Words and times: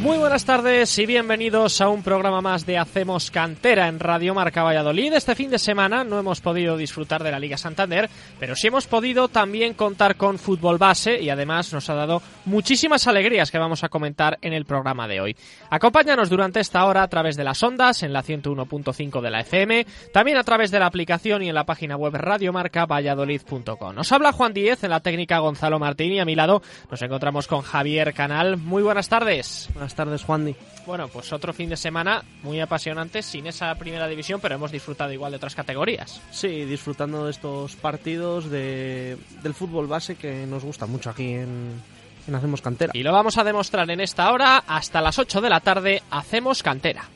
Muy 0.00 0.16
buenas 0.16 0.44
tardes 0.44 0.96
y 1.00 1.06
bienvenidos 1.06 1.80
a 1.80 1.88
un 1.88 2.04
programa 2.04 2.40
más 2.40 2.64
de 2.64 2.78
Hacemos 2.78 3.32
Cantera 3.32 3.88
en 3.88 3.98
Radio 3.98 4.32
Marca 4.32 4.62
Valladolid. 4.62 5.12
Este 5.12 5.34
fin 5.34 5.50
de 5.50 5.58
semana 5.58 6.04
no 6.04 6.20
hemos 6.20 6.40
podido 6.40 6.76
disfrutar 6.76 7.24
de 7.24 7.32
la 7.32 7.40
Liga 7.40 7.56
Santander, 7.56 8.08
pero 8.38 8.54
sí 8.54 8.68
hemos 8.68 8.86
podido 8.86 9.26
también 9.26 9.74
contar 9.74 10.14
con 10.14 10.38
fútbol 10.38 10.78
base 10.78 11.20
y 11.20 11.30
además 11.30 11.72
nos 11.72 11.90
ha 11.90 11.94
dado 11.94 12.22
muchísimas 12.44 13.08
alegrías 13.08 13.50
que 13.50 13.58
vamos 13.58 13.82
a 13.82 13.88
comentar 13.88 14.38
en 14.40 14.52
el 14.52 14.66
programa 14.66 15.08
de 15.08 15.20
hoy. 15.20 15.36
Acompáñanos 15.68 16.30
durante 16.30 16.60
esta 16.60 16.84
hora 16.84 17.02
a 17.02 17.08
través 17.08 17.36
de 17.36 17.42
las 17.42 17.60
ondas 17.60 18.04
en 18.04 18.12
la 18.12 18.22
101.5 18.22 19.20
de 19.20 19.30
la 19.30 19.40
FM, 19.40 19.84
también 20.12 20.38
a 20.38 20.44
través 20.44 20.70
de 20.70 20.78
la 20.78 20.86
aplicación 20.86 21.42
y 21.42 21.48
en 21.48 21.56
la 21.56 21.66
página 21.66 21.96
web 21.96 22.14
radiomarcavalladolid.com. 22.14 23.96
Nos 23.96 24.12
habla 24.12 24.30
Juan 24.30 24.54
Díez 24.54 24.84
en 24.84 24.90
la 24.90 25.00
técnica 25.00 25.40
Gonzalo 25.40 25.80
Martín 25.80 26.12
y 26.12 26.20
a 26.20 26.24
mi 26.24 26.36
lado 26.36 26.62
nos 26.88 27.02
encontramos 27.02 27.48
con 27.48 27.62
Javier 27.62 28.14
Canal. 28.14 28.58
Muy 28.58 28.84
buenas 28.84 29.08
tardes. 29.08 29.68
Tardes, 29.94 30.24
Juan 30.24 30.44
Di. 30.44 30.56
Bueno, 30.86 31.08
pues 31.08 31.32
otro 31.32 31.52
fin 31.52 31.68
de 31.68 31.76
semana 31.76 32.22
muy 32.42 32.60
apasionante, 32.60 33.22
sin 33.22 33.46
esa 33.46 33.74
primera 33.74 34.08
división, 34.08 34.40
pero 34.40 34.54
hemos 34.54 34.72
disfrutado 34.72 35.12
igual 35.12 35.32
de 35.32 35.36
otras 35.36 35.54
categorías. 35.54 36.20
Sí, 36.30 36.64
disfrutando 36.64 37.24
de 37.24 37.30
estos 37.30 37.76
partidos 37.76 38.50
de, 38.50 39.16
del 39.42 39.54
fútbol 39.54 39.86
base 39.86 40.16
que 40.16 40.46
nos 40.46 40.64
gusta 40.64 40.86
mucho 40.86 41.10
aquí 41.10 41.34
en, 41.34 41.80
en 42.26 42.34
Hacemos 42.34 42.62
Cantera. 42.62 42.92
Y 42.94 43.02
lo 43.02 43.12
vamos 43.12 43.38
a 43.38 43.44
demostrar 43.44 43.90
en 43.90 44.00
esta 44.00 44.32
hora, 44.32 44.62
hasta 44.66 45.00
las 45.00 45.18
8 45.18 45.40
de 45.40 45.50
la 45.50 45.60
tarde, 45.60 46.02
Hacemos 46.10 46.62
Cantera. 46.62 47.08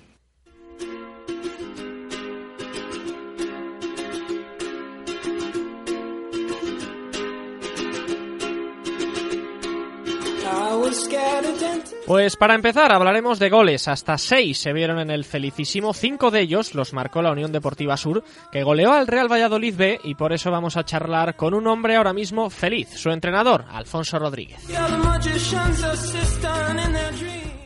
Pues 12.06 12.36
para 12.36 12.54
empezar 12.54 12.92
hablaremos 12.92 13.38
de 13.38 13.48
goles. 13.48 13.88
Hasta 13.88 14.18
seis 14.18 14.58
se 14.58 14.72
vieron 14.72 14.98
en 14.98 15.10
el 15.10 15.24
felicísimo. 15.24 15.94
Cinco 15.94 16.30
de 16.30 16.40
ellos 16.40 16.74
los 16.74 16.92
marcó 16.92 17.22
la 17.22 17.32
Unión 17.32 17.52
Deportiva 17.52 17.96
Sur, 17.96 18.22
que 18.50 18.62
goleó 18.62 18.92
al 18.92 19.06
Real 19.06 19.30
Valladolid 19.30 19.74
B 19.76 20.00
y 20.04 20.14
por 20.14 20.32
eso 20.32 20.50
vamos 20.50 20.76
a 20.76 20.84
charlar 20.84 21.36
con 21.36 21.54
un 21.54 21.66
hombre 21.66 21.96
ahora 21.96 22.12
mismo 22.12 22.50
feliz, 22.50 22.88
su 22.90 23.10
entrenador, 23.10 23.64
Alfonso 23.70 24.18
Rodríguez. 24.18 24.60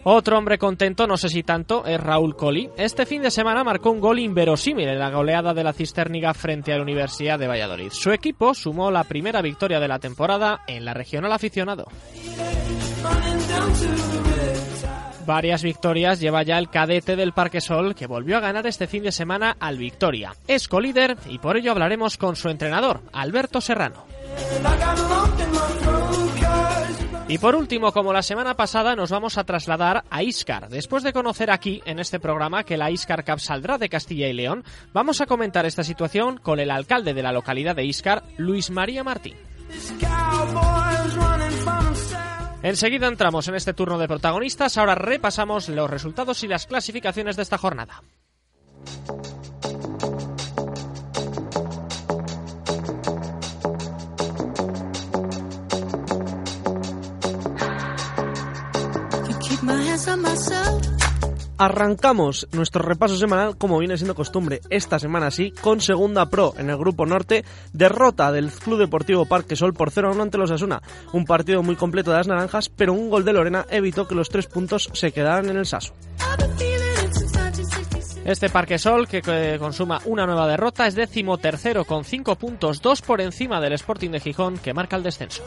Otro 0.09 0.39
hombre 0.39 0.57
contento, 0.57 1.09
no 1.09 1.17
sé 1.17 1.29
si 1.29 1.43
tanto, 1.43 1.85
es 1.85 1.99
Raúl 1.99 2.37
Colli. 2.37 2.71
Este 2.77 3.07
fin 3.07 3.23
de 3.23 3.31
semana 3.33 3.65
marcó 3.65 3.91
un 3.91 3.99
gol 3.99 4.21
inverosímil 4.21 4.89
en 4.89 5.01
la 5.01 5.11
goleada 5.11 5.53
de 5.53 5.65
la 5.65 5.73
Cisterniga 5.73 6.33
frente 6.33 6.73
a 6.73 6.77
la 6.77 6.83
Universidad 6.83 7.41
de 7.41 7.49
Valladolid. 7.49 7.91
Su 7.91 8.13
equipo 8.13 8.55
sumó 8.55 8.93
la 8.93 9.03
primera 9.03 9.43
victoria 9.43 9.81
de 9.81 9.89
la 9.89 9.99
temporada 9.99 10.61
en 10.69 10.85
la 10.85 10.95
regional 10.95 11.33
aficionado. 11.33 11.87
Varias 15.27 15.63
victorias 15.65 16.21
lleva 16.21 16.45
ya 16.45 16.57
el 16.57 16.71
cadete 16.71 17.17
del 17.17 17.33
Parque 17.33 17.61
Sol, 17.61 17.97
que 17.97 18.07
volvió 18.07 18.37
a 18.37 18.41
ganar 18.41 18.67
este 18.67 18.87
fin 18.87 19.03
de 19.03 19.11
semana 19.11 19.57
al 19.59 19.77
Victoria. 19.77 20.35
Es 20.47 20.69
colíder 20.69 21.17
y 21.29 21.39
por 21.39 21.57
ello 21.57 21.73
hablaremos 21.73 22.17
con 22.17 22.37
su 22.37 22.49
entrenador, 22.49 23.03
Alberto 23.13 23.61
Serrano. 23.61 24.05
Y 27.29 27.39
por 27.39 27.57
último, 27.57 27.91
como 27.91 28.13
la 28.13 28.23
semana 28.23 28.55
pasada, 28.55 28.95
nos 28.95 29.11
vamos 29.11 29.37
a 29.37 29.43
trasladar 29.43 30.05
a 30.11 30.23
Iscar. 30.23 30.69
Después 30.69 31.03
de 31.03 31.13
conocer 31.13 31.51
aquí, 31.51 31.83
en 31.85 31.99
este 31.99 32.21
programa, 32.21 32.63
que 32.63 32.77
la 32.77 32.93
Iscar 32.93 33.25
Cup 33.25 33.41
saldrá 33.41 33.79
de 33.79 33.89
Castilla 33.89 34.29
y 34.29 34.33
León, 34.33 34.63
vamos 34.93 35.21
a 35.21 35.27
comentar 35.27 35.67
esta 35.67 35.83
situación 35.83 36.39
con 36.39 36.61
el 36.61 36.71
alcalde 36.71 37.15
de 37.15 37.23
la 37.25 37.33
localidad 37.33 37.75
de 37.75 37.85
Iscar, 37.85 38.23
Luis 38.37 38.71
María 38.71 39.03
Martín. 39.03 39.35
Enseguida 42.63 43.07
entramos 43.07 43.47
en 43.49 43.55
este 43.55 43.75
turno 43.75 43.99
de 43.99 44.09
protagonistas, 44.09 44.77
ahora 44.77 44.95
repasamos 44.95 45.69
los 45.69 45.89
resultados 45.89 46.43
y 46.43 46.49
las 46.49 46.67
clasificaciones 46.67 47.37
de 47.37 47.43
esta 47.43 47.59
jornada. 47.59 48.03
Arrancamos 61.59 62.49
nuestro 62.53 62.83
repaso 62.83 63.17
semanal 63.17 63.57
como 63.57 63.79
viene 63.79 63.97
siendo 63.97 64.15
costumbre, 64.15 64.61
esta 64.69 64.99
semana 64.99 65.31
sí, 65.31 65.53
con 65.53 65.81
segunda 65.81 66.27
pro 66.27 66.53
en 66.59 66.69
el 66.69 66.77
grupo 66.77 67.07
norte, 67.07 67.45
derrota 67.73 68.31
del 68.31 68.51
Club 68.51 68.79
Deportivo 68.79 69.25
Parque 69.25 69.57
Sol 69.57 69.73
por 69.73 69.91
0-1 69.91 70.21
ante 70.21 70.37
los 70.37 70.51
Asuna. 70.51 70.83
Un 71.13 71.25
partido 71.25 71.63
muy 71.63 71.77
completo 71.77 72.11
de 72.11 72.19
las 72.19 72.29
naranjas, 72.29 72.69
pero 72.69 72.93
un 72.93 73.09
gol 73.09 73.25
de 73.25 73.33
Lorena 73.33 73.65
evitó 73.71 74.07
que 74.07 74.15
los 74.15 74.29
tres 74.29 74.47
puntos 74.47 74.91
se 74.93 75.13
quedaran 75.13 75.49
en 75.49 75.57
el 75.57 75.67
Saso. 75.67 75.95
Este 78.27 78.51
Parque 78.51 78.79
Sol, 78.79 79.07
que, 79.07 79.57
consuma 79.59 80.01
una 80.05 80.27
nueva 80.27 80.49
derrota, 80.49 80.87
es 80.87 80.95
décimo 80.95 81.39
tercero 81.39 81.85
con 81.85 82.05
cinco 82.05 82.35
puntos, 82.37 82.83
dos 82.83 83.01
por 83.01 83.21
encima 83.21 83.61
del 83.61 83.75
Sporting 83.75 84.11
de 84.11 84.21
Gijón, 84.21 84.59
que 84.59 84.75
marca 84.75 84.97
el 84.97 85.05
descenso. 85.05 85.43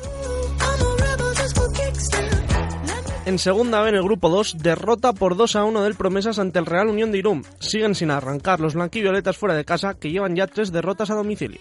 En 3.30 3.38
segunda 3.38 3.84
B 3.84 3.90
en 3.90 3.96
el 3.96 4.02
grupo 4.02 4.28
2, 4.28 4.58
derrota 4.58 5.14
por 5.14 5.38
2 5.38 5.56
a 5.56 5.64
1 5.64 5.84
del 5.84 5.94
Promesas 5.94 6.40
ante 6.40 6.58
el 6.58 6.66
Real 6.66 6.88
Unión 6.88 7.12
de 7.12 7.20
Irún. 7.20 7.46
Siguen 7.60 7.94
sin 7.94 8.10
arrancar 8.10 8.60
los 8.60 8.74
blanquivioletas 8.74 9.38
fuera 9.38 9.54
de 9.54 9.66
casa, 9.66 9.94
que 9.94 10.10
llevan 10.10 10.36
ya 10.36 10.48
tres 10.48 10.72
derrotas 10.72 11.12
a 11.12 11.14
domicilio. 11.14 11.60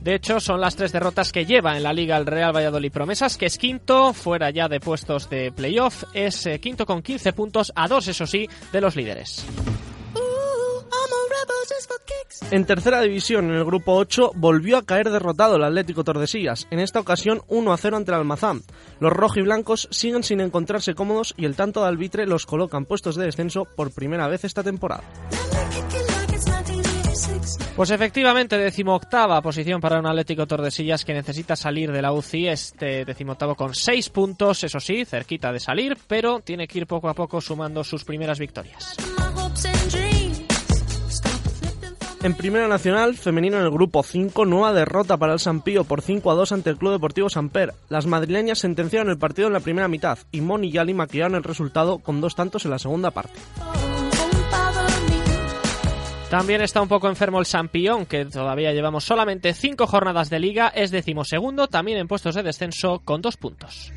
De 0.00 0.14
hecho, 0.14 0.40
son 0.40 0.62
las 0.62 0.76
tres 0.76 0.92
derrotas 0.92 1.30
que 1.30 1.44
lleva 1.44 1.76
en 1.76 1.82
la 1.82 1.92
liga 1.92 2.16
el 2.16 2.24
Real 2.24 2.56
Valladolid 2.56 2.90
Promesas, 2.90 3.36
que 3.36 3.44
es 3.44 3.58
quinto, 3.58 4.14
fuera 4.14 4.48
ya 4.48 4.66
de 4.66 4.80
puestos 4.80 5.28
de 5.28 5.52
playoff, 5.52 6.04
es 6.14 6.46
eh, 6.46 6.58
quinto 6.58 6.86
con 6.86 7.02
15 7.02 7.34
puntos, 7.34 7.70
a 7.76 7.86
dos, 7.86 8.08
eso 8.08 8.26
sí, 8.26 8.48
de 8.72 8.80
los 8.80 8.96
líderes. 8.96 9.44
En 12.50 12.64
tercera 12.64 13.00
división, 13.02 13.50
en 13.50 13.56
el 13.56 13.64
grupo 13.64 13.94
8, 13.94 14.32
volvió 14.34 14.78
a 14.78 14.84
caer 14.84 15.10
derrotado 15.10 15.56
el 15.56 15.64
Atlético 15.64 16.04
Tordesillas, 16.04 16.66
en 16.70 16.78
esta 16.78 17.00
ocasión 17.00 17.42
1 17.48 17.72
a 17.72 17.76
0 17.76 17.96
ante 17.96 18.10
el 18.10 18.16
Almazán. 18.16 18.62
Los 19.00 19.12
rojiblancos 19.12 19.88
siguen 19.90 20.22
sin 20.22 20.40
encontrarse 20.40 20.94
cómodos 20.94 21.34
y 21.36 21.44
el 21.44 21.56
tanto 21.56 21.82
de 21.82 21.88
albitre 21.88 22.26
los 22.26 22.46
colocan 22.46 22.86
puestos 22.86 23.16
de 23.16 23.26
descenso 23.26 23.64
por 23.64 23.92
primera 23.92 24.28
vez 24.28 24.44
esta 24.44 24.62
temporada. 24.62 25.04
Pues 27.76 27.90
efectivamente, 27.90 28.58
decimoctava 28.58 29.40
posición 29.40 29.80
para 29.80 29.98
un 29.98 30.06
Atlético 30.06 30.46
Tordesillas 30.46 31.04
que 31.04 31.14
necesita 31.14 31.54
salir 31.54 31.92
de 31.92 32.02
la 32.02 32.12
UCI, 32.12 32.48
este 32.48 33.04
decimoctavo 33.04 33.54
con 33.54 33.74
seis 33.74 34.08
puntos, 34.08 34.64
eso 34.64 34.80
sí, 34.80 35.04
cerquita 35.04 35.52
de 35.52 35.60
salir, 35.60 35.96
pero 36.06 36.40
tiene 36.40 36.66
que 36.66 36.78
ir 36.78 36.86
poco 36.86 37.08
a 37.08 37.14
poco 37.14 37.40
sumando 37.40 37.84
sus 37.84 38.04
primeras 38.04 38.38
victorias. 38.38 38.96
En 42.20 42.34
Primera 42.34 42.66
Nacional, 42.66 43.16
femenino 43.16 43.58
en 43.58 43.62
el 43.62 43.70
grupo 43.70 44.02
5, 44.02 44.44
nueva 44.44 44.72
derrota 44.72 45.16
para 45.16 45.34
el 45.34 45.38
Sampío 45.38 45.84
por 45.84 46.02
5 46.02 46.30
a 46.32 46.34
2 46.34 46.50
ante 46.50 46.70
el 46.70 46.76
Club 46.76 46.92
Deportivo 46.92 47.30
Samper. 47.30 47.74
Las 47.88 48.06
madrileñas 48.06 48.58
sentenciaron 48.58 49.08
el 49.08 49.18
partido 49.18 49.46
en 49.46 49.54
la 49.54 49.60
primera 49.60 49.86
mitad 49.86 50.18
y 50.32 50.40
Moni 50.40 50.68
y 50.68 50.78
Ali 50.78 50.94
maquillaron 50.94 51.36
el 51.36 51.44
resultado 51.44 51.98
con 51.98 52.20
dos 52.20 52.34
tantos 52.34 52.64
en 52.64 52.72
la 52.72 52.80
segunda 52.80 53.12
parte. 53.12 53.38
También 56.28 56.60
está 56.60 56.82
un 56.82 56.88
poco 56.88 57.08
enfermo 57.08 57.38
el 57.38 57.46
Sampión, 57.46 58.04
que 58.04 58.26
todavía 58.26 58.72
llevamos 58.72 59.04
solamente 59.04 59.54
5 59.54 59.86
jornadas 59.86 60.28
de 60.28 60.40
liga, 60.40 60.68
es 60.68 60.90
decimosegundo, 60.90 61.68
también 61.68 61.98
en 61.98 62.08
puestos 62.08 62.34
de 62.34 62.42
descenso 62.42 63.00
con 63.04 63.22
dos 63.22 63.36
puntos. 63.36 63.92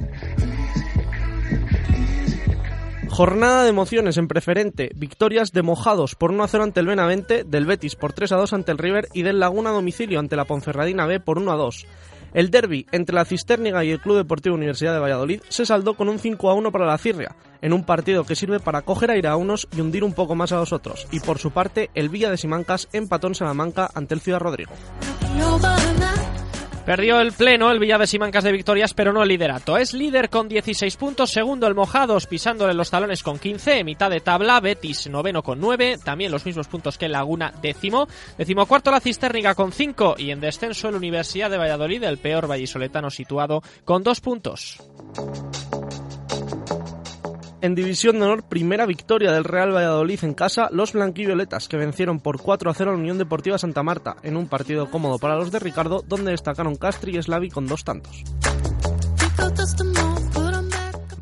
Jornada 3.11 3.63
de 3.63 3.69
emociones 3.69 4.15
en 4.15 4.29
preferente, 4.29 4.89
victorias 4.95 5.51
de 5.51 5.63
Mojados 5.63 6.15
por 6.15 6.31
1 6.31 6.45
a 6.45 6.47
0 6.47 6.63
ante 6.63 6.79
el 6.79 6.87
Benavente, 6.87 7.43
del 7.43 7.65
Betis 7.65 7.97
por 7.97 8.13
3 8.13 8.31
a 8.31 8.37
2 8.37 8.53
ante 8.53 8.71
el 8.71 8.77
River 8.77 9.09
y 9.13 9.23
del 9.23 9.41
Laguna 9.41 9.71
domicilio 9.71 10.17
ante 10.17 10.37
la 10.37 10.45
Ponferradina 10.45 11.05
B 11.05 11.19
por 11.19 11.37
1 11.37 11.51
a 11.51 11.57
2. 11.57 11.85
El 12.33 12.49
derby 12.51 12.87
entre 12.93 13.13
la 13.13 13.25
Cisterniga 13.25 13.83
y 13.83 13.91
el 13.91 13.99
Club 13.99 14.15
Deportivo 14.15 14.55
Universidad 14.55 14.93
de 14.93 14.99
Valladolid 14.99 15.41
se 15.49 15.65
saldó 15.65 15.95
con 15.95 16.07
un 16.07 16.19
5 16.19 16.49
a 16.49 16.53
1 16.53 16.71
para 16.71 16.85
la 16.85 16.97
Cirria, 16.97 17.35
en 17.61 17.73
un 17.73 17.83
partido 17.83 18.23
que 18.23 18.37
sirve 18.37 18.61
para 18.61 18.83
coger 18.83 19.11
aire 19.11 19.27
a 19.27 19.35
unos 19.35 19.67
y 19.75 19.81
hundir 19.81 20.05
un 20.05 20.13
poco 20.13 20.33
más 20.33 20.53
a 20.53 20.57
los 20.57 20.71
otros. 20.71 21.05
Y 21.11 21.19
por 21.19 21.37
su 21.37 21.51
parte, 21.51 21.89
el 21.93 22.07
Villa 22.07 22.31
de 22.31 22.37
Simancas 22.37 22.87
empató 22.93 23.27
en 23.27 23.35
Salamanca 23.35 23.91
ante 23.93 24.13
el 24.13 24.21
Ciudad 24.21 24.39
Rodrigo. 24.39 24.71
Perdió 26.91 27.21
el 27.21 27.31
pleno 27.31 27.71
el 27.71 27.79
Villa 27.79 27.97
de 27.97 28.05
Simancas 28.05 28.43
de 28.43 28.51
victorias, 28.51 28.93
pero 28.93 29.13
no 29.13 29.23
el 29.23 29.29
liderato. 29.29 29.77
Es 29.77 29.93
líder 29.93 30.29
con 30.29 30.49
16 30.49 30.97
puntos, 30.97 31.31
segundo 31.31 31.65
el 31.65 31.73
Mojados 31.73 32.27
pisándole 32.27 32.73
los 32.73 32.89
talones 32.89 33.23
con 33.23 33.39
15, 33.39 33.79
en 33.79 33.85
mitad 33.85 34.09
de 34.09 34.19
tabla, 34.19 34.59
Betis 34.59 35.09
noveno 35.09 35.41
con 35.41 35.61
9, 35.61 35.99
también 36.03 36.33
los 36.33 36.45
mismos 36.45 36.67
puntos 36.67 36.97
que 36.97 37.07
Laguna 37.07 37.53
décimo, 37.61 38.09
décimo 38.37 38.65
cuarto 38.65 38.91
la 38.91 38.99
Cisterniga 38.99 39.55
con 39.55 39.71
5 39.71 40.15
y 40.17 40.31
en 40.31 40.41
descenso 40.41 40.89
el 40.89 40.95
Universidad 40.95 41.49
de 41.49 41.57
Valladolid, 41.57 42.03
el 42.03 42.17
peor 42.17 42.47
vallisoletano 42.47 43.09
situado 43.09 43.63
con 43.85 44.03
2 44.03 44.19
puntos. 44.19 44.83
En 47.61 47.75
División 47.75 48.19
de 48.19 48.25
Honor, 48.25 48.43
primera 48.43 48.87
victoria 48.87 49.31
del 49.31 49.43
Real 49.43 49.71
Valladolid 49.71 50.23
en 50.23 50.33
casa, 50.33 50.69
los 50.71 50.93
blanquivioletas, 50.93 51.67
que 51.67 51.77
vencieron 51.77 52.19
por 52.19 52.41
4 52.41 52.71
a 52.71 52.73
0 52.73 52.91
a 52.91 52.95
Unión 52.95 53.19
Deportiva 53.19 53.59
Santa 53.59 53.83
Marta, 53.83 54.17
en 54.23 54.35
un 54.35 54.47
partido 54.47 54.89
cómodo 54.89 55.19
para 55.19 55.35
los 55.35 55.51
de 55.51 55.59
Ricardo, 55.59 56.03
donde 56.07 56.31
destacaron 56.31 56.75
Castri 56.75 57.15
y 57.15 57.21
Slavi 57.21 57.51
con 57.51 57.67
dos 57.67 57.83
tantos. 57.83 58.23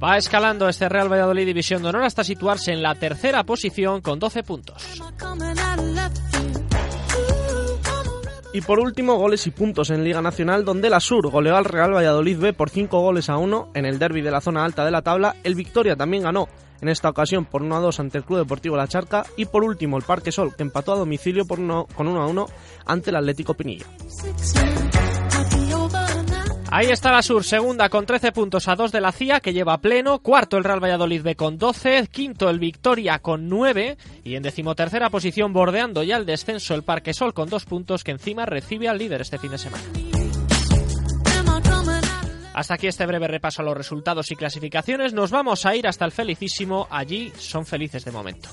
Va 0.02 0.18
escalando 0.18 0.70
este 0.70 0.88
Real 0.88 1.12
Valladolid 1.12 1.46
División 1.46 1.82
de 1.82 1.90
Honor 1.90 2.04
hasta 2.04 2.24
situarse 2.24 2.72
en 2.72 2.82
la 2.82 2.96
tercera 2.96 3.44
posición 3.44 4.00
con 4.00 4.18
12 4.18 4.44
puntos. 4.44 4.82
Y 8.51 8.62
por 8.62 8.80
último, 8.80 9.16
goles 9.16 9.46
y 9.46 9.51
puntos 9.51 9.92
en 9.92 10.04
Liga 10.04 10.22
Nacional, 10.22 10.66
donde 10.66 10.90
la 10.90 11.00
Sur 11.00 11.30
goleó 11.30 11.56
al 11.56 11.66
Real 11.66 11.94
Valladolid 11.94 12.40
B 12.40 12.54
por 12.54 12.72
5 12.72 13.00
goles 13.00 13.30
a 13.30 13.38
1 13.38 13.69
en 13.75 13.86
el 13.86 14.00
derby 14.00 14.22
de 14.22 14.31
la 14.31 14.42
zona 14.42 14.66
alta 14.66 14.84
de 14.84 14.92
la 14.92 15.04
tabla. 15.04 15.36
El 15.44 15.54
Victoria 15.54 15.96
también 15.96 16.24
ganó, 16.24 16.48
en 16.81 16.90
esta 16.90 17.10
ocasión 17.10 17.46
por 17.46 17.62
1 17.62 17.75
a 17.75 17.80
2 17.80 18.00
ante 18.00 18.18
el 18.18 18.24
Club 18.24 18.40
Deportivo 18.40 18.75
La 18.75 18.88
Charca. 18.88 19.24
Y 19.38 19.46
por 19.46 19.63
último, 19.63 19.98
el 19.98 20.04
Parque 20.04 20.31
Sol, 20.31 20.56
que 20.56 20.63
empató 20.63 20.94
a 20.94 20.98
domicilio 20.98 21.46
por 21.46 21.57
con 21.57 22.07
1 22.07 22.22
a 22.22 22.28
1 22.28 22.46
ante 22.88 23.12
el 23.12 23.18
Atlético 23.18 23.54
Pinilla. 23.54 23.86
Ahí 26.71 26.88
está 26.92 27.12
la 27.12 27.24
Sur, 27.24 27.44
segunda 27.44 27.89
con 27.89 28.06
13 28.06 28.31
puntos 28.31 28.68
a 28.68 28.75
2 28.75 28.92
de 28.92 29.01
la 29.01 29.12
CIA, 29.12 29.39
que 29.39 29.54
lleva 29.54 29.80
pleno. 29.80 30.19
Cuarto 30.19 30.56
el 30.56 30.63
Real 30.63 30.83
Valladolid 30.83 31.24
B 31.24 31.36
con 31.36 31.57
12. 31.57 32.07
Quinto 32.12 32.48
el 32.48 32.60
Victoria 32.60 33.18
con 33.19 33.50
9. 33.50 33.98
Y 34.24 34.36
en 34.36 34.44
decimotercera 34.44 35.10
posición, 35.10 35.51
bordeando 35.51 36.04
ya 36.04 36.18
el 36.18 36.27
descenso, 36.27 36.75
el 36.75 36.83
Parque 36.83 37.13
Sol 37.13 37.33
con 37.33 37.50
2 37.50 37.66
puntos, 37.66 38.04
que 38.04 38.12
encima 38.12 38.45
recibe 38.45 38.88
al 38.88 39.00
líder 39.00 39.21
este 39.21 39.39
fin 39.39 39.50
de 39.50 39.57
semana. 39.57 39.83
Hasta 42.54 42.75
aquí 42.75 42.88
este 42.88 43.06
breve 43.06 43.27
repaso 43.27 43.62
a 43.62 43.66
los 43.66 43.75
resultados 43.75 44.30
y 44.31 44.36
clasificaciones. 44.36 45.13
Nos 45.13 45.31
vamos 45.31 45.66
a 45.66 45.75
ir 45.75 45.88
hasta 45.88 46.06
el 46.06 46.12
felicísimo. 46.12 46.88
Allí 46.92 47.31
son 47.38 47.66
felices 47.66 48.06
de 48.06 48.12
momento. 48.12 48.50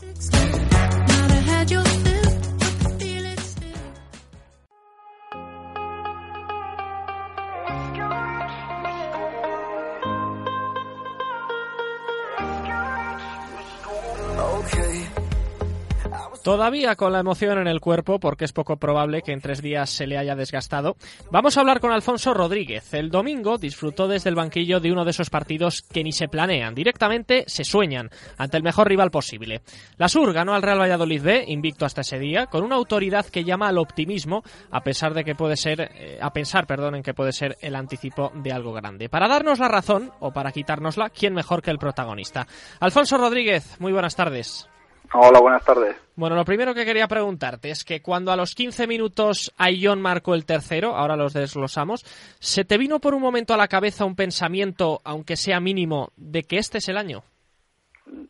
Todavía 16.46 16.94
con 16.94 17.12
la 17.12 17.18
emoción 17.18 17.58
en 17.58 17.66
el 17.66 17.80
cuerpo, 17.80 18.20
porque 18.20 18.44
es 18.44 18.52
poco 18.52 18.76
probable 18.76 19.22
que 19.22 19.32
en 19.32 19.40
tres 19.40 19.60
días 19.60 19.90
se 19.90 20.06
le 20.06 20.16
haya 20.16 20.36
desgastado, 20.36 20.96
vamos 21.28 21.56
a 21.56 21.60
hablar 21.60 21.80
con 21.80 21.90
Alfonso 21.90 22.34
Rodríguez. 22.34 22.94
El 22.94 23.10
domingo 23.10 23.58
disfrutó 23.58 24.06
desde 24.06 24.30
el 24.30 24.36
banquillo 24.36 24.78
de 24.78 24.92
uno 24.92 25.04
de 25.04 25.10
esos 25.10 25.28
partidos 25.28 25.82
que 25.82 26.04
ni 26.04 26.12
se 26.12 26.28
planean, 26.28 26.72
directamente 26.72 27.42
se 27.48 27.64
sueñan 27.64 28.10
ante 28.38 28.58
el 28.58 28.62
mejor 28.62 28.86
rival 28.86 29.10
posible. 29.10 29.62
La 29.96 30.08
Sur 30.08 30.32
ganó 30.32 30.54
al 30.54 30.62
Real 30.62 30.78
Valladolid 30.78 31.20
B, 31.20 31.44
invicto 31.48 31.84
hasta 31.84 32.02
ese 32.02 32.20
día, 32.20 32.46
con 32.46 32.62
una 32.62 32.76
autoridad 32.76 33.26
que 33.26 33.42
llama 33.42 33.66
al 33.66 33.78
optimismo, 33.78 34.44
a 34.70 34.84
pesar 34.84 35.14
de 35.14 35.24
que 35.24 35.34
puede 35.34 35.56
ser, 35.56 35.80
eh, 35.96 36.20
a 36.22 36.32
pensar, 36.32 36.68
perdón, 36.68 36.94
en 36.94 37.02
que 37.02 37.12
puede 37.12 37.32
ser 37.32 37.56
el 37.60 37.74
anticipo 37.74 38.30
de 38.36 38.52
algo 38.52 38.72
grande. 38.72 39.08
Para 39.08 39.26
darnos 39.26 39.58
la 39.58 39.66
razón, 39.66 40.12
o 40.20 40.30
para 40.30 40.52
quitárnosla, 40.52 41.10
¿quién 41.10 41.34
mejor 41.34 41.60
que 41.60 41.72
el 41.72 41.78
protagonista? 41.78 42.46
Alfonso 42.78 43.18
Rodríguez, 43.18 43.80
muy 43.80 43.90
buenas 43.90 44.14
tardes. 44.14 44.68
Hola, 45.18 45.40
buenas 45.40 45.64
tardes. 45.64 45.96
Bueno, 46.14 46.36
lo 46.36 46.44
primero 46.44 46.74
que 46.74 46.84
quería 46.84 47.08
preguntarte 47.08 47.70
es 47.70 47.84
que 47.84 48.02
cuando 48.02 48.32
a 48.32 48.36
los 48.36 48.54
15 48.54 48.86
minutos 48.86 49.50
Ayón 49.56 50.02
marcó 50.02 50.34
el 50.34 50.44
tercero, 50.44 50.94
ahora 50.94 51.16
los 51.16 51.32
desglosamos, 51.32 52.02
¿se 52.38 52.66
te 52.66 52.76
vino 52.76 53.00
por 53.00 53.14
un 53.14 53.22
momento 53.22 53.54
a 53.54 53.56
la 53.56 53.66
cabeza 53.66 54.04
un 54.04 54.14
pensamiento, 54.14 55.00
aunque 55.04 55.36
sea 55.36 55.58
mínimo, 55.58 56.10
de 56.16 56.42
que 56.42 56.58
este 56.58 56.78
es 56.78 56.88
el 56.90 56.98
año? 56.98 57.22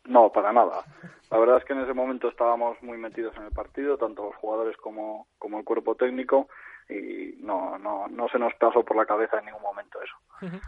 No, 0.05 0.31
para 0.31 0.53
nada. 0.53 0.85
La 1.33 1.39
verdad 1.39 1.59
es 1.59 1.65
que 1.65 1.73
en 1.73 1.81
ese 1.81 1.93
momento 1.93 2.29
estábamos 2.29 2.81
muy 2.83 2.99
metidos 2.99 3.37
en 3.37 3.43
el 3.43 3.51
partido, 3.51 3.99
tanto 3.99 4.23
los 4.23 4.37
jugadores 4.37 4.77
como, 4.77 5.27
como 5.41 5.59
el 5.59 5.65
cuerpo 5.65 5.97
técnico, 5.97 6.49
y 6.89 7.35
no, 7.41 7.79
no, 7.79 8.07
no 8.07 8.29
se 8.29 8.39
nos 8.39 8.55
pasó 8.55 8.85
por 8.85 8.97
la 8.97 9.07
cabeza 9.07 9.41
en 9.41 9.47
ningún 9.47 9.63
momento 9.63 9.99
eso. 10.01 10.61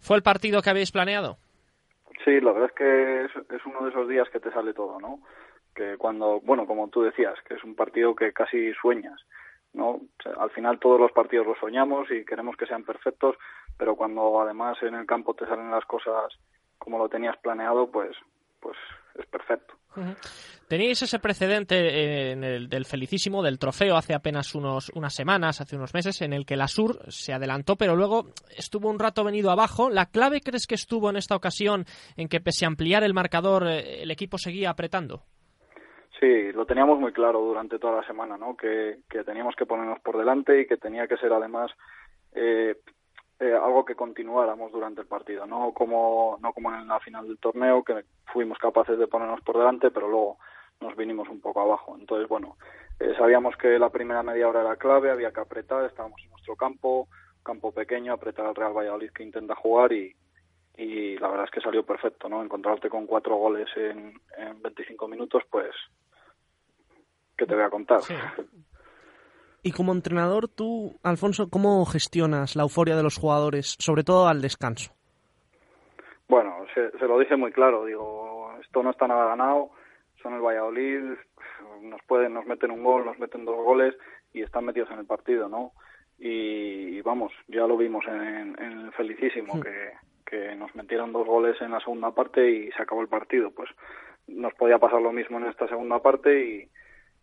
¿Fue 0.00 0.18
el 0.18 0.22
partido 0.22 0.60
que 0.60 0.68
habéis 0.68 0.92
planeado? 0.92 1.38
Sí, 2.26 2.40
la 2.40 2.52
verdad 2.52 2.68
es 2.68 2.76
que 2.76 3.24
es, 3.24 3.50
es 3.50 3.66
uno 3.66 3.84
de 3.84 3.90
esos 3.90 4.06
días 4.06 4.28
que 4.28 4.38
te 4.38 4.52
sale 4.52 4.74
todo, 4.74 5.00
¿no? 5.00 5.18
Que 5.74 5.96
cuando, 5.96 6.40
bueno, 6.40 6.66
como 6.66 6.88
tú 6.88 7.02
decías, 7.02 7.34
que 7.46 7.54
es 7.54 7.64
un 7.64 7.74
partido 7.74 8.14
que 8.14 8.32
casi 8.32 8.72
sueñas, 8.74 9.20
¿no? 9.72 10.00
al 10.38 10.50
final 10.50 10.78
todos 10.78 11.00
los 11.00 11.12
partidos 11.12 11.46
los 11.46 11.58
soñamos 11.58 12.10
y 12.10 12.24
queremos 12.24 12.56
que 12.56 12.66
sean 12.66 12.84
perfectos, 12.84 13.36
pero 13.78 13.96
cuando 13.96 14.40
además 14.40 14.76
en 14.82 14.94
el 14.94 15.06
campo 15.06 15.34
te 15.34 15.46
salen 15.46 15.70
las 15.70 15.84
cosas 15.84 16.32
como 16.78 16.98
lo 16.98 17.08
tenías 17.08 17.36
planeado, 17.38 17.90
pues, 17.90 18.10
pues 18.60 18.76
es 19.18 19.26
perfecto. 19.26 19.74
Teníais 20.68 21.02
ese 21.02 21.18
precedente 21.18 21.76
eh, 21.76 22.32
en 22.32 22.44
el, 22.44 22.68
del 22.68 22.86
felicísimo 22.86 23.42
del 23.42 23.58
trofeo 23.58 23.96
hace 23.96 24.14
apenas 24.14 24.54
unos, 24.54 24.90
unas 24.94 25.14
semanas, 25.14 25.60
hace 25.60 25.76
unos 25.76 25.92
meses, 25.92 26.22
en 26.22 26.32
el 26.32 26.46
que 26.46 26.56
la 26.56 26.66
Sur 26.66 27.00
se 27.08 27.32
adelantó, 27.32 27.76
pero 27.76 27.94
luego 27.94 28.32
estuvo 28.56 28.88
un 28.88 28.98
rato 28.98 29.22
venido 29.22 29.50
abajo. 29.50 29.90
¿La 29.90 30.06
clave 30.06 30.40
crees 30.40 30.66
que 30.66 30.74
estuvo 30.74 31.10
en 31.10 31.16
esta 31.16 31.36
ocasión 31.36 31.84
en 32.16 32.28
que 32.28 32.40
pese 32.40 32.64
a 32.64 32.68
ampliar 32.68 33.04
el 33.04 33.14
marcador 33.14 33.68
eh, 33.68 34.02
el 34.02 34.10
equipo 34.10 34.38
seguía 34.38 34.70
apretando? 34.70 35.24
Sí, 36.22 36.52
lo 36.52 36.66
teníamos 36.66 37.00
muy 37.00 37.12
claro 37.12 37.40
durante 37.40 37.80
toda 37.80 37.96
la 37.96 38.06
semana, 38.06 38.38
¿no? 38.38 38.56
Que, 38.56 39.00
teníamos 39.26 39.56
que 39.56 39.66
ponernos 39.66 39.98
por 39.98 40.16
delante 40.16 40.60
y 40.60 40.66
que 40.68 40.76
tenía 40.76 41.08
que 41.08 41.16
ser 41.16 41.32
además 41.32 41.72
eh, 42.32 42.76
eh, 43.40 43.52
algo 43.52 43.84
que 43.84 43.96
continuáramos 43.96 44.70
durante 44.70 45.00
el 45.00 45.08
partido, 45.08 45.46
no 45.46 45.72
como 45.74 46.38
no 46.40 46.52
como 46.52 46.72
en 46.72 46.86
la 46.86 47.00
final 47.00 47.26
del 47.26 47.40
torneo 47.40 47.82
que 47.82 48.04
fuimos 48.26 48.56
capaces 48.58 48.96
de 49.00 49.08
ponernos 49.08 49.40
por 49.40 49.58
delante, 49.58 49.90
pero 49.90 50.08
luego 50.08 50.38
nos 50.80 50.94
vinimos 50.94 51.28
un 51.28 51.40
poco 51.40 51.60
abajo. 51.60 51.96
Entonces, 51.98 52.28
bueno, 52.28 52.56
eh, 53.00 53.14
sabíamos 53.18 53.56
que 53.56 53.76
la 53.76 53.90
primera 53.90 54.22
media 54.22 54.46
hora 54.48 54.60
era 54.60 54.76
clave, 54.76 55.10
había 55.10 55.32
que 55.32 55.40
apretar, 55.40 55.84
estábamos 55.86 56.22
en 56.22 56.30
nuestro 56.30 56.54
campo, 56.54 57.08
campo 57.42 57.72
pequeño, 57.72 58.12
apretar 58.12 58.46
al 58.46 58.54
Real 58.54 58.76
Valladolid 58.76 59.10
que 59.10 59.24
intenta 59.24 59.56
jugar 59.56 59.92
y, 59.92 60.14
y 60.76 61.18
la 61.18 61.26
verdad 61.26 61.46
es 61.46 61.50
que 61.50 61.60
salió 61.60 61.84
perfecto, 61.84 62.28
¿no? 62.28 62.44
Encontrarte 62.44 62.88
con 62.88 63.08
cuatro 63.08 63.34
goles 63.34 63.68
en, 63.74 64.14
en 64.38 64.62
25 64.62 65.08
minutos, 65.08 65.42
pues 65.50 65.74
que 67.42 67.46
te 67.46 67.54
voy 67.56 67.64
a 67.64 67.70
contar. 67.70 68.00
Y 69.64 69.72
como 69.72 69.92
entrenador, 69.92 70.48
tú, 70.48 70.98
Alfonso, 71.02 71.48
¿cómo 71.50 71.84
gestionas 71.86 72.56
la 72.56 72.62
euforia 72.62 72.96
de 72.96 73.02
los 73.02 73.16
jugadores, 73.16 73.76
sobre 73.78 74.04
todo 74.04 74.28
al 74.28 74.42
descanso? 74.42 74.92
Bueno, 76.28 76.64
se, 76.74 77.06
lo 77.06 77.18
dije 77.18 77.36
muy 77.36 77.52
claro, 77.52 77.84
digo, 77.84 78.52
esto 78.60 78.82
no 78.82 78.90
está 78.90 79.06
nada 79.06 79.26
ganado, 79.26 79.70
son 80.22 80.34
el 80.34 80.40
Valladolid, 80.40 81.00
nos 81.82 82.02
pueden, 82.08 82.34
nos 82.34 82.46
meten 82.46 82.70
un 82.70 82.82
gol, 82.82 83.04
nos 83.04 83.18
meten 83.18 83.44
dos 83.44 83.56
goles 83.56 83.94
y 84.32 84.42
están 84.42 84.64
metidos 84.64 84.90
en 84.90 85.00
el 85.00 85.06
partido, 85.06 85.48
¿no? 85.48 85.72
Y, 86.18 87.00
vamos, 87.02 87.32
ya 87.48 87.66
lo 87.66 87.76
vimos 87.76 88.04
en, 88.06 88.56
el 88.58 88.92
felicísimo, 88.92 89.60
que, 89.60 89.92
que 90.24 90.54
nos 90.54 90.74
metieron 90.76 91.12
dos 91.12 91.26
goles 91.26 91.60
en 91.60 91.72
la 91.72 91.80
segunda 91.80 92.12
parte 92.12 92.48
y 92.48 92.70
se 92.70 92.82
acabó 92.82 93.02
el 93.02 93.08
partido, 93.08 93.50
pues 93.50 93.68
nos 94.28 94.54
podía 94.54 94.78
pasar 94.78 95.02
lo 95.02 95.12
mismo 95.12 95.38
en 95.38 95.46
esta 95.46 95.66
segunda 95.68 96.00
parte 96.00 96.44
y, 96.44 96.68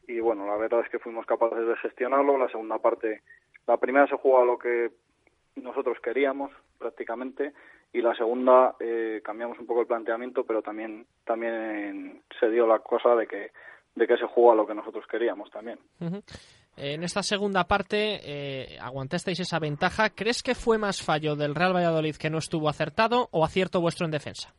y 0.09 0.19
bueno, 0.19 0.47
la 0.47 0.57
verdad 0.57 0.81
es 0.81 0.89
que 0.89 0.97
fuimos 0.97 1.25
capaces 1.27 1.67
de 1.67 1.77
gestionarlo. 1.77 2.37
La 2.37 2.49
segunda 2.49 2.79
parte, 2.79 3.21
la 3.67 3.77
primera 3.77 4.07
se 4.07 4.17
jugó 4.17 4.41
a 4.41 4.45
lo 4.45 4.57
que 4.57 4.89
nosotros 5.55 5.97
queríamos 6.03 6.51
prácticamente 6.79 7.53
y 7.93 8.01
la 8.01 8.15
segunda 8.15 8.75
eh, 8.79 9.21
cambiamos 9.23 9.59
un 9.59 9.67
poco 9.67 9.81
el 9.81 9.87
planteamiento, 9.87 10.43
pero 10.45 10.63
también 10.63 11.05
también 11.25 12.23
se 12.39 12.49
dio 12.49 12.65
la 12.65 12.79
cosa 12.79 13.15
de 13.15 13.27
que 13.27 13.51
de 13.95 14.07
que 14.07 14.17
se 14.17 14.25
jugó 14.25 14.53
a 14.53 14.55
lo 14.55 14.65
que 14.65 14.73
nosotros 14.73 15.05
queríamos 15.07 15.51
también. 15.51 15.77
En 16.77 17.03
esta 17.03 17.21
segunda 17.21 17.65
parte 17.65 18.19
eh, 18.23 18.79
aguantasteis 18.81 19.39
esa 19.41 19.59
ventaja. 19.59 20.09
¿Crees 20.09 20.41
que 20.41 20.55
fue 20.55 20.77
más 20.77 21.03
fallo 21.03 21.35
del 21.35 21.53
Real 21.53 21.75
Valladolid 21.75 22.15
que 22.15 22.29
no 22.29 22.37
estuvo 22.39 22.69
acertado 22.69 23.27
o 23.31 23.43
acierto 23.43 23.81
vuestro 23.81 24.05
en 24.05 24.11
defensa? 24.11 24.53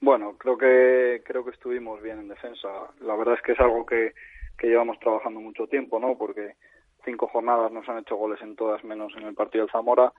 Bueno, 0.00 0.36
creo 0.38 0.56
que 0.56 1.22
creo 1.24 1.44
que 1.44 1.50
estuvimos 1.50 2.00
bien 2.00 2.20
en 2.20 2.28
defensa. 2.28 2.68
La 3.00 3.16
verdad 3.16 3.34
es 3.34 3.42
que 3.42 3.52
es 3.52 3.60
algo 3.60 3.84
que 3.84 4.12
que 4.58 4.68
llevamos 4.68 4.98
trabajando 5.00 5.40
mucho 5.40 5.66
tiempo, 5.66 5.98
¿no? 5.98 6.16
Porque 6.16 6.54
cinco 7.04 7.28
jornadas 7.28 7.72
nos 7.72 7.88
han 7.88 7.98
hecho 7.98 8.16
goles 8.16 8.40
en 8.42 8.56
todas 8.56 8.84
menos 8.84 9.12
en 9.16 9.24
el 9.24 9.34
partido 9.34 9.64
del 9.64 9.72
Zamora 9.72 10.12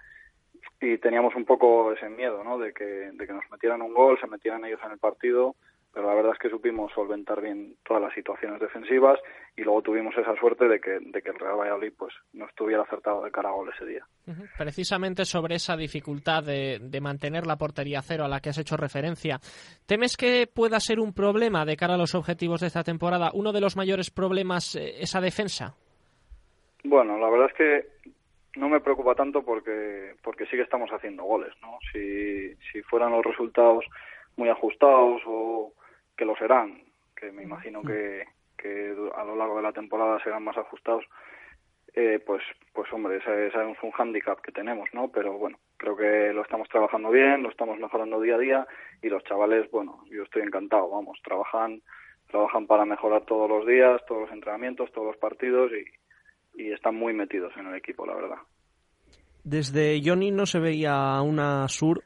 y 0.79 0.97
teníamos 0.97 1.35
un 1.35 1.45
poco 1.45 1.91
ese 1.93 2.09
miedo, 2.09 2.43
¿no? 2.43 2.57
De 2.57 2.73
que, 2.73 2.83
de 2.83 3.27
que 3.27 3.33
nos 3.33 3.49
metieran 3.51 3.81
un 3.81 3.93
gol, 3.93 4.19
se 4.19 4.27
metieran 4.27 4.65
ellos 4.65 4.79
en 4.85 4.91
el 4.91 4.97
partido, 4.99 5.55
pero 5.93 6.07
la 6.07 6.15
verdad 6.15 6.31
es 6.33 6.39
que 6.39 6.49
supimos 6.49 6.91
solventar 6.93 7.39
bien 7.39 7.75
todas 7.85 8.01
las 8.01 8.13
situaciones 8.13 8.59
defensivas 8.59 9.19
y 9.55 9.61
luego 9.61 9.83
tuvimos 9.83 10.17
esa 10.17 10.35
suerte 10.35 10.67
de 10.67 10.79
que, 10.79 10.97
de 10.99 11.21
que 11.21 11.29
el 11.29 11.37
Real 11.37 11.59
Valladolid 11.59 11.93
pues 11.95 12.13
no 12.33 12.45
estuviera 12.45 12.81
acertado 12.81 13.23
de 13.23 13.31
cara 13.31 13.49
a 13.49 13.53
gol 13.53 13.69
ese 13.73 13.85
día. 13.85 14.03
Precisamente 14.57 15.23
sobre 15.25 15.55
esa 15.55 15.77
dificultad 15.77 16.43
de, 16.43 16.79
de 16.81 17.01
mantener 17.01 17.45
la 17.45 17.57
portería 17.57 18.01
cero 18.01 18.25
a 18.25 18.27
la 18.27 18.39
que 18.39 18.49
has 18.49 18.57
hecho 18.57 18.75
referencia, 18.75 19.39
¿temes 19.85 20.17
que 20.17 20.47
pueda 20.47 20.79
ser 20.79 20.99
un 20.99 21.13
problema 21.13 21.63
de 21.63 21.77
cara 21.77 21.93
a 21.93 21.97
los 21.97 22.15
objetivos 22.15 22.61
de 22.61 22.67
esta 22.67 22.83
temporada? 22.83 23.29
¿Uno 23.33 23.51
de 23.51 23.61
los 23.61 23.77
mayores 23.77 24.09
problemas 24.09 24.75
eh, 24.75 24.95
esa 24.99 25.21
defensa? 25.21 25.75
Bueno, 26.83 27.19
la 27.19 27.29
verdad 27.29 27.47
es 27.51 27.53
que 27.53 28.09
no 28.59 28.67
me 28.67 28.81
preocupa 28.81 29.13
tanto 29.13 29.43
porque 29.43 30.15
porque 30.23 30.45
sí 30.45 30.57
que 30.57 30.63
estamos 30.63 30.89
haciendo 30.91 31.23
goles, 31.23 31.53
¿no? 31.61 31.77
Si, 31.91 32.55
si 32.71 32.81
fueran 32.83 33.11
los 33.11 33.23
resultados 33.23 33.85
muy 34.37 34.49
ajustados 34.49 35.21
o 35.25 35.73
que 36.15 36.25
lo 36.25 36.35
serán, 36.35 36.83
que 37.15 37.31
me 37.31 37.43
imagino 37.43 37.81
que, 37.81 38.25
que 38.57 38.95
a 39.15 39.23
lo 39.23 39.35
largo 39.35 39.57
de 39.57 39.63
la 39.63 39.73
temporada 39.73 40.21
serán 40.23 40.43
más 40.43 40.57
ajustados, 40.57 41.05
eh, 41.95 42.19
pues 42.25 42.41
pues 42.73 42.91
hombre, 42.91 43.17
ese, 43.17 43.47
ese, 43.47 43.71
es 43.71 43.83
un 43.83 43.91
hándicap 43.91 44.41
que 44.41 44.51
tenemos, 44.51 44.89
¿no? 44.93 45.09
Pero 45.09 45.37
bueno, 45.37 45.59
creo 45.77 45.95
que 45.95 46.33
lo 46.33 46.41
estamos 46.41 46.67
trabajando 46.69 47.11
bien, 47.11 47.43
lo 47.43 47.49
estamos 47.49 47.77
mejorando 47.77 48.19
día 48.19 48.35
a 48.35 48.39
día 48.39 48.67
y 49.01 49.09
los 49.09 49.23
chavales, 49.25 49.69
bueno, 49.69 50.03
yo 50.09 50.23
estoy 50.23 50.41
encantado, 50.41 50.89
vamos, 50.89 51.19
trabajan 51.23 51.81
trabajan 52.29 52.65
para 52.65 52.83
mejorar 52.83 53.25
todos 53.25 53.47
los 53.47 53.67
días, 53.67 54.01
todos 54.07 54.21
los 54.21 54.31
entrenamientos, 54.31 54.91
todos 54.91 55.07
los 55.07 55.17
partidos 55.17 55.71
y, 55.71 56.63
y 56.63 56.71
están 56.71 56.95
muy 56.95 57.13
metidos 57.13 57.53
en 57.57 57.67
el 57.67 57.75
equipo, 57.75 58.07
la 58.07 58.15
verdad. 58.15 58.37
Desde 59.43 60.01
Johnny 60.03 60.31
no 60.31 60.45
se 60.47 60.59
veía 60.59 61.21
una 61.21 61.67
Sur 61.67 62.03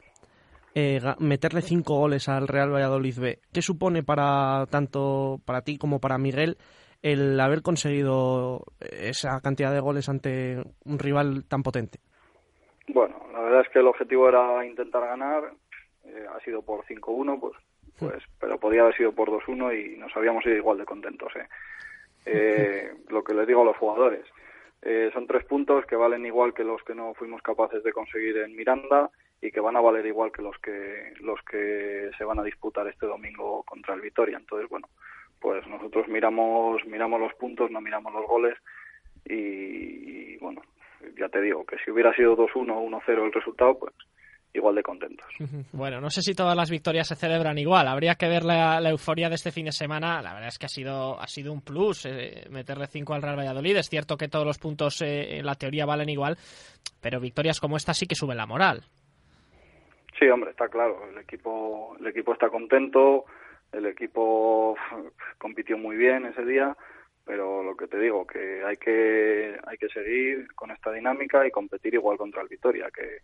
eh, 0.78 1.00
meterle 1.18 1.60
cinco 1.60 1.96
goles 1.98 2.28
al 2.28 2.46
Real 2.46 2.72
Valladolid 2.72 3.18
B. 3.18 3.38
¿Qué 3.52 3.62
supone 3.62 4.04
para 4.04 4.64
tanto 4.70 5.40
para 5.44 5.62
ti 5.62 5.76
como 5.76 5.98
para 5.98 6.18
Miguel 6.18 6.56
el 7.02 7.38
haber 7.40 7.62
conseguido 7.62 8.64
esa 8.80 9.40
cantidad 9.40 9.72
de 9.72 9.80
goles 9.80 10.08
ante 10.08 10.62
un 10.84 10.98
rival 11.00 11.44
tan 11.48 11.64
potente? 11.64 11.98
Bueno, 12.86 13.16
la 13.32 13.40
verdad 13.40 13.62
es 13.62 13.68
que 13.72 13.80
el 13.80 13.88
objetivo 13.88 14.28
era 14.28 14.64
intentar 14.64 15.04
ganar. 15.04 15.52
Eh, 16.04 16.26
ha 16.32 16.38
sido 16.44 16.62
por 16.62 16.84
5-1, 16.84 17.40
pues, 17.40 17.56
pues, 17.98 18.22
pero 18.40 18.58
podía 18.58 18.82
haber 18.82 18.96
sido 18.96 19.12
por 19.12 19.30
2-1 19.30 19.72
y 19.72 19.96
nos 19.98 20.16
habíamos 20.16 20.46
ido 20.46 20.54
igual 20.54 20.78
de 20.78 20.84
contentos. 20.84 21.32
¿eh? 21.34 21.48
Eh, 22.24 22.92
lo 23.08 23.24
que 23.24 23.34
les 23.34 23.48
digo 23.48 23.62
a 23.62 23.66
los 23.66 23.76
jugadores. 23.76 24.24
Eh, 24.82 25.10
son 25.12 25.26
tres 25.26 25.44
puntos 25.44 25.84
que 25.86 25.96
valen 25.96 26.24
igual 26.24 26.54
que 26.54 26.62
los 26.62 26.82
que 26.84 26.94
no 26.94 27.14
fuimos 27.14 27.42
capaces 27.42 27.82
de 27.82 27.92
conseguir 27.92 28.36
en 28.38 28.54
Miranda 28.54 29.10
y 29.40 29.50
que 29.50 29.60
van 29.60 29.76
a 29.76 29.80
valer 29.80 30.04
igual 30.06 30.32
que 30.32 30.42
los 30.42 30.58
que 30.58 31.12
los 31.20 31.40
que 31.42 32.10
se 32.16 32.24
van 32.24 32.40
a 32.40 32.44
disputar 32.44 32.86
este 32.88 33.06
domingo 33.06 33.62
contra 33.64 33.94
el 33.94 34.00
Vitoria. 34.00 34.36
Entonces, 34.36 34.68
bueno, 34.68 34.88
pues 35.40 35.66
nosotros 35.66 36.08
miramos 36.08 36.84
miramos 36.86 37.20
los 37.20 37.34
puntos, 37.34 37.70
no 37.70 37.80
miramos 37.80 38.12
los 38.12 38.26
goles 38.26 38.58
y, 39.24 40.36
bueno, 40.38 40.62
ya 41.18 41.28
te 41.28 41.40
digo 41.40 41.64
que 41.64 41.76
si 41.84 41.90
hubiera 41.90 42.14
sido 42.14 42.36
2-1 42.36 42.72
o 42.72 42.88
1-0 42.88 43.24
el 43.24 43.32
resultado, 43.32 43.78
pues 43.78 43.94
igual 44.54 44.74
de 44.74 44.82
contentos. 44.82 45.26
Bueno, 45.72 46.00
no 46.00 46.10
sé 46.10 46.22
si 46.22 46.34
todas 46.34 46.56
las 46.56 46.70
victorias 46.70 47.06
se 47.06 47.14
celebran 47.14 47.58
igual. 47.58 47.86
Habría 47.86 48.14
que 48.14 48.28
ver 48.28 48.44
la, 48.44 48.80
la 48.80 48.90
euforia 48.90 49.28
de 49.28 49.34
este 49.36 49.52
fin 49.52 49.66
de 49.66 49.72
semana. 49.72 50.20
La 50.22 50.32
verdad 50.32 50.48
es 50.48 50.58
que 50.58 50.66
ha 50.66 50.70
sido, 50.70 51.20
ha 51.20 51.26
sido 51.26 51.52
un 51.52 51.60
plus 51.60 52.06
eh, 52.06 52.46
meterle 52.50 52.86
5 52.86 53.14
al 53.14 53.22
Real 53.22 53.38
Valladolid. 53.38 53.76
Es 53.76 53.88
cierto 53.88 54.16
que 54.16 54.28
todos 54.28 54.46
los 54.46 54.58
puntos 54.58 55.02
eh, 55.02 55.38
en 55.38 55.46
la 55.46 55.54
teoría 55.54 55.86
valen 55.86 56.08
igual, 56.08 56.36
pero 57.00 57.20
victorias 57.20 57.60
como 57.60 57.76
esta 57.76 57.94
sí 57.94 58.06
que 58.06 58.14
suben 58.14 58.38
la 58.38 58.46
moral. 58.46 58.82
Sí, 60.18 60.28
hombre, 60.28 60.50
está 60.50 60.68
claro. 60.68 61.08
El 61.10 61.18
equipo, 61.18 61.96
el 62.00 62.06
equipo 62.06 62.32
está 62.32 62.48
contento. 62.48 63.24
El 63.72 63.86
equipo 63.86 64.76
compitió 65.38 65.78
muy 65.78 65.96
bien 65.96 66.26
ese 66.26 66.44
día 66.44 66.76
pero 67.28 67.62
lo 67.62 67.76
que 67.76 67.86
te 67.86 68.00
digo 68.00 68.26
que 68.26 68.64
hay 68.64 68.78
que 68.78 69.54
hay 69.66 69.76
que 69.76 69.88
seguir 69.90 70.50
con 70.54 70.70
esta 70.70 70.90
dinámica 70.90 71.46
y 71.46 71.50
competir 71.50 71.92
igual 71.92 72.16
contra 72.16 72.40
el 72.40 72.48
Vitoria 72.48 72.88
que 72.90 73.18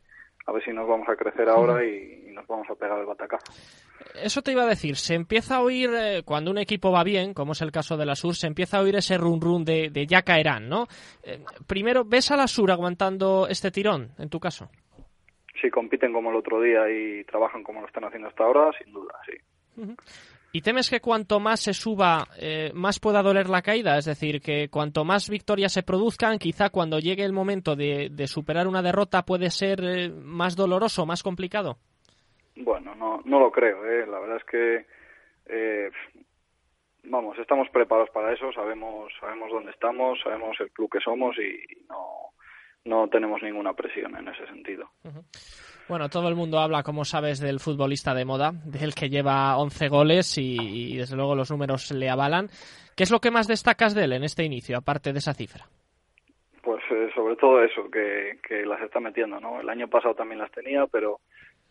a 0.46 0.52
ver 0.52 0.62
si 0.62 0.72
nos 0.74 0.86
vamos 0.86 1.08
a 1.08 1.16
crecer 1.16 1.48
ahora 1.48 1.82
y, 1.82 2.26
y 2.28 2.32
nos 2.32 2.46
vamos 2.46 2.68
a 2.68 2.74
pegar 2.74 2.98
el 2.98 3.06
batacazo. 3.06 3.50
Eso 4.14 4.42
te 4.42 4.52
iba 4.52 4.64
a 4.64 4.66
decir, 4.66 4.96
se 4.96 5.14
empieza 5.14 5.56
a 5.56 5.62
oír, 5.62 5.90
eh, 5.94 6.22
cuando 6.22 6.50
un 6.50 6.58
equipo 6.58 6.92
va 6.92 7.02
bien, 7.02 7.32
como 7.32 7.52
es 7.52 7.62
el 7.62 7.72
caso 7.72 7.96
de 7.96 8.04
la 8.04 8.14
Sur, 8.14 8.34
se 8.34 8.46
empieza 8.46 8.76
a 8.76 8.82
oír 8.82 8.94
ese 8.96 9.16
run 9.16 9.40
run 9.40 9.64
de, 9.64 9.88
de 9.88 10.06
ya 10.06 10.20
caerán, 10.20 10.68
¿no? 10.68 10.86
Eh, 11.22 11.42
primero, 11.66 12.04
¿ves 12.04 12.30
a 12.30 12.36
la 12.36 12.46
Sur 12.46 12.70
aguantando 12.70 13.46
este 13.48 13.70
tirón, 13.70 14.12
en 14.18 14.28
tu 14.28 14.38
caso? 14.38 14.68
Si 15.64 15.70
compiten 15.70 16.12
como 16.12 16.28
el 16.28 16.36
otro 16.36 16.60
día 16.60 16.90
y 16.90 17.24
trabajan 17.24 17.62
como 17.62 17.80
lo 17.80 17.86
están 17.86 18.04
haciendo 18.04 18.28
hasta 18.28 18.44
ahora, 18.44 18.70
sin 18.76 18.92
duda, 18.92 19.14
sí. 19.24 19.32
Uh 19.80 19.86
-huh. 19.86 19.96
¿Y 20.52 20.60
temes 20.60 20.90
que 20.90 21.00
cuanto 21.00 21.40
más 21.40 21.60
se 21.60 21.72
suba, 21.72 22.28
eh, 22.38 22.70
más 22.74 23.00
pueda 23.00 23.22
doler 23.22 23.48
la 23.48 23.62
caída? 23.62 23.96
Es 23.96 24.04
decir, 24.04 24.42
que 24.42 24.68
cuanto 24.68 25.06
más 25.06 25.30
victorias 25.30 25.72
se 25.72 25.82
produzcan, 25.82 26.38
quizá 26.38 26.68
cuando 26.68 26.98
llegue 26.98 27.24
el 27.24 27.32
momento 27.32 27.76
de, 27.76 28.10
de 28.10 28.26
superar 28.26 28.68
una 28.68 28.82
derrota 28.82 29.22
puede 29.22 29.48
ser 29.48 29.80
eh, 29.82 30.10
más 30.10 30.54
doloroso, 30.54 31.06
más 31.06 31.22
complicado. 31.22 31.78
Bueno, 32.56 32.94
no, 32.94 33.22
no 33.24 33.40
lo 33.40 33.50
creo. 33.50 33.84
¿eh? 33.86 34.06
La 34.06 34.20
verdad 34.20 34.36
es 34.36 34.44
que, 34.44 34.86
eh, 35.46 35.90
vamos, 37.04 37.38
estamos 37.38 37.70
preparados 37.70 38.10
para 38.10 38.34
eso, 38.34 38.52
sabemos, 38.52 39.10
sabemos 39.18 39.50
dónde 39.50 39.70
estamos, 39.70 40.20
sabemos 40.22 40.60
el 40.60 40.70
club 40.72 40.90
que 40.90 41.00
somos 41.00 41.36
y 41.38 41.84
no, 41.88 42.23
no 42.84 43.08
tenemos 43.08 43.42
ninguna 43.42 43.72
presión 43.72 44.16
en 44.16 44.28
ese 44.28 44.46
sentido. 44.46 44.90
Uh 45.04 45.08
-huh. 45.08 45.24
Bueno, 45.88 46.08
todo 46.08 46.28
el 46.28 46.34
mundo 46.34 46.58
habla, 46.58 46.82
como 46.82 47.04
sabes, 47.04 47.40
del 47.40 47.60
futbolista 47.60 48.14
de 48.14 48.24
moda, 48.24 48.52
del 48.64 48.94
que 48.94 49.10
lleva 49.10 49.56
11 49.58 49.88
goles 49.88 50.38
y, 50.38 50.56
y, 50.58 50.96
desde 50.96 51.16
luego 51.16 51.34
los 51.34 51.50
números 51.50 51.90
le 51.90 52.08
avalan. 52.08 52.48
¿Qué 52.96 53.02
es 53.02 53.10
lo 53.10 53.20
que 53.20 53.30
más 53.30 53.46
destacas 53.46 53.94
de 53.94 54.04
él 54.04 54.14
en 54.14 54.24
este 54.24 54.44
inicio, 54.44 54.78
aparte 54.78 55.12
de 55.12 55.18
esa 55.18 55.34
cifra? 55.34 55.66
Pues 56.62 56.82
eh, 56.90 57.10
sobre 57.14 57.36
todo 57.36 57.62
eso, 57.62 57.90
que, 57.90 58.38
que 58.46 58.64
las 58.64 58.80
está 58.80 58.98
metiendo, 58.98 59.38
¿no? 59.40 59.60
El 59.60 59.68
año 59.68 59.88
pasado 59.88 60.14
también 60.14 60.40
las 60.40 60.50
tenía, 60.52 60.86
pero 60.86 61.20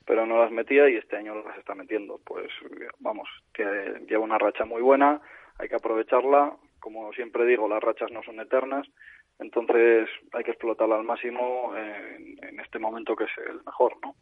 pero 0.05 0.25
no 0.25 0.37
las 0.37 0.51
metía 0.51 0.89
y 0.89 0.97
este 0.97 1.15
año 1.15 1.33
las 1.43 1.57
está 1.57 1.73
metiendo. 1.75 2.19
Pues 2.25 2.51
vamos, 2.99 3.27
que 3.53 3.63
lleva 4.07 4.23
una 4.23 4.37
racha 4.37 4.65
muy 4.65 4.81
buena, 4.81 5.21
hay 5.57 5.69
que 5.69 5.75
aprovecharla. 5.75 6.55
Como 6.79 7.13
siempre 7.13 7.45
digo, 7.45 7.69
las 7.69 7.81
rachas 7.81 8.11
no 8.11 8.21
son 8.23 8.39
eternas 8.41 8.85
entonces 9.39 10.09
hay 10.31 10.43
que 10.43 10.51
explotarla 10.51 10.95
al 10.95 11.03
máximo 11.03 11.73
en, 11.75 12.59
este 12.59 12.79
momento 12.79 13.15
que 13.15 13.25
es 13.25 13.31
el 13.49 13.61
mejor, 13.65 13.93
¿no? 14.01 14.15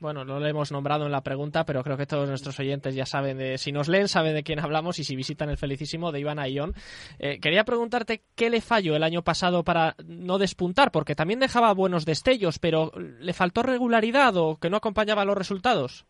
Bueno, 0.00 0.24
no 0.24 0.40
lo 0.40 0.46
hemos 0.46 0.72
nombrado 0.72 1.06
en 1.06 1.12
la 1.12 1.22
pregunta, 1.22 1.64
pero 1.64 1.82
creo 1.82 1.96
que 1.96 2.06
todos 2.06 2.28
nuestros 2.28 2.58
oyentes 2.58 2.94
ya 2.94 3.06
saben 3.06 3.38
de, 3.38 3.58
si 3.58 3.72
nos 3.72 3.88
leen, 3.88 4.08
saben 4.08 4.34
de 4.34 4.42
quién 4.42 4.58
hablamos 4.58 4.98
y 4.98 5.04
si 5.04 5.16
visitan 5.16 5.50
el 5.50 5.56
felicísimo 5.56 6.12
de 6.12 6.20
Iván 6.20 6.38
Ayón. 6.38 6.72
Eh, 7.18 7.38
quería 7.40 7.64
preguntarte 7.64 8.22
qué 8.34 8.50
le 8.50 8.60
falló 8.60 8.96
el 8.96 9.02
año 9.02 9.22
pasado 9.22 9.62
para 9.62 9.94
no 10.04 10.38
despuntar, 10.38 10.90
porque 10.90 11.14
también 11.14 11.40
dejaba 11.40 11.72
buenos 11.74 12.04
destellos, 12.04 12.58
pero 12.58 12.90
¿le 12.96 13.32
faltó 13.32 13.62
regularidad 13.62 14.36
o 14.36 14.56
que 14.56 14.70
no 14.70 14.76
acompañaba 14.76 15.24
los 15.24 15.38
resultados? 15.38 16.06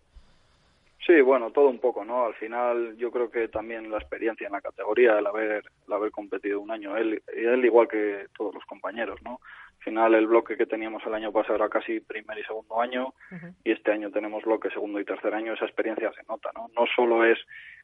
Sí, 1.07 1.21
bueno, 1.23 1.51
todo 1.51 1.69
un 1.69 1.79
poco, 1.79 2.05
¿no? 2.05 2.27
Al 2.27 2.35
final 2.35 2.97
yo 2.99 3.11
creo 3.11 3.31
que 3.31 3.49
también 3.49 3.91
la 3.91 3.97
experiencia 3.97 4.47
en 4.47 4.53
la 4.53 4.61
categoría, 4.61 5.19
el 5.19 5.27
haber, 5.27 5.65
el 5.87 5.93
haber 5.93 6.11
competido 6.11 6.61
un 6.61 6.71
año, 6.71 6.97
él, 6.97 7.23
él 7.35 7.65
igual 7.65 7.89
que 7.89 8.27
todos 8.37 8.55
los 8.55 8.65
compañeros, 8.67 9.19
¿no? 9.23 9.41
Al 9.81 9.85
final 9.85 10.15
el 10.15 10.27
bloque 10.27 10.59
que 10.59 10.67
teníamos 10.67 11.03
el 11.07 11.15
año 11.15 11.33
pasado 11.33 11.55
era 11.55 11.71
casi 11.71 12.01
primer 12.01 12.39
y 12.39 12.45
segundo 12.45 12.81
año 12.83 13.15
uh 13.31 13.35
-huh. 13.35 13.55
y 13.65 13.73
este 13.73 13.91
año 13.91 14.11
tenemos 14.11 14.45
bloque 14.45 14.69
segundo 14.71 15.01
y 15.01 15.07
tercer 15.07 15.33
año, 15.33 15.55
esa 15.55 15.65
experiencia 15.65 16.13
se 16.13 16.23
nota, 16.29 16.51
¿no? 16.55 16.69
No 16.77 16.85
solo 16.95 17.25
es 17.25 17.39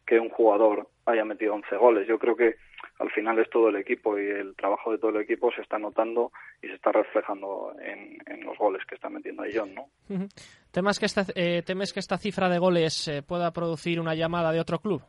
que 0.06 0.20
un 0.20 0.28
jugador 0.28 0.88
haya 1.06 1.24
metido 1.24 1.54
11 1.54 1.74
goles, 1.76 2.06
yo 2.06 2.18
creo 2.18 2.36
que 2.36 2.56
al 2.98 3.10
final 3.12 3.38
es 3.38 3.48
todo 3.48 3.70
el 3.70 3.76
equipo 3.76 4.18
y 4.18 4.26
el 4.26 4.54
trabajo 4.56 4.92
de 4.92 4.98
todo 4.98 5.10
el 5.12 5.22
equipo 5.22 5.50
se 5.52 5.62
está 5.62 5.78
notando 5.78 6.32
y 6.62 6.66
se 6.68 6.74
está 6.74 6.92
reflejando 6.92 7.74
en, 7.80 8.18
en 8.26 8.44
los 8.44 8.58
goles 8.58 8.84
que 8.86 8.94
está 8.94 9.08
metiendo 9.08 9.44
John, 9.52 9.74
¿no? 9.74 9.84
Uh 10.10 10.18
-huh. 10.18 10.28
¿Temes, 10.70 10.98
que 10.98 11.06
esta, 11.06 11.24
eh, 11.34 11.62
¿Temes 11.62 11.94
que 11.94 12.00
esta 12.00 12.18
cifra 12.18 12.50
de 12.50 12.58
goles 12.58 13.08
eh, 13.08 13.22
pueda 13.22 13.50
producir 13.52 14.00
una 14.00 14.14
llamada 14.14 14.52
de 14.52 14.60
otro 14.60 14.78
club? 14.80 15.02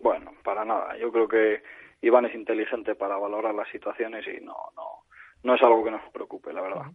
Bueno, 0.00 0.32
para 0.44 0.64
nada. 0.64 0.94
Yo 0.98 1.10
creo 1.10 1.26
que 1.26 1.62
Iván 2.02 2.26
es 2.26 2.34
inteligente 2.34 2.94
para 2.94 3.16
valorar 3.16 3.54
las 3.54 3.68
situaciones 3.70 4.26
y 4.26 4.44
no, 4.44 4.56
no, 4.76 5.01
no 5.42 5.54
es 5.54 5.62
algo 5.62 5.84
que 5.84 5.90
nos 5.90 6.02
preocupe, 6.12 6.52
la 6.52 6.62
verdad. 6.62 6.86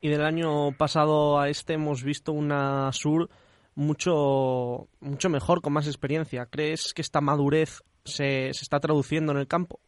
Y 0.00 0.08
del 0.08 0.22
año 0.22 0.72
pasado 0.76 1.38
a 1.38 1.48
este 1.48 1.74
hemos 1.74 2.04
visto 2.04 2.32
una 2.32 2.92
Sur 2.92 3.28
mucho, 3.74 4.88
mucho 5.00 5.28
mejor, 5.28 5.60
con 5.62 5.72
más 5.72 5.86
experiencia. 5.86 6.46
¿Crees 6.46 6.92
que 6.94 7.02
esta 7.02 7.20
madurez 7.20 7.82
se, 8.04 8.52
se 8.52 8.62
está 8.62 8.80
traduciendo 8.80 9.32
en 9.32 9.38
el 9.38 9.48
campo? 9.48 9.80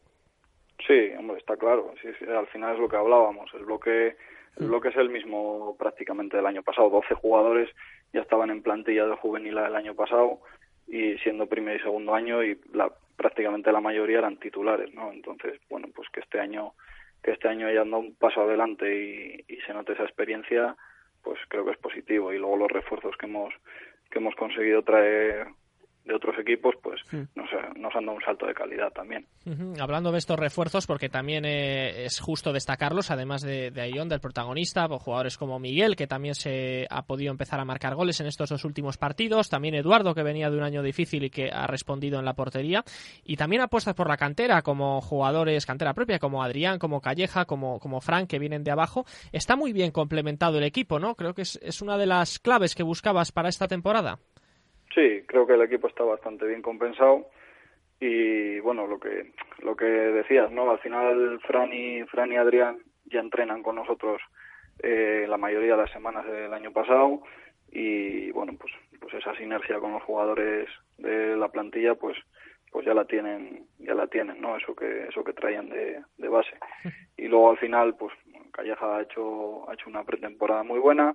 Sí, 0.85 1.11
hombre, 1.17 1.37
está 1.37 1.57
claro. 1.57 1.93
Sí, 2.01 2.09
sí, 2.17 2.25
al 2.25 2.47
final 2.47 2.75
es 2.75 2.79
lo 2.79 2.87
que 2.87 2.97
hablábamos. 2.97 3.49
El 3.53 3.65
bloque, 3.65 4.15
el 4.57 4.67
bloque 4.67 4.89
es 4.89 4.95
el 4.95 5.09
mismo 5.09 5.75
prácticamente 5.77 6.37
del 6.37 6.45
año 6.45 6.63
pasado. 6.63 6.89
12 6.89 7.15
jugadores 7.15 7.69
ya 8.13 8.21
estaban 8.21 8.49
en 8.49 8.63
plantilla 8.63 9.05
de 9.05 9.15
juvenil 9.15 9.55
del 9.55 9.75
año 9.75 9.95
pasado 9.95 10.39
y 10.87 11.17
siendo 11.19 11.47
primer 11.47 11.77
y 11.79 11.83
segundo 11.83 12.15
año 12.15 12.43
y 12.43 12.59
la, 12.73 12.91
prácticamente 13.15 13.71
la 13.71 13.81
mayoría 13.81 14.19
eran 14.19 14.37
titulares, 14.37 14.93
¿no? 14.93 15.11
Entonces, 15.11 15.59
bueno, 15.69 15.87
pues 15.93 16.07
que 16.09 16.21
este 16.21 16.39
año 16.39 16.73
que 17.23 17.31
este 17.31 17.47
año 17.47 17.67
haya 17.67 17.83
dado 17.83 17.99
un 17.99 18.15
paso 18.15 18.41
adelante 18.41 18.93
y, 18.95 19.45
y 19.47 19.57
se 19.61 19.73
note 19.73 19.93
esa 19.93 20.03
experiencia, 20.03 20.75
pues 21.23 21.39
creo 21.47 21.65
que 21.65 21.71
es 21.71 21.77
positivo. 21.77 22.33
Y 22.33 22.37
luego 22.37 22.57
los 22.57 22.71
refuerzos 22.71 23.15
que 23.17 23.25
hemos 23.25 23.53
que 24.09 24.19
hemos 24.19 24.35
conseguido 24.35 24.81
traer 24.83 25.47
de 26.05 26.15
otros 26.15 26.35
equipos, 26.39 26.75
pues 26.81 27.01
nos, 27.35 27.49
nos, 27.75 27.95
han 27.95 28.05
dado 28.05 28.17
un 28.17 28.23
salto 28.23 28.45
de 28.45 28.53
calidad 28.53 28.91
también. 28.91 29.25
Hablando 29.79 30.11
de 30.11 30.17
estos 30.17 30.39
refuerzos, 30.39 30.87
porque 30.87 31.09
también 31.09 31.45
eh, 31.45 32.05
es 32.05 32.19
justo 32.19 32.51
destacarlos, 32.51 33.11
además 33.11 33.41
de, 33.41 33.71
de 33.71 33.81
Ayón, 33.81 34.09
del 34.09 34.19
protagonista, 34.19 34.87
pues, 34.87 35.01
jugadores 35.01 35.37
como 35.37 35.59
Miguel, 35.59 35.95
que 35.95 36.07
también 36.07 36.35
se 36.35 36.87
ha 36.89 37.03
podido 37.03 37.31
empezar 37.31 37.59
a 37.59 37.65
marcar 37.65 37.95
goles 37.95 38.19
en 38.19 38.27
estos 38.27 38.49
dos 38.49 38.65
últimos 38.65 38.97
partidos, 38.97 39.49
también 39.49 39.75
Eduardo, 39.75 40.15
que 40.15 40.23
venía 40.23 40.49
de 40.49 40.57
un 40.57 40.63
año 40.63 40.81
difícil 40.81 41.23
y 41.23 41.29
que 41.29 41.49
ha 41.51 41.67
respondido 41.67 42.19
en 42.19 42.25
la 42.25 42.33
portería, 42.33 42.83
y 43.23 43.35
también 43.35 43.61
apuestas 43.61 43.93
por 43.93 44.07
la 44.09 44.17
cantera, 44.17 44.61
como 44.61 45.01
jugadores 45.01 45.65
cantera 45.65 45.93
propia, 45.93 46.19
como 46.19 46.43
Adrián, 46.43 46.79
como 46.79 47.01
Calleja, 47.01 47.45
como, 47.45 47.79
como 47.79 48.01
Frank, 48.01 48.27
que 48.27 48.39
vienen 48.39 48.63
de 48.63 48.71
abajo. 48.71 49.05
Está 49.31 49.55
muy 49.55 49.73
bien 49.73 49.91
complementado 49.91 50.57
el 50.57 50.63
equipo, 50.63 50.99
¿no? 50.99 51.15
Creo 51.15 51.33
que 51.33 51.43
es, 51.43 51.59
es 51.61 51.81
una 51.81 51.97
de 51.97 52.05
las 52.05 52.39
claves 52.39 52.75
que 52.75 52.83
buscabas 52.83 53.31
para 53.31 53.49
esta 53.49 53.67
temporada. 53.67 54.19
Sí, 54.93 55.23
creo 55.27 55.45
que 55.45 55.53
el 55.53 55.61
equipo 55.61 55.87
está 55.87 56.03
bastante 56.03 56.45
bien 56.45 56.61
compensado. 56.61 57.27
Y 57.99 58.59
bueno, 58.59 58.87
lo 58.87 58.99
que 58.99 59.33
lo 59.61 59.75
que 59.75 59.85
decías, 59.85 60.51
¿no? 60.51 60.71
Al 60.71 60.79
final 60.79 61.39
Fran 61.41 61.71
y 61.73 62.03
Fran 62.03 62.31
y 62.31 62.37
Adrián 62.37 62.79
ya 63.05 63.19
entrenan 63.19 63.61
con 63.61 63.75
nosotros 63.75 64.21
eh, 64.81 65.25
la 65.27 65.37
mayoría 65.37 65.75
de 65.75 65.81
las 65.81 65.91
semanas 65.91 66.25
del 66.25 66.53
año 66.53 66.71
pasado. 66.71 67.21
Y 67.71 68.31
bueno, 68.31 68.53
pues 68.57 68.71
pues 68.99 69.13
esa 69.13 69.35
sinergia 69.35 69.79
con 69.79 69.93
los 69.93 70.03
jugadores 70.03 70.67
de 70.97 71.35
la 71.35 71.49
plantilla 71.49 71.95
pues 71.95 72.17
pues 72.71 72.85
ya 72.85 72.93
la 72.93 73.05
tienen 73.05 73.65
ya 73.79 73.93
la 73.93 74.07
tienen 74.07 74.39
no 74.41 74.55
eso 74.57 74.75
que 74.75 75.07
eso 75.07 75.23
que 75.23 75.33
traían 75.33 75.69
de, 75.69 76.01
de 76.17 76.27
base. 76.27 76.51
Y 77.17 77.27
luego 77.27 77.51
al 77.51 77.57
final 77.57 77.95
pues 77.95 78.13
Calleja 78.51 78.97
ha 78.97 79.01
hecho 79.01 79.69
ha 79.69 79.73
hecho 79.73 79.89
una 79.89 80.03
pretemporada 80.03 80.63
muy 80.63 80.79
buena 80.79 81.13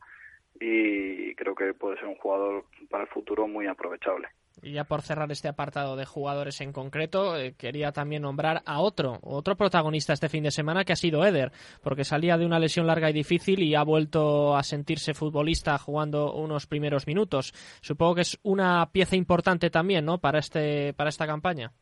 y 0.60 1.34
creo 1.34 1.54
que 1.54 1.74
puede 1.74 1.96
ser 1.96 2.06
un 2.06 2.16
jugador 2.16 2.64
para 2.90 3.04
el 3.04 3.10
futuro 3.10 3.46
muy 3.46 3.66
aprovechable. 3.66 4.28
Y 4.62 4.72
ya 4.72 4.84
por 4.84 5.02
cerrar 5.02 5.30
este 5.32 5.48
apartado 5.48 5.96
de 5.96 6.06
jugadores 6.06 6.60
en 6.60 6.72
concreto, 6.72 7.36
eh, 7.36 7.54
quería 7.58 7.92
también 7.92 8.22
nombrar 8.22 8.62
a 8.64 8.80
otro, 8.80 9.18
otro 9.22 9.56
protagonista 9.56 10.12
este 10.12 10.28
fin 10.28 10.44
de 10.44 10.50
semana 10.50 10.84
que 10.84 10.92
ha 10.92 10.96
sido 10.96 11.24
Eder, 11.24 11.50
porque 11.82 12.04
salía 12.04 12.38
de 12.38 12.46
una 12.46 12.58
lesión 12.58 12.86
larga 12.86 13.10
y 13.10 13.12
difícil 13.12 13.62
y 13.62 13.74
ha 13.74 13.82
vuelto 13.82 14.56
a 14.56 14.62
sentirse 14.62 15.12
futbolista 15.12 15.76
jugando 15.78 16.32
unos 16.34 16.66
primeros 16.66 17.06
minutos. 17.06 17.52
Supongo 17.82 18.16
que 18.16 18.20
es 18.22 18.38
una 18.42 18.86
pieza 18.92 19.16
importante 19.16 19.70
también, 19.70 20.04
¿no? 20.04 20.18
Para 20.18 20.38
este, 20.38 20.94
para 20.94 21.08
esta 21.08 21.26
campaña. 21.26 21.72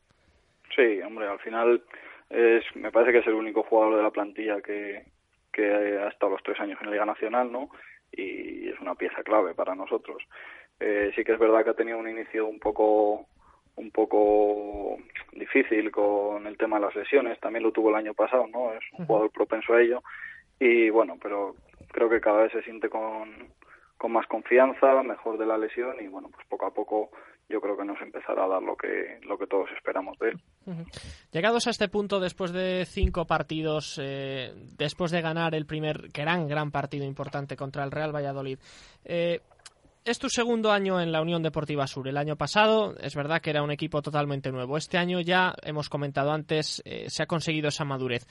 Sí, 0.75 0.99
hombre, 1.05 1.27
al 1.27 1.39
final 1.39 1.83
es, 2.29 2.63
me 2.75 2.91
parece 2.91 3.11
que 3.11 3.19
es 3.19 3.27
el 3.27 3.35
único 3.35 3.63
jugador 3.63 3.97
de 3.97 4.03
la 4.03 4.11
plantilla 4.11 4.59
que, 4.61 5.05
que 5.51 5.63
ha 5.63 6.07
estado 6.07 6.31
los 6.31 6.43
tres 6.43 6.59
años 6.59 6.79
en 6.81 6.87
la 6.87 6.93
Liga 6.93 7.05
Nacional, 7.05 7.51
¿no? 7.51 7.69
Y 8.15 8.69
es 8.69 8.79
una 8.79 8.95
pieza 8.95 9.23
clave 9.23 9.53
para 9.53 9.75
nosotros. 9.75 10.23
Eh, 10.79 11.11
sí 11.15 11.23
que 11.23 11.33
es 11.33 11.39
verdad 11.39 11.63
que 11.63 11.71
ha 11.71 11.75
tenido 11.75 11.97
un 11.97 12.09
inicio 12.09 12.47
un 12.47 12.59
poco 12.59 13.25
un 13.75 13.89
poco 13.89 14.97
difícil 15.31 15.89
con 15.91 16.45
el 16.45 16.57
tema 16.57 16.77
de 16.77 16.85
las 16.85 16.95
lesiones, 16.95 17.39
también 17.39 17.63
lo 17.63 17.71
tuvo 17.71 17.89
el 17.89 17.95
año 17.95 18.13
pasado, 18.13 18.45
¿no? 18.47 18.71
Es 18.73 18.83
un 18.97 19.05
jugador 19.07 19.31
propenso 19.31 19.73
a 19.73 19.81
ello 19.81 20.03
y 20.59 20.89
bueno, 20.91 21.17
pero 21.21 21.55
creo 21.91 22.07
que 22.09 22.21
cada 22.21 22.43
vez 22.43 22.51
se 22.51 22.61
siente 22.61 22.89
con, 22.89 23.49
con 23.97 24.11
más 24.11 24.27
confianza, 24.27 25.01
mejor 25.01 25.39
de 25.39 25.47
la 25.47 25.57
lesión 25.57 25.95
y 25.99 26.07
bueno, 26.07 26.29
pues 26.29 26.45
poco 26.47 26.67
a 26.67 26.73
poco 26.73 27.09
yo 27.49 27.61
creo 27.61 27.77
que 27.77 27.85
nos 27.85 28.01
empezará 28.01 28.45
a 28.45 28.47
dar 28.47 28.63
lo 28.63 28.75
que, 28.75 29.19
lo 29.23 29.37
que 29.37 29.47
todos 29.47 29.69
esperamos 29.75 30.17
de 30.19 30.29
él. 30.29 30.41
Llegados 31.31 31.67
a 31.67 31.69
este 31.69 31.89
punto, 31.89 32.19
después 32.19 32.51
de 32.51 32.85
cinco 32.85 33.25
partidos, 33.25 33.99
eh, 34.01 34.51
después 34.77 35.11
de 35.11 35.21
ganar 35.21 35.53
el 35.55 35.65
primer 35.65 36.09
gran, 36.13 36.47
gran 36.47 36.71
partido 36.71 37.05
importante 37.05 37.55
contra 37.55 37.83
el 37.83 37.91
Real 37.91 38.15
Valladolid, 38.15 38.57
eh, 39.05 39.41
es 40.05 40.19
tu 40.19 40.27
segundo 40.27 40.71
año 40.71 40.99
en 40.99 41.11
la 41.13 41.21
Unión 41.21 41.41
Deportiva 41.41 41.87
Sur. 41.87 42.07
El 42.07 42.17
año 42.17 42.35
pasado 42.35 42.93
es 42.99 43.15
verdad 43.15 43.41
que 43.41 43.51
era 43.51 43.63
un 43.63 43.71
equipo 43.71 44.01
totalmente 44.01 44.51
nuevo. 44.51 44.75
Este 44.75 44.97
año 44.97 45.21
ya, 45.21 45.53
hemos 45.63 45.87
comentado 45.87 46.31
antes, 46.31 46.81
eh, 46.85 47.05
se 47.07 47.23
ha 47.23 47.25
conseguido 47.25 47.69
esa 47.69 47.85
madurez. 47.85 48.25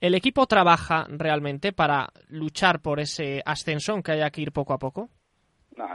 ¿El 0.00 0.14
equipo 0.14 0.46
trabaja 0.46 1.06
realmente 1.08 1.72
para 1.72 2.08
luchar 2.28 2.80
por 2.80 3.00
ese 3.00 3.40
ascenso, 3.46 4.02
que 4.02 4.12
haya 4.12 4.30
que 4.30 4.42
ir 4.42 4.52
poco 4.52 4.74
a 4.74 4.78
poco? 4.78 5.08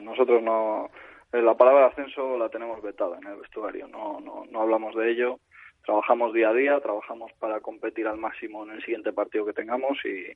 nosotros 0.02 0.42
no, 0.44 0.90
la 1.32 1.56
palabra 1.56 1.88
ascenso 1.88 2.38
la 2.38 2.50
tenemos 2.50 2.82
vetada 2.82 3.18
en 3.18 3.28
el 3.28 3.38
vestuario, 3.38 3.88
no, 3.88 4.20
no, 4.20 4.46
no 4.50 4.62
hablamos 4.62 4.96
de 4.96 5.12
ello. 5.12 5.40
Trabajamos 5.86 6.34
día 6.34 6.50
a 6.50 6.54
día, 6.54 6.80
trabajamos 6.82 7.32
para 7.40 7.62
competir 7.62 8.08
al 8.08 8.18
máximo 8.18 8.64
en 8.64 8.72
el 8.72 8.82
siguiente 8.82 9.14
partido 9.14 9.46
que 9.46 9.54
tengamos 9.54 9.98
y, 10.04 10.34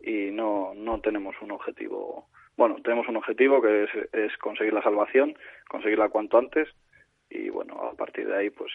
y 0.00 0.30
no, 0.32 0.72
no 0.74 1.00
tenemos 1.00 1.36
un 1.42 1.52
objetivo. 1.52 2.26
Bueno, 2.56 2.76
tenemos 2.82 3.06
un 3.08 3.16
objetivo 3.16 3.60
que 3.60 3.84
es, 3.84 3.90
es 4.12 4.36
conseguir 4.38 4.72
la 4.72 4.82
salvación, 4.82 5.36
conseguirla 5.68 6.08
cuanto 6.08 6.38
antes 6.38 6.68
y 7.28 7.50
bueno, 7.50 7.74
a 7.82 7.94
partir 7.94 8.26
de 8.26 8.36
ahí 8.36 8.50
pues 8.50 8.72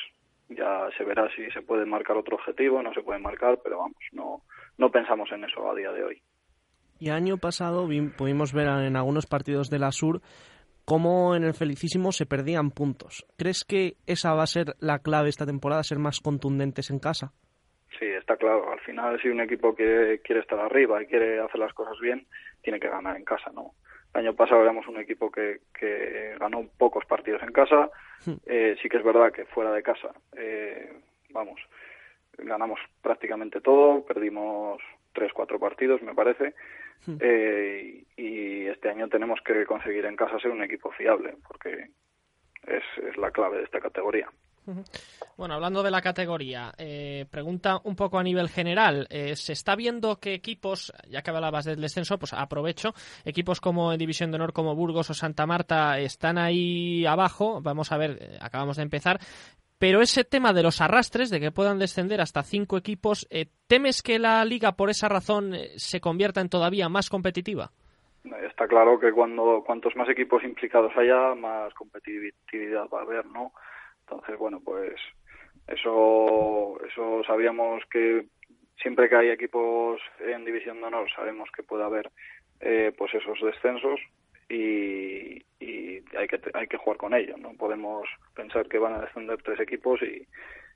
ya 0.49 0.89
se 0.97 1.03
verá 1.03 1.29
si 1.35 1.49
se 1.51 1.61
puede 1.61 1.85
marcar 1.85 2.17
otro 2.17 2.35
objetivo, 2.35 2.81
no 2.83 2.93
se 2.93 3.01
puede 3.01 3.19
marcar, 3.19 3.59
pero 3.63 3.79
vamos, 3.79 3.97
no, 4.11 4.41
no 4.77 4.91
pensamos 4.91 5.31
en 5.31 5.45
eso 5.45 5.69
a 5.69 5.75
día 5.75 5.91
de 5.91 6.03
hoy. 6.03 6.21
Y 6.99 7.09
año 7.09 7.37
pasado 7.37 7.87
pudimos 8.15 8.53
ver 8.53 8.67
en 8.67 8.95
algunos 8.95 9.25
partidos 9.25 9.71
de 9.71 9.79
la 9.79 9.91
Sur 9.91 10.21
cómo 10.91 11.37
en 11.37 11.45
el 11.45 11.53
Felicísimo 11.53 12.11
se 12.11 12.25
perdían 12.25 12.71
puntos. 12.71 13.25
¿Crees 13.37 13.63
que 13.63 13.95
esa 14.05 14.33
va 14.33 14.43
a 14.43 14.45
ser 14.45 14.75
la 14.81 14.99
clave 14.99 15.29
esta 15.29 15.45
temporada, 15.45 15.83
ser 15.83 15.99
más 15.99 16.19
contundentes 16.19 16.89
en 16.89 16.99
casa? 16.99 17.31
Sí, 17.97 18.07
está 18.07 18.35
claro. 18.35 18.69
Al 18.69 18.81
final, 18.81 19.17
si 19.21 19.29
un 19.29 19.39
equipo 19.39 19.73
que 19.73 20.19
quiere 20.21 20.41
estar 20.41 20.59
arriba 20.59 21.01
y 21.01 21.05
quiere 21.05 21.39
hacer 21.39 21.61
las 21.61 21.71
cosas 21.71 21.97
bien, 22.01 22.27
tiene 22.61 22.77
que 22.77 22.89
ganar 22.89 23.15
en 23.15 23.23
casa, 23.23 23.51
¿no? 23.53 23.71
El 24.13 24.25
año 24.25 24.35
pasado 24.35 24.63
éramos 24.63 24.85
un 24.89 24.99
equipo 24.99 25.31
que, 25.31 25.61
que 25.73 26.35
ganó 26.37 26.67
pocos 26.77 27.05
partidos 27.05 27.41
en 27.41 27.53
casa. 27.53 27.89
Hmm. 28.25 28.35
Eh, 28.45 28.75
sí 28.81 28.89
que 28.89 28.97
es 28.97 29.03
verdad 29.05 29.31
que 29.31 29.45
fuera 29.45 29.71
de 29.71 29.83
casa, 29.83 30.09
eh, 30.35 30.91
vamos, 31.29 31.61
ganamos 32.37 32.81
prácticamente 33.01 33.61
todo, 33.61 34.03
perdimos 34.05 34.81
tres, 35.13 35.31
cuatro 35.31 35.57
partidos, 35.57 36.01
me 36.01 36.13
parece. 36.13 36.53
Hmm. 37.05 37.17
Eh, 37.19 38.03
y 38.17 38.65
este 38.67 38.89
año 38.89 39.07
tenemos 39.07 39.39
que 39.45 39.65
conseguir 39.65 40.05
en 40.05 40.15
casa 40.15 40.39
ser 40.39 40.51
un 40.51 40.63
equipo 40.63 40.91
fiable, 40.91 41.35
porque 41.47 41.89
es, 42.67 42.83
es 43.03 43.17
la 43.17 43.31
clave 43.31 43.57
de 43.57 43.63
esta 43.63 43.79
categoría. 43.79 44.29
Bueno, 45.37 45.55
hablando 45.55 45.81
de 45.81 45.89
la 45.89 46.01
categoría, 46.01 46.71
eh, 46.77 47.25
pregunta 47.31 47.81
un 47.83 47.95
poco 47.95 48.19
a 48.19 48.23
nivel 48.23 48.47
general. 48.47 49.07
Eh, 49.09 49.35
¿Se 49.35 49.53
está 49.53 49.75
viendo 49.75 50.19
que 50.19 50.35
equipos, 50.35 50.93
ya 51.09 51.21
que 51.21 51.31
hablabas 51.31 51.65
del 51.65 51.81
descenso, 51.81 52.19
pues 52.19 52.33
aprovecho, 52.33 52.93
equipos 53.25 53.59
como 53.59 53.91
en 53.91 53.97
División 53.97 54.29
de 54.29 54.35
Honor, 54.35 54.53
como 54.53 54.75
Burgos 54.75 55.09
o 55.09 55.13
Santa 55.13 55.47
Marta, 55.47 55.99
están 55.99 56.37
ahí 56.37 57.05
abajo? 57.05 57.59
Vamos 57.61 57.91
a 57.91 57.97
ver, 57.97 58.17
eh, 58.21 58.37
acabamos 58.39 58.77
de 58.77 58.83
empezar. 58.83 59.19
Pero 59.81 59.99
ese 59.99 60.23
tema 60.23 60.53
de 60.53 60.61
los 60.61 60.79
arrastres, 60.79 61.31
de 61.31 61.39
que 61.39 61.49
puedan 61.49 61.79
descender 61.79 62.21
hasta 62.21 62.43
cinco 62.43 62.77
equipos, 62.77 63.27
¿temes 63.65 64.03
que 64.03 64.19
la 64.19 64.45
liga 64.45 64.73
por 64.73 64.91
esa 64.91 65.09
razón 65.09 65.55
se 65.75 65.99
convierta 65.99 66.39
en 66.39 66.49
todavía 66.49 66.87
más 66.87 67.09
competitiva? 67.09 67.71
Está 68.47 68.67
claro 68.67 68.99
que 68.99 69.11
cuando 69.11 69.63
cuantos 69.65 69.95
más 69.95 70.07
equipos 70.07 70.43
implicados 70.43 70.95
haya, 70.95 71.33
más 71.33 71.73
competitividad 71.73 72.87
va 72.93 72.99
a 72.99 73.01
haber, 73.01 73.25
¿no? 73.25 73.53
Entonces, 74.01 74.37
bueno, 74.37 74.61
pues 74.63 74.93
eso, 75.65 76.79
eso 76.87 77.23
sabíamos 77.25 77.81
que 77.89 78.27
siempre 78.79 79.09
que 79.09 79.15
hay 79.15 79.29
equipos 79.29 79.99
en 80.19 80.45
división 80.45 80.79
de 80.79 80.83
honor 80.83 81.07
sabemos 81.15 81.49
que 81.55 81.63
puede 81.63 81.85
haber 81.85 82.11
eh, 82.59 82.93
pues 82.95 83.15
esos 83.15 83.39
descensos 83.41 83.99
y, 84.53 85.43
y, 85.59 86.03
hay 86.17 86.27
que 86.27 86.39
hay 86.53 86.67
que 86.67 86.77
jugar 86.77 86.97
con 86.97 87.13
ellos 87.13 87.39
no 87.39 87.53
podemos 87.53 88.07
pensar 88.35 88.67
que 88.67 88.77
van 88.77 88.93
a 88.93 89.01
descender 89.01 89.41
tres 89.43 89.59
equipos 89.59 89.99
y, 90.01 90.27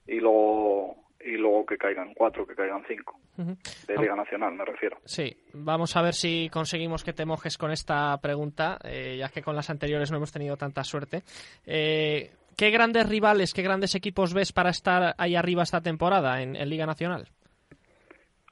y 0.08 0.20
luego 0.20 1.06
y 1.26 1.38
luego 1.38 1.66
que 1.66 1.78
caigan 1.78 2.14
cuatro, 2.14 2.46
que 2.46 2.56
caigan 2.56 2.84
cinco. 2.88 3.20
De 3.36 3.98
Liga 3.98 4.16
Nacional, 4.16 4.54
me 4.54 4.64
refiero. 4.64 4.98
Sí, 5.06 5.36
vamos 5.54 5.96
a 5.98 6.02
ver 6.02 6.14
si 6.14 6.50
conseguimos 6.52 7.04
que 7.04 7.14
te 7.14 7.26
mojes 7.26 7.58
con 7.58 7.72
esta 7.72 8.16
pregunta, 8.22 8.78
eh, 8.84 9.18
ya 9.18 9.30
que 9.30 9.42
con 9.42 9.56
las 9.56 9.70
anteriores 9.70 10.12
no 10.12 10.18
hemos 10.18 10.32
tenido 10.32 10.56
tanta 10.56 10.84
suerte. 10.84 11.24
Eh, 11.66 12.32
¿Qué 12.56 12.70
grandes 12.70 13.10
rivales, 13.10 13.54
qué 13.54 13.64
grandes 13.64 13.96
equipos 13.96 14.34
ves 14.34 14.54
para 14.54 14.70
estar 14.70 15.16
ahí 15.18 15.36
arriba 15.36 15.64
esta 15.64 15.82
temporada 15.82 16.42
en, 16.42 16.54
Liga 16.70 16.86
Nacional? 16.86 17.28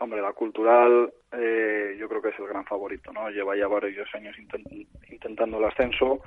Hombre, 0.04 0.22
la 0.22 0.34
Cultural 0.34 1.14
eh, 1.32 1.96
yo 1.98 2.10
creo 2.10 2.22
que 2.22 2.28
es 2.28 2.38
el 2.38 2.46
gran 2.46 2.66
favorito, 2.66 3.14
¿no? 3.14 3.30
Lleva 3.30 3.56
ya 3.56 3.68
varios 3.68 4.14
años 4.14 4.36
intentando 5.10 5.60
el 5.60 5.64
ascenso 5.64 6.20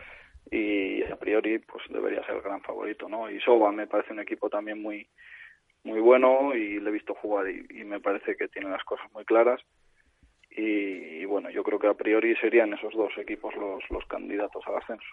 y 0.51 1.03
a 1.03 1.17
priori 1.17 1.59
pues 1.59 1.85
debería 1.91 2.25
ser 2.25 2.37
el 2.37 2.41
gran 2.41 2.62
favorito, 2.62 3.07
¿no? 3.07 3.31
Y 3.31 3.39
Soba 3.41 3.71
me 3.73 3.87
parece 3.87 4.15
un 4.15 4.21
equipo 4.21 4.49
también 4.49 4.81
muy 4.81 5.07
muy 5.85 6.01
bueno 6.01 6.55
y 6.55 6.81
le 6.81 6.89
he 6.89 6.93
visto 6.93 7.15
jugar 7.17 7.51
y 7.51 7.85
me 7.85 8.01
parece 8.01 8.35
que 8.35 8.49
tiene 8.49 8.71
las 8.71 8.83
cosas 8.83 9.12
muy 9.12 9.27
claras 9.27 9.61
y, 10.59 11.25
bueno, 11.27 11.51
yo 11.51 11.62
creo 11.62 11.79
que 11.79 11.87
a 11.88 11.95
priori 11.95 12.35
serían 12.37 12.73
esos 12.73 12.95
dos 12.95 13.12
equipos 13.19 13.55
los, 13.57 13.83
los 13.90 14.05
candidatos 14.07 14.64
al 14.66 14.77
ascenso. 14.77 15.07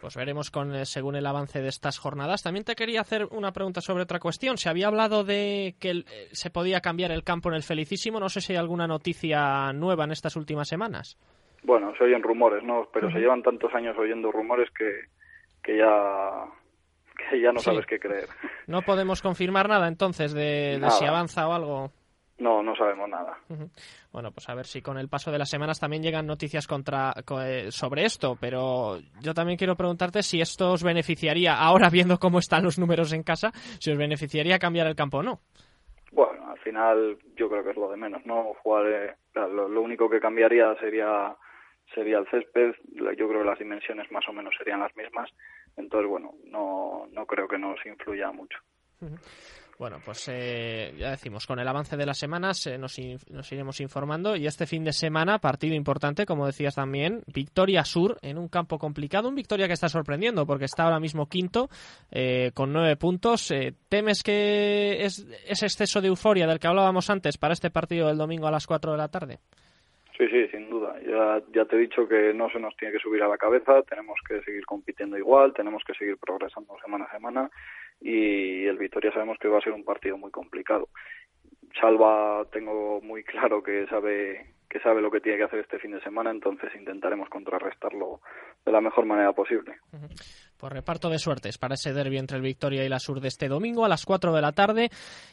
Pues 0.00 0.16
veremos 0.16 0.50
con 0.50 0.74
eh, 0.74 0.84
según 0.86 1.14
el 1.14 1.24
avance 1.26 1.60
de 1.62 1.68
estas 1.68 1.98
jornadas. 1.98 2.42
También 2.42 2.64
te 2.64 2.74
quería 2.74 3.00
hacer 3.02 3.26
una 3.30 3.52
pregunta 3.52 3.80
sobre 3.80 4.02
otra 4.02 4.18
cuestión. 4.18 4.58
Se 4.58 4.68
había 4.68 4.88
hablado 4.88 5.22
de 5.24 5.76
que 5.78 5.90
eh, 5.90 6.04
se 6.32 6.50
podía 6.50 6.80
cambiar 6.80 7.12
el 7.12 7.22
campo 7.22 7.48
en 7.48 7.54
el 7.54 7.62
Felicísimo. 7.62 8.18
No 8.18 8.28
sé 8.28 8.40
si 8.40 8.52
hay 8.54 8.58
alguna 8.58 8.86
noticia 8.86 9.72
nueva 9.72 10.04
en 10.04 10.10
estas 10.10 10.34
últimas 10.36 10.68
semanas. 10.68 11.16
Bueno, 11.62 11.92
se 11.96 12.04
oyen 12.04 12.22
rumores, 12.22 12.62
¿no? 12.64 12.88
Pero 12.92 13.10
se 13.10 13.18
llevan 13.18 13.42
tantos 13.42 13.72
años 13.74 13.96
oyendo 13.98 14.30
rumores 14.32 14.68
que, 14.76 14.90
que 15.62 15.78
ya 15.78 16.44
que 17.30 17.40
ya 17.40 17.50
no 17.52 17.60
Sí. 17.60 17.66
sabes 17.66 17.86
qué 17.86 17.98
creer. 17.98 18.28
No 18.66 18.82
podemos 18.82 19.22
confirmar 19.22 19.68
nada 19.68 19.88
entonces 19.88 20.32
de, 20.32 20.80
si 20.98 21.04
avanza 21.06 21.48
o 21.48 21.52
algo. 21.52 21.92
No, 22.38 22.62
no 22.62 22.76
sabemos 22.76 23.08
nada. 23.08 23.38
Bueno, 24.12 24.30
pues 24.30 24.46
a 24.50 24.54
ver 24.54 24.66
si 24.66 24.82
con 24.82 24.98
el 24.98 25.08
paso 25.08 25.30
de 25.32 25.38
las 25.38 25.48
semanas 25.48 25.80
también 25.80 26.02
llegan 26.02 26.26
noticias 26.26 26.66
contra, 26.66 27.14
co- 27.24 27.40
eh, 27.40 27.70
sobre 27.72 28.04
esto, 28.04 28.36
pero 28.38 28.98
yo 29.22 29.32
también 29.32 29.56
quiero 29.56 29.74
preguntarte 29.74 30.22
si 30.22 30.40
esto 30.40 30.72
os 30.72 30.82
beneficiaría, 30.82 31.54
ahora 31.54 31.88
viendo 31.88 32.18
cómo 32.18 32.38
están 32.38 32.64
los 32.64 32.78
números 32.78 33.12
en 33.14 33.22
casa, 33.22 33.52
si 33.80 33.90
os 33.90 33.96
beneficiaría 33.96 34.58
cambiar 34.58 34.86
el 34.86 34.94
campo 34.96 35.18
o 35.18 35.22
no. 35.22 35.40
Bueno, 36.12 36.50
al 36.50 36.58
final 36.58 37.16
yo 37.36 37.48
creo 37.48 37.64
que 37.64 37.70
es 37.70 37.76
lo 37.76 37.90
de 37.90 37.96
menos, 37.96 38.24
¿no? 38.26 38.52
Jugar, 38.62 38.86
eh, 38.86 39.14
lo, 39.34 39.68
lo 39.68 39.80
único 39.82 40.08
que 40.10 40.20
cambiaría 40.20 40.74
sería 40.78 41.34
sería 41.94 42.18
el 42.18 42.26
césped. 42.30 42.72
Yo 43.16 43.28
creo 43.28 43.40
que 43.40 43.48
las 43.48 43.58
dimensiones 43.58 44.10
más 44.10 44.28
o 44.28 44.32
menos 44.32 44.54
serían 44.58 44.80
las 44.80 44.94
mismas. 44.96 45.30
Entonces, 45.76 46.08
bueno, 46.10 46.32
no, 46.44 47.06
no 47.12 47.26
creo 47.26 47.46
que 47.48 47.58
nos 47.58 47.78
influya 47.86 48.30
mucho. 48.32 48.58
Bueno, 49.78 49.98
pues 50.02 50.26
eh, 50.32 50.94
ya 50.96 51.10
decimos, 51.10 51.46
con 51.46 51.58
el 51.58 51.68
avance 51.68 51.98
de 51.98 52.06
las 52.06 52.18
semanas 52.18 52.66
eh, 52.66 52.78
nos, 52.78 52.96
nos 53.30 53.52
iremos 53.52 53.78
informando 53.82 54.34
y 54.34 54.46
este 54.46 54.66
fin 54.66 54.84
de 54.84 54.92
semana, 54.92 55.38
partido 55.38 55.74
importante, 55.74 56.24
como 56.24 56.46
decías 56.46 56.74
también, 56.74 57.20
Victoria 57.26 57.84
Sur 57.84 58.16
en 58.22 58.38
un 58.38 58.48
campo 58.48 58.78
complicado, 58.78 59.28
un 59.28 59.34
Victoria 59.34 59.66
que 59.66 59.74
está 59.74 59.90
sorprendiendo 59.90 60.46
porque 60.46 60.64
está 60.64 60.84
ahora 60.84 60.98
mismo 60.98 61.26
quinto 61.26 61.68
eh, 62.10 62.52
con 62.54 62.72
nueve 62.72 62.96
puntos. 62.96 63.50
Eh, 63.50 63.74
¿Temes 63.90 64.22
que 64.22 65.04
es 65.04 65.26
ese 65.46 65.66
exceso 65.66 66.00
de 66.00 66.08
euforia 66.08 66.46
del 66.46 66.58
que 66.58 66.68
hablábamos 66.68 67.10
antes 67.10 67.36
para 67.36 67.52
este 67.52 67.70
partido 67.70 68.08
del 68.08 68.16
domingo 68.16 68.46
a 68.46 68.50
las 68.50 68.66
4 68.66 68.92
de 68.92 68.98
la 68.98 69.08
tarde? 69.08 69.38
Sí, 70.16 70.26
sí, 70.28 70.48
sin 70.48 70.70
duda. 70.70 70.96
Ya, 71.06 71.42
ya 71.52 71.66
te 71.66 71.76
he 71.76 71.80
dicho 71.80 72.08
que 72.08 72.32
no 72.32 72.48
se 72.48 72.58
nos 72.58 72.74
tiene 72.78 72.94
que 72.94 73.00
subir 73.00 73.22
a 73.22 73.28
la 73.28 73.36
cabeza, 73.36 73.82
tenemos 73.82 74.18
que 74.26 74.40
seguir 74.40 74.64
compitiendo 74.64 75.18
igual, 75.18 75.52
tenemos 75.52 75.82
que 75.84 75.92
seguir 75.92 76.16
progresando 76.16 76.74
semana 76.82 77.04
a 77.04 77.12
semana 77.12 77.50
y 78.00 78.64
el 78.64 78.78
Vitoria 78.78 79.12
sabemos 79.12 79.38
que 79.38 79.48
va 79.48 79.58
a 79.58 79.62
ser 79.62 79.72
un 79.72 79.84
partido 79.84 80.16
muy 80.16 80.30
complicado. 80.30 80.88
Salva 81.80 82.46
tengo 82.52 83.00
muy 83.00 83.22
claro 83.24 83.62
que 83.62 83.86
sabe 83.86 84.55
que 84.68 84.80
sabe 84.80 85.00
lo 85.00 85.10
que 85.10 85.20
tiene 85.20 85.38
que 85.38 85.44
hacer 85.44 85.60
este 85.60 85.78
fin 85.78 85.92
de 85.92 86.00
semana, 86.00 86.30
entonces 86.30 86.74
intentaremos 86.74 87.28
contrarrestarlo 87.28 88.20
de 88.64 88.72
la 88.72 88.80
mejor 88.80 89.06
manera 89.06 89.32
posible. 89.32 89.76
Por 90.58 90.72
reparto 90.72 91.08
de 91.08 91.18
suertes 91.18 91.58
para 91.58 91.74
ese 91.74 91.92
derbi 91.92 92.18
entre 92.18 92.36
el 92.36 92.42
Victoria 92.42 92.84
y 92.84 92.88
la 92.88 92.98
Sur 92.98 93.20
de 93.20 93.28
este 93.28 93.48
domingo 93.48 93.84
a 93.84 93.88
las 93.88 94.04
4 94.04 94.32
de 94.32 94.40
la 94.40 94.52
tarde. 94.52 94.88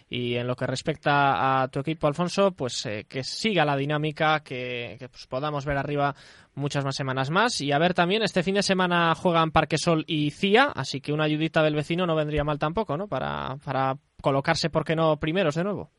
Y 0.09 0.35
en 0.35 0.47
lo 0.47 0.55
que 0.55 0.67
respecta 0.67 1.61
a 1.61 1.67
tu 1.69 1.79
equipo, 1.79 2.07
Alfonso, 2.07 2.51
pues 2.51 2.85
eh, 2.85 3.05
que 3.09 3.23
siga 3.23 3.65
la 3.65 3.75
dinámica, 3.75 4.41
que, 4.41 4.97
que, 4.99 5.09
pues, 5.09 5.25
podamos 5.27 5.65
ver 5.65 5.77
arriba 5.77 6.13
muchas 6.55 6.85
más 6.85 6.95
semanas 6.95 7.31
más. 7.31 7.61
Y 7.61 7.71
a 7.71 7.79
ver 7.79 7.93
también, 7.93 8.21
este 8.21 8.43
fin 8.43 8.55
de 8.55 8.63
semana 8.63 9.15
juegan 9.15 9.51
Parquesol 9.51 10.03
y 10.05 10.31
CIA, 10.31 10.71
así 10.75 11.01
que 11.01 11.13
una 11.13 11.23
ayudita 11.23 11.63
del 11.63 11.75
vecino 11.75 12.05
no 12.05 12.15
vendría 12.15 12.43
mal 12.43 12.59
tampoco, 12.59 12.97
¿no? 12.97 13.07
Para, 13.07 13.55
para 13.65 13.95
colocarse, 14.21 14.69
¿por 14.69 14.83
qué 14.83 14.95
no, 14.95 15.17
primeros 15.17 15.55
de 15.55 15.63
nuevo? 15.63 15.89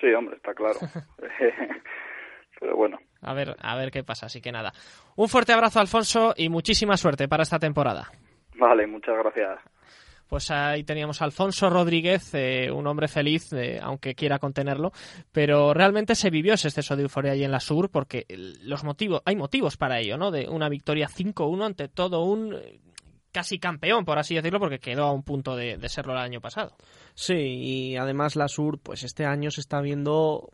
Sí, 0.00 0.12
hombre, 0.14 0.36
está 0.36 0.52
claro. 0.52 0.80
Pero 2.62 2.76
bueno, 2.76 2.98
A 3.22 3.34
ver, 3.34 3.56
a 3.60 3.76
ver 3.76 3.90
qué 3.90 4.04
pasa, 4.04 4.26
así 4.26 4.40
que 4.40 4.52
nada. 4.52 4.72
Un 5.16 5.28
fuerte 5.28 5.52
abrazo, 5.52 5.80
Alfonso, 5.80 6.32
y 6.36 6.48
muchísima 6.48 6.96
suerte 6.96 7.26
para 7.26 7.42
esta 7.42 7.58
temporada. 7.58 8.08
vale, 8.56 8.86
muchas 8.86 9.16
gracias. 9.18 9.58
Pues 10.28 10.48
ahí 10.52 10.84
teníamos 10.84 11.20
a 11.20 11.24
Alfonso 11.24 11.68
Rodríguez, 11.68 12.32
eh, 12.34 12.70
un 12.70 12.86
hombre 12.86 13.08
feliz, 13.08 13.52
eh, 13.52 13.80
aunque 13.82 14.14
quiera 14.14 14.38
contenerlo, 14.38 14.92
pero 15.32 15.74
realmente 15.74 16.14
se 16.14 16.30
vivió 16.30 16.54
ese 16.54 16.68
exceso 16.68 16.94
de 16.94 17.02
euforia 17.02 17.32
ahí 17.32 17.42
en 17.42 17.50
la 17.50 17.58
Sur, 17.58 17.90
porque 17.90 18.26
los 18.28 18.84
motivos, 18.84 19.22
hay 19.24 19.34
motivos 19.34 19.76
para 19.76 19.98
ello, 19.98 20.16
¿no? 20.16 20.30
De 20.30 20.48
una 20.48 20.68
victoria 20.68 21.08
5-1 21.08 21.66
ante 21.66 21.88
todo 21.88 22.22
un 22.22 22.54
eh, 22.54 22.78
casi 23.32 23.58
campeón, 23.58 24.04
por 24.04 24.20
así 24.20 24.36
decirlo, 24.36 24.60
porque 24.60 24.78
quedó 24.78 25.06
a 25.06 25.12
un 25.12 25.24
punto 25.24 25.56
de, 25.56 25.78
de 25.78 25.88
serlo 25.88 26.12
el 26.12 26.20
año 26.20 26.40
pasado. 26.40 26.76
Sí, 27.14 27.34
y 27.34 27.96
además 27.96 28.36
la 28.36 28.46
Sur, 28.46 28.78
pues 28.78 29.02
este 29.02 29.26
año 29.26 29.50
se 29.50 29.60
está 29.60 29.80
viendo 29.80 30.48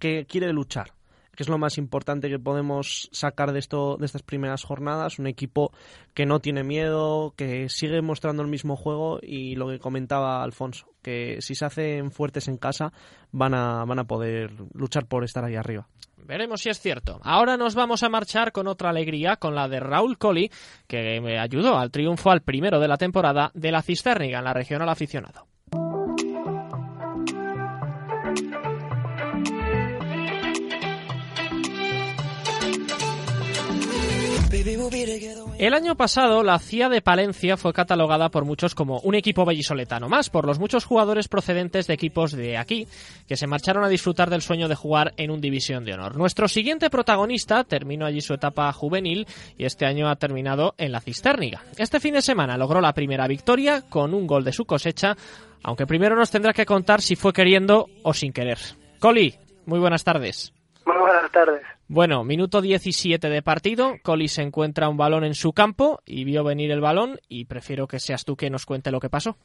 que 0.00 0.24
quiere 0.24 0.50
luchar, 0.52 0.92
que 1.34 1.42
es 1.42 1.48
lo 1.48 1.58
más 1.58 1.78
importante 1.78 2.28
que 2.28 2.38
podemos 2.38 3.08
sacar 3.12 3.52
de 3.52 3.58
esto, 3.58 3.96
de 3.98 4.06
estas 4.06 4.22
primeras 4.22 4.64
jornadas, 4.64 5.18
un 5.18 5.26
equipo 5.26 5.72
que 6.14 6.26
no 6.26 6.40
tiene 6.40 6.64
miedo, 6.64 7.34
que 7.36 7.68
sigue 7.68 8.02
mostrando 8.02 8.42
el 8.42 8.48
mismo 8.48 8.76
juego 8.76 9.18
y 9.22 9.54
lo 9.54 9.68
que 9.68 9.78
comentaba 9.78 10.42
Alfonso, 10.42 10.86
que 11.02 11.38
si 11.40 11.54
se 11.54 11.64
hacen 11.64 12.10
fuertes 12.10 12.48
en 12.48 12.56
casa 12.56 12.92
van 13.32 13.54
a, 13.54 13.84
van 13.84 13.98
a 13.98 14.04
poder 14.04 14.52
luchar 14.74 15.06
por 15.06 15.24
estar 15.24 15.44
ahí 15.44 15.56
arriba. 15.56 15.86
Veremos 16.30 16.60
si 16.60 16.68
es 16.68 16.78
cierto. 16.78 17.18
Ahora 17.24 17.56
nos 17.56 17.74
vamos 17.74 18.02
a 18.02 18.08
marchar 18.08 18.52
con 18.52 18.68
otra 18.68 18.90
alegría, 18.90 19.36
con 19.36 19.54
la 19.54 19.68
de 19.68 19.80
Raúl 19.80 20.16
Colli, 20.16 20.50
que 20.86 21.20
me 21.20 21.40
ayudó 21.40 21.76
al 21.76 21.90
triunfo 21.90 22.30
al 22.30 22.42
primero 22.42 22.78
de 22.78 22.86
la 22.86 22.96
temporada 22.96 23.50
de 23.54 23.72
la 23.72 23.82
Cisterniga 23.82 24.38
en 24.38 24.44
la 24.44 24.52
regional 24.52 24.88
aficionado. 24.88 25.49
El 35.58 35.74
año 35.74 35.94
pasado, 35.94 36.42
la 36.42 36.58
CIA 36.58 36.88
de 36.88 37.02
Palencia 37.02 37.56
fue 37.56 37.72
catalogada 37.72 38.30
por 38.30 38.44
muchos 38.44 38.74
como 38.74 38.98
un 39.00 39.14
equipo 39.14 39.44
bellisoletano 39.44 40.08
más, 40.08 40.28
por 40.28 40.44
los 40.44 40.58
muchos 40.58 40.84
jugadores 40.84 41.28
procedentes 41.28 41.86
de 41.86 41.94
equipos 41.94 42.32
de 42.32 42.58
aquí, 42.58 42.88
que 43.28 43.36
se 43.36 43.46
marcharon 43.46 43.84
a 43.84 43.88
disfrutar 43.88 44.28
del 44.28 44.42
sueño 44.42 44.66
de 44.66 44.74
jugar 44.74 45.14
en 45.18 45.30
un 45.30 45.40
División 45.40 45.84
de 45.84 45.94
Honor. 45.94 46.16
Nuestro 46.16 46.48
siguiente 46.48 46.90
protagonista 46.90 47.62
terminó 47.62 48.06
allí 48.06 48.20
su 48.20 48.34
etapa 48.34 48.72
juvenil 48.72 49.28
y 49.56 49.66
este 49.66 49.86
año 49.86 50.08
ha 50.08 50.16
terminado 50.16 50.74
en 50.78 50.90
la 50.90 51.00
Cisterniga. 51.00 51.62
Este 51.76 52.00
fin 52.00 52.14
de 52.14 52.22
semana 52.22 52.58
logró 52.58 52.80
la 52.80 52.92
primera 52.92 53.28
victoria 53.28 53.82
con 53.88 54.14
un 54.14 54.26
gol 54.26 54.42
de 54.42 54.52
su 54.52 54.64
cosecha, 54.64 55.16
aunque 55.62 55.86
primero 55.86 56.16
nos 56.16 56.30
tendrá 56.30 56.52
que 56.52 56.66
contar 56.66 57.02
si 57.02 57.14
fue 57.14 57.32
queriendo 57.32 57.86
o 58.02 58.12
sin 58.14 58.32
querer. 58.32 58.58
Coli, 58.98 59.36
muy 59.64 59.78
buenas 59.78 60.02
tardes. 60.02 60.52
Muy 60.90 60.98
buenas 60.98 61.30
tardes. 61.30 61.62
Bueno, 61.86 62.24
minuto 62.24 62.60
17 62.60 63.28
de 63.28 63.42
partido. 63.42 63.94
Coli 64.02 64.26
se 64.26 64.42
encuentra 64.42 64.88
un 64.88 64.96
balón 64.96 65.24
en 65.24 65.34
su 65.34 65.52
campo 65.52 66.00
y 66.04 66.24
vio 66.24 66.42
venir 66.42 66.72
el 66.72 66.80
balón 66.80 67.18
y 67.28 67.44
prefiero 67.44 67.86
que 67.86 68.00
seas 68.00 68.24
tú 68.24 68.36
que 68.36 68.50
nos 68.50 68.66
cuente 68.66 68.90
lo 68.90 68.98
que 68.98 69.08
pasó. 69.08 69.36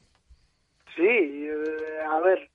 Sí, 0.95 1.03
eh, 1.03 2.03
a 2.09 2.19
ver, 2.19 2.49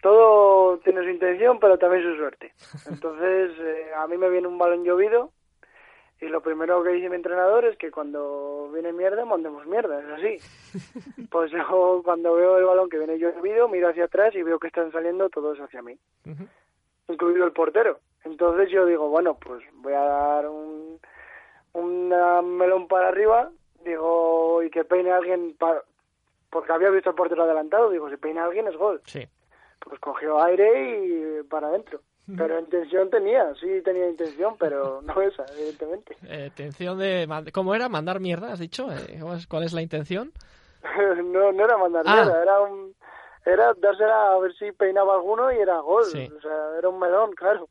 todo 0.00 0.78
tiene 0.78 1.02
su 1.02 1.08
intención, 1.08 1.58
pero 1.58 1.76
también 1.76 2.02
su 2.02 2.16
suerte. 2.16 2.52
Entonces, 2.88 3.58
eh, 3.58 3.86
a 3.96 4.06
mí 4.06 4.16
me 4.16 4.30
viene 4.30 4.46
un 4.46 4.58
balón 4.58 4.84
llovido 4.84 5.32
y 6.20 6.26
lo 6.26 6.40
primero 6.40 6.82
que 6.84 6.90
dice 6.90 7.10
mi 7.10 7.16
entrenador 7.16 7.64
es 7.64 7.76
que 7.76 7.90
cuando 7.90 8.70
viene 8.72 8.92
mierda, 8.92 9.24
mandemos 9.24 9.66
mierda, 9.66 10.00
es 10.00 10.08
así. 10.10 10.38
Pues 11.30 11.50
yo 11.50 12.00
cuando 12.04 12.34
veo 12.34 12.58
el 12.58 12.64
balón 12.64 12.88
que 12.88 12.98
viene 12.98 13.18
llovido, 13.18 13.68
miro 13.68 13.88
hacia 13.88 14.04
atrás 14.04 14.34
y 14.36 14.42
veo 14.42 14.60
que 14.60 14.68
están 14.68 14.92
saliendo 14.92 15.28
todos 15.28 15.58
hacia 15.58 15.82
mí. 15.82 15.98
Incluido 17.08 17.44
el 17.44 17.52
portero. 17.52 17.98
Entonces 18.24 18.70
yo 18.70 18.86
digo, 18.86 19.08
bueno, 19.08 19.34
pues 19.38 19.62
voy 19.74 19.92
a 19.92 20.00
dar 20.00 20.48
un, 20.48 20.98
una 21.72 22.40
melón 22.42 22.88
para 22.88 23.08
arriba, 23.08 23.50
digo, 23.84 24.62
y 24.62 24.70
que 24.70 24.84
peine 24.84 25.10
alguien, 25.12 25.54
pa- 25.58 25.82
porque 26.50 26.72
había 26.72 26.90
visto 26.90 27.10
el 27.10 27.16
portero 27.16 27.42
adelantado, 27.44 27.90
digo, 27.90 28.08
si 28.08 28.16
peina 28.16 28.44
alguien 28.44 28.68
es 28.68 28.76
gol. 28.76 29.00
Sí. 29.06 29.26
Pues 29.80 29.98
cogió 30.00 30.42
aire 30.42 31.04
y 31.40 31.42
para 31.44 31.66
adentro. 31.68 32.00
Pero 32.38 32.58
intención 32.58 33.10
tenía, 33.10 33.54
sí 33.56 33.82
tenía 33.84 34.08
intención, 34.08 34.56
pero 34.58 35.02
no 35.02 35.20
esa, 35.20 35.44
evidentemente. 35.54 36.16
Eh, 36.26 36.46
intención 36.46 36.98
de... 36.98 37.28
¿Cómo 37.52 37.74
era? 37.74 37.90
¿Mandar 37.90 38.18
mierda, 38.20 38.50
has 38.52 38.58
dicho? 38.60 38.90
Eh, 38.90 39.18
¿cómo 39.20 39.34
es- 39.34 39.46
¿Cuál 39.46 39.64
es 39.64 39.74
la 39.74 39.82
intención? 39.82 40.32
no, 41.24 41.52
no 41.52 41.64
era 41.64 41.76
mandar 41.76 42.02
Ah. 42.06 42.14
mierda, 42.14 42.42
era 42.42 42.60
un... 42.62 42.94
Era 43.46 43.74
dársela 43.74 44.32
a 44.32 44.38
ver 44.38 44.54
si 44.54 44.72
peinaba 44.72 45.14
alguno 45.14 45.52
y 45.52 45.56
era 45.56 45.78
gol. 45.80 46.04
Sí. 46.04 46.30
O 46.34 46.40
sea, 46.40 46.78
era 46.78 46.88
un 46.88 46.98
melón, 46.98 47.32
claro. 47.32 47.68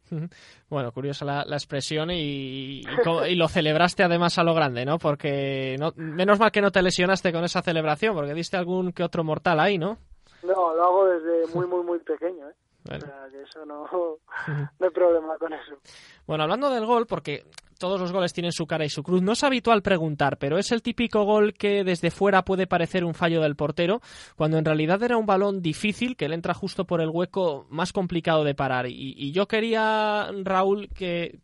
Bueno, 0.69 0.91
curiosa 0.91 1.25
la, 1.25 1.43
la 1.45 1.55
expresión 1.55 2.11
y, 2.11 2.83
y 3.27 3.35
lo 3.35 3.47
celebraste 3.47 4.03
además 4.03 4.37
a 4.37 4.43
lo 4.43 4.53
grande, 4.53 4.85
¿no? 4.85 4.99
Porque 4.99 5.75
no, 5.79 5.91
menos 5.95 6.39
mal 6.39 6.51
que 6.51 6.61
no 6.61 6.71
te 6.71 6.83
lesionaste 6.83 7.31
con 7.31 7.43
esa 7.43 7.63
celebración, 7.63 8.15
porque 8.15 8.35
diste 8.35 8.55
algún 8.55 8.91
que 8.91 9.03
otro 9.03 9.23
mortal 9.23 9.59
ahí, 9.59 9.79
¿no? 9.79 9.97
No, 10.43 10.75
lo 10.75 10.83
hago 10.83 11.05
desde 11.05 11.53
muy, 11.55 11.65
muy, 11.65 11.83
muy 11.83 11.99
pequeño, 11.99 12.49
¿eh? 12.49 12.53
Bueno. 12.85 13.05
O 13.05 13.07
sea, 13.07 13.27
que 13.31 13.41
eso 13.41 13.65
no, 13.65 13.83
no 14.79 14.85
hay 14.85 14.91
problema 14.91 15.37
con 15.37 15.53
eso. 15.53 15.75
Bueno, 16.27 16.43
hablando 16.43 16.69
del 16.69 16.85
gol, 16.85 17.05
porque 17.07 17.45
todos 17.79 17.99
los 17.99 18.11
goles 18.13 18.31
tienen 18.33 18.51
su 18.53 18.65
cara 18.65 18.85
y 18.85 18.89
su 18.89 19.03
cruz, 19.03 19.21
no 19.21 19.33
es 19.33 19.43
habitual 19.43 19.81
preguntar, 19.81 20.37
pero 20.37 20.57
es 20.57 20.71
el 20.71 20.81
típico 20.81 21.23
gol 21.25 21.53
que 21.53 21.83
desde 21.83 22.11
fuera 22.11 22.43
puede 22.45 22.65
parecer 22.67 23.03
un 23.03 23.13
fallo 23.13 23.41
del 23.41 23.55
portero, 23.57 23.99
cuando 24.37 24.57
en 24.57 24.63
realidad 24.65 25.01
era 25.03 25.17
un 25.17 25.25
balón 25.25 25.61
difícil 25.61 26.15
que 26.15 26.29
le 26.29 26.35
entra 26.35 26.53
justo 26.53 26.85
por 26.85 27.01
el 27.01 27.09
hueco 27.09 27.67
más 27.69 27.91
complicado 27.91 28.43
de 28.45 28.55
parar. 28.55 28.87
Y, 28.87 29.13
y 29.17 29.31
yo 29.33 29.47
quería, 29.47 30.29
Raúl, 30.43 30.89
que 30.93 31.39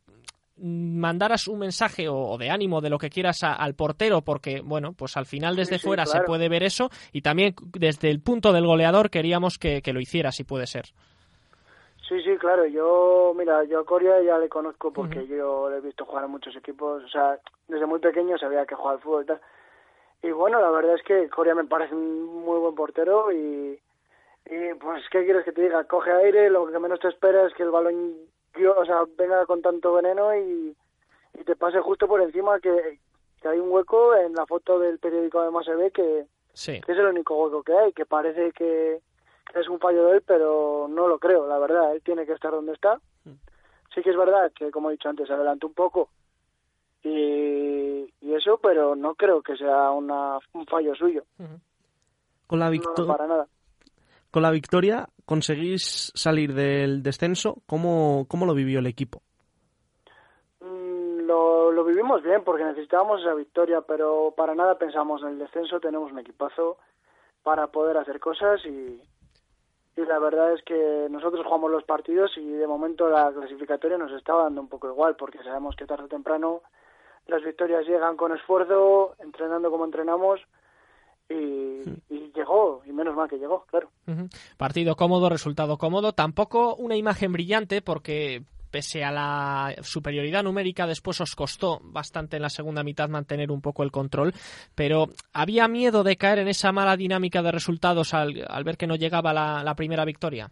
mandaras 0.62 1.48
un 1.48 1.60
mensaje 1.60 2.10
o, 2.10 2.18
o 2.18 2.38
de 2.38 2.50
ánimo 2.50 2.82
de 2.82 2.90
lo 2.90 2.98
que 2.98 3.10
quieras 3.10 3.44
a- 3.44 3.54
al 3.54 3.76
portero 3.76 4.22
porque 4.24 4.60
bueno 4.60 4.92
pues 4.92 5.16
al 5.16 5.26
final 5.26 5.56
desde 5.56 5.76
Sí, 5.76 5.80
sí, 5.80 5.86
fuera 5.86 6.06
se 6.06 6.20
puede 6.26 6.50
ver 6.50 6.64
eso 6.64 6.90
y 7.14 7.22
también 7.22 7.56
desde 7.78 8.10
el 8.10 8.20
punto 8.20 8.52
del 8.52 8.66
goleador 8.66 9.10
queríamos 9.10 9.58
que, 9.58 9.82
que 9.82 9.94
lo 9.94 10.02
hiciera 10.02 10.34
si 10.34 10.44
puede 10.44 10.68
ser 10.68 10.88
Sí, 12.10 12.22
sí, 12.24 12.36
claro. 12.38 12.66
Yo, 12.66 13.34
mira, 13.38 13.64
yo 13.66 13.80
a 13.80 13.86
Coria 13.86 14.20
ya 14.22 14.38
le 14.40 14.50
conozco 14.50 14.92
porque 14.92 15.28
yo 15.28 15.70
le 15.70 15.78
he 15.78 15.82
visto 15.82 16.06
jugar 16.06 16.26
en 16.26 16.32
muchos 16.32 16.56
equipos. 16.56 17.04
O 17.04 17.08
sea, 17.08 17.40
desde 17.68 17.86
muy 17.86 18.00
pequeño 18.00 18.38
sabía 18.38 18.66
que 18.66 18.76
jugaba 18.76 18.96
al 18.96 19.02
fútbol 19.02 19.24
y 19.24 19.28
tal. 19.28 19.42
Y 20.24 20.32
bueno, 20.32 20.60
la 20.60 20.70
verdad 20.72 20.96
es 20.96 21.04
que 21.04 21.30
Coria 21.30 21.56
me 21.56 21.64
parece 21.66 21.94
un 21.96 22.44
muy 22.44 22.58
buen 22.60 22.76
portero 22.76 23.32
y, 23.32 23.80
y 24.48 24.74
pues, 24.82 25.04
¿qué 25.12 25.24
quieres 25.24 25.46
que 25.46 25.52
te 25.54 25.62
diga? 25.62 25.84
Coge 25.86 26.12
aire, 26.12 26.50
lo 26.50 26.66
que 26.70 26.80
menos 26.80 27.00
te 27.00 27.08
esperas 27.08 27.48
es 27.52 27.54
que 27.54 27.64
el 27.64 27.70
balón 27.72 28.16
o 28.76 28.86
sea, 28.86 29.04
venga 29.16 29.46
con 29.46 29.62
tanto 29.62 29.94
veneno 29.94 30.36
y, 30.36 30.76
y 31.40 31.44
te 31.46 31.56
pase 31.56 31.80
justo 31.80 32.08
por 32.08 32.20
encima 32.22 32.60
que, 32.60 33.00
que 33.42 33.48
hay 33.48 33.60
un 33.60 33.72
hueco 33.72 34.16
en 34.16 34.34
la 34.34 34.46
foto 34.48 34.80
del 34.80 34.98
periódico 35.00 35.40
además 35.40 35.66
se 35.66 35.76
ve 35.76 35.92
que, 35.92 36.26
Sí. 36.54 36.82
que 36.82 36.92
es 36.92 36.98
el 36.98 37.06
único 37.06 37.36
hueco 37.38 37.64
que 37.64 37.74
hay, 37.78 37.94
que 37.94 38.06
parece 38.06 38.52
que 38.52 39.00
es 39.56 39.68
un 39.68 39.80
fallo 39.80 40.06
de 40.08 40.18
él, 40.18 40.24
pero 40.26 40.88
no 40.90 41.08
lo 41.08 41.20
creo, 41.20 41.48
la 41.48 41.58
verdad, 41.60 41.94
él 41.94 42.02
tiene 42.04 42.26
que 42.26 42.34
estar 42.34 42.52
donde 42.52 42.74
está. 42.74 43.00
Sí 43.94 44.02
que 44.04 44.12
es 44.12 44.18
verdad 44.18 44.52
que, 44.56 44.70
como 44.72 44.90
he 44.90 44.94
dicho 44.94 45.10
antes, 45.10 45.30
adelantó 45.32 45.66
un 45.68 45.74
poco 45.74 46.10
y, 47.04 47.10
y 48.22 48.34
eso, 48.36 48.60
pero 48.62 48.96
no 48.96 49.16
creo 49.16 49.42
que 49.42 49.56
sea 49.58 49.92
una, 49.92 50.38
un 50.54 50.66
fallo 50.68 50.94
suyo, 50.96 51.24
Con 52.48 52.60
la, 52.60 52.66
no, 52.66 52.72
victo- 52.72 53.08
para 53.08 53.26
nada. 53.28 53.48
con 54.32 54.44
la 54.44 54.52
victoria 54.52 55.08
conseguís 55.26 56.12
salir 56.14 56.54
del 56.54 57.02
descenso. 57.02 57.58
¿Cómo, 57.66 58.26
¿Cómo 58.28 58.46
lo 58.46 58.54
vivió 58.54 58.80
el 58.80 58.88
equipo? 58.88 59.22
Mm, 60.62 61.22
Lo, 61.26 61.72
lo 61.72 61.84
vivimos 61.84 62.22
bien 62.22 62.44
porque 62.44 62.64
necesitábamos 62.66 63.22
esa 63.22 63.34
victoria, 63.34 63.82
pero 63.82 64.34
para 64.36 64.54
nada 64.56 64.78
pensamos 64.78 65.22
en 65.24 65.30
el 65.30 65.40
descenso, 65.40 65.80
tenemos 65.80 66.12
un 66.12 66.20
equipazo 66.20 66.78
para 67.44 67.68
poder 67.68 67.98
hacer 67.98 68.20
cosas 68.20 68.64
y, 68.66 69.02
y 70.00 70.06
la 70.06 70.20
verdad 70.20 70.54
es 70.54 70.64
que 70.64 71.08
nosotros 71.10 71.46
jugamos 71.46 71.72
los 71.72 71.84
partidos 71.84 72.32
y 72.38 72.46
de 72.46 72.68
momento 72.68 73.10
la 73.10 73.32
clasificatoria 73.34 73.98
nos 73.98 74.12
está 74.14 74.34
dando 74.34 74.62
un 74.62 74.70
poco 74.70 74.88
igual 74.88 75.16
porque 75.18 75.40
sabemos 75.44 75.76
que 75.76 75.86
tarde 75.86 76.06
o 76.06 76.08
temprano 76.08 76.62
las 77.28 77.44
victorias 77.44 77.86
llegan 77.86 78.16
con 78.16 78.34
esfuerzo, 78.36 79.16
entrenando 79.20 79.70
como 79.70 79.86
entrenamos 79.86 80.40
y, 81.30 81.82
y 82.10 82.32
llegó, 82.34 82.82
y 82.86 82.92
menos 82.92 83.16
mal 83.16 83.30
que 83.30 83.38
llegó, 83.38 83.66
claro. 83.70 83.90
Partido 84.58 84.96
cómodo, 84.96 85.30
resultado 85.30 85.78
cómodo. 85.78 86.14
Tampoco 86.14 86.76
una 86.76 86.96
imagen 86.96 87.34
brillante 87.34 87.82
porque 87.82 88.44
pese 88.72 89.04
a 89.04 89.12
la 89.12 89.76
superioridad 89.82 90.44
numérica 90.44 90.88
después 90.88 91.20
os 91.22 91.36
costó 91.36 91.80
bastante 91.84 92.38
en 92.38 92.44
la 92.44 92.50
segunda 92.50 92.84
mitad 92.84 93.10
mantener 93.10 93.52
un 93.52 93.62
poco 93.62 93.84
el 93.84 93.92
control, 93.92 94.34
pero 94.76 95.08
había 95.34 95.68
miedo 95.68 96.04
de 96.04 96.18
caer 96.18 96.40
en 96.40 96.48
esa 96.48 96.72
mala 96.72 96.98
dinámica 96.98 97.42
de 97.42 97.52
resultados 97.52 98.14
al, 98.14 98.46
al 98.48 98.64
ver 98.64 98.78
que 98.78 98.88
no 98.88 98.96
llegaba 98.96 99.34
la, 99.34 99.76
primera 99.76 100.06
victoria. 100.06 100.50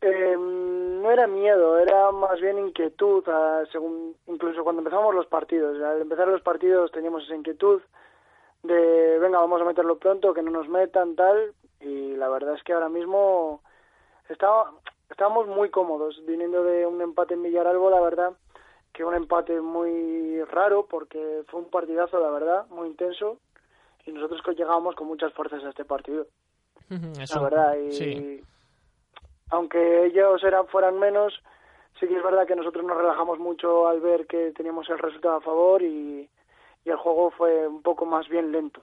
Eh, 0.00 0.36
no 0.36 1.10
era 1.10 1.26
miedo, 1.26 1.78
era 1.78 2.10
más 2.12 2.40
bien 2.40 2.58
inquietud, 2.58 3.24
ah, 3.28 3.62
según 3.70 4.16
incluso 4.26 4.62
cuando 4.64 4.80
empezamos 4.80 5.14
los 5.14 5.26
partidos. 5.26 5.80
Al 5.82 6.02
empezar 6.02 6.28
los 6.28 6.42
partidos 6.42 6.90
teníamos 6.92 7.24
esa 7.24 7.36
inquietud 7.36 7.80
de, 8.62 9.18
venga, 9.18 9.38
vamos 9.38 9.60
a 9.60 9.64
meterlo 9.64 9.98
pronto, 9.98 10.34
que 10.34 10.42
no 10.42 10.50
nos 10.50 10.68
metan, 10.68 11.14
tal, 11.14 11.54
y 11.80 12.16
la 12.16 12.28
verdad 12.28 12.54
es 12.54 12.62
que 12.62 12.72
ahora 12.72 12.88
mismo 12.88 13.62
estaba, 14.28 14.72
estábamos 15.10 15.46
muy 15.46 15.70
cómodos, 15.70 16.22
viniendo 16.26 16.62
de 16.62 16.86
un 16.86 17.00
empate 17.00 17.34
en 17.34 17.42
Villaralbo, 17.42 17.90
la 17.90 18.00
verdad, 18.00 18.32
que 18.92 19.04
un 19.04 19.14
empate 19.14 19.60
muy 19.60 20.42
raro, 20.44 20.86
porque 20.86 21.42
fue 21.48 21.60
un 21.60 21.70
partidazo, 21.70 22.20
la 22.20 22.30
verdad, 22.30 22.66
muy 22.68 22.88
intenso, 22.88 23.38
y 24.04 24.12
nosotros 24.12 24.42
que 24.42 24.54
llegábamos 24.54 24.94
con 24.94 25.06
muchas 25.06 25.32
fuerzas 25.32 25.62
a 25.64 25.70
este 25.70 25.84
partido. 25.84 26.26
Ujú, 26.90 27.12
la 27.16 27.24
eso, 27.24 27.42
verdad 27.42 27.76
y 27.76 27.92
sí. 27.92 28.44
aunque 29.50 30.06
ellos 30.06 30.42
eran 30.42 30.66
fueran 30.68 30.98
menos 30.98 31.34
sí 32.00 32.06
que 32.06 32.16
es 32.16 32.22
verdad 32.22 32.46
que 32.46 32.56
nosotros 32.56 32.84
nos 32.84 32.96
relajamos 32.96 33.38
mucho 33.38 33.86
al 33.88 34.00
ver 34.00 34.26
que 34.26 34.52
teníamos 34.52 34.88
el 34.88 34.98
resultado 34.98 35.36
a 35.36 35.40
favor 35.40 35.82
y, 35.82 36.28
y 36.84 36.90
el 36.90 36.96
juego 36.96 37.30
fue 37.30 37.66
un 37.66 37.82
poco 37.82 38.06
más 38.06 38.26
bien 38.28 38.52
lento 38.52 38.80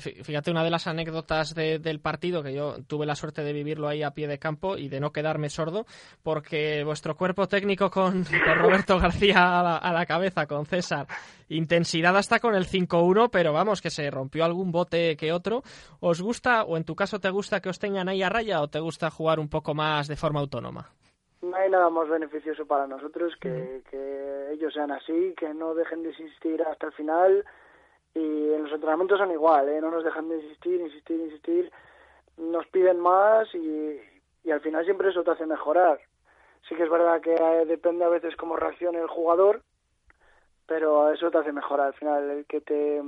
Fíjate, 0.00 0.50
una 0.50 0.64
de 0.64 0.70
las 0.70 0.86
anécdotas 0.86 1.54
de- 1.54 1.78
del 1.78 2.00
partido, 2.00 2.42
que 2.42 2.52
yo 2.54 2.76
tuve 2.86 3.06
la 3.06 3.14
suerte 3.14 3.42
de 3.42 3.52
vivirlo 3.52 3.88
ahí 3.88 4.02
a 4.02 4.10
pie 4.12 4.28
de 4.28 4.38
campo 4.38 4.76
y 4.76 4.88
de 4.88 5.00
no 5.00 5.12
quedarme 5.12 5.48
sordo, 5.50 5.86
porque 6.22 6.82
vuestro 6.84 7.16
cuerpo 7.16 7.46
técnico 7.48 7.90
con, 7.90 8.24
con 8.24 8.58
Roberto 8.58 8.98
García 8.98 9.60
a 9.60 9.62
la, 9.62 9.76
a 9.76 9.92
la 9.92 10.06
cabeza, 10.06 10.46
con 10.46 10.66
César, 10.66 11.06
intensidad 11.48 12.16
hasta 12.16 12.40
con 12.40 12.54
el 12.54 12.66
5-1, 12.66 13.28
pero 13.30 13.52
vamos, 13.52 13.80
que 13.82 13.90
se 13.90 14.10
rompió 14.10 14.44
algún 14.44 14.72
bote 14.72 15.16
que 15.16 15.32
otro. 15.32 15.62
¿Os 16.00 16.20
gusta, 16.22 16.64
o 16.64 16.76
en 16.76 16.84
tu 16.84 16.94
caso 16.94 17.20
te 17.20 17.30
gusta 17.30 17.60
que 17.60 17.68
os 17.68 17.78
tengan 17.78 18.08
ahí 18.08 18.22
a 18.22 18.28
raya, 18.28 18.60
o 18.60 18.68
te 18.68 18.80
gusta 18.80 19.10
jugar 19.10 19.38
un 19.38 19.48
poco 19.48 19.74
más 19.74 20.08
de 20.08 20.16
forma 20.16 20.40
autónoma? 20.40 20.90
no 21.42 21.54
hay 21.56 21.68
nada 21.68 21.90
más 21.90 22.08
beneficioso 22.08 22.64
para 22.64 22.86
nosotros 22.86 23.34
que, 23.38 23.82
que 23.90 24.52
ellos 24.54 24.72
sean 24.72 24.90
así 24.90 25.34
que 25.36 25.52
no 25.52 25.74
dejen 25.74 26.02
de 26.02 26.08
insistir 26.08 26.62
hasta 26.62 26.86
el 26.86 26.92
final 26.94 27.44
y 28.14 28.52
en 28.52 28.62
los 28.62 28.72
entrenamientos 28.72 29.18
son 29.18 29.32
igual 29.32 29.68
¿eh? 29.68 29.80
no 29.80 29.90
nos 29.90 30.04
dejan 30.04 30.28
de 30.28 30.36
insistir 30.36 30.80
insistir 30.80 31.20
insistir. 31.20 31.72
Nos 32.36 32.66
piden 32.68 32.98
más 32.98 33.52
y, 33.54 34.00
y 34.44 34.50
al 34.50 34.60
final 34.60 34.84
siempre 34.84 35.10
eso 35.10 35.22
te 35.22 35.30
hace 35.30 35.46
mejorar. 35.46 36.00
Sí 36.68 36.74
que 36.74 36.84
es 36.84 36.90
verdad 36.90 37.20
que 37.20 37.34
eh, 37.34 37.66
depende 37.66 38.04
a 38.04 38.08
veces 38.08 38.36
cómo 38.36 38.56
reaccione 38.56 38.98
el 38.98 39.08
jugador 39.08 39.62
pero 40.66 41.12
eso 41.12 41.30
te 41.30 41.38
hace 41.38 41.52
mejorar 41.52 41.88
al 41.88 41.94
final. 41.94 42.30
El 42.30 42.46
que 42.46 42.60
te 42.60 42.98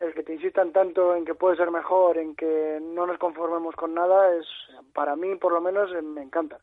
el 0.00 0.12
que 0.12 0.22
te 0.22 0.34
insistan 0.34 0.72
tanto 0.72 1.14
en 1.14 1.24
que 1.24 1.34
puede 1.34 1.56
ser 1.56 1.70
mejor 1.70 2.18
en 2.18 2.34
que 2.34 2.78
no 2.82 3.06
nos 3.06 3.18
conformemos 3.18 3.74
con 3.76 3.94
nada 3.94 4.34
es 4.34 4.46
para 4.92 5.16
mí 5.16 5.36
por 5.36 5.52
lo 5.52 5.60
menos 5.60 5.90
eh, 5.92 6.02
me 6.02 6.22
encanta 6.22 6.58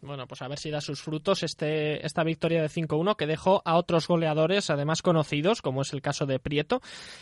Bueno, 0.00 0.26
pues 0.26 0.42
a 0.42 0.48
ver 0.48 0.58
si 0.58 0.70
da 0.70 0.80
sus 0.80 1.00
frutos 1.00 1.44
este, 1.44 2.04
esta 2.04 2.24
victoria 2.24 2.60
de 2.60 2.68
5-1 2.68 3.16
que 3.16 3.26
dejó 3.26 3.62
a 3.64 3.76
otros 3.76 4.08
goleadores, 4.08 4.68
además 4.68 5.00
conocidos, 5.00 5.62
como 5.62 5.82
es 5.82 5.92
el 5.92 6.02
caso 6.02 6.26
de 6.26 6.40
Prieto. 6.40 6.80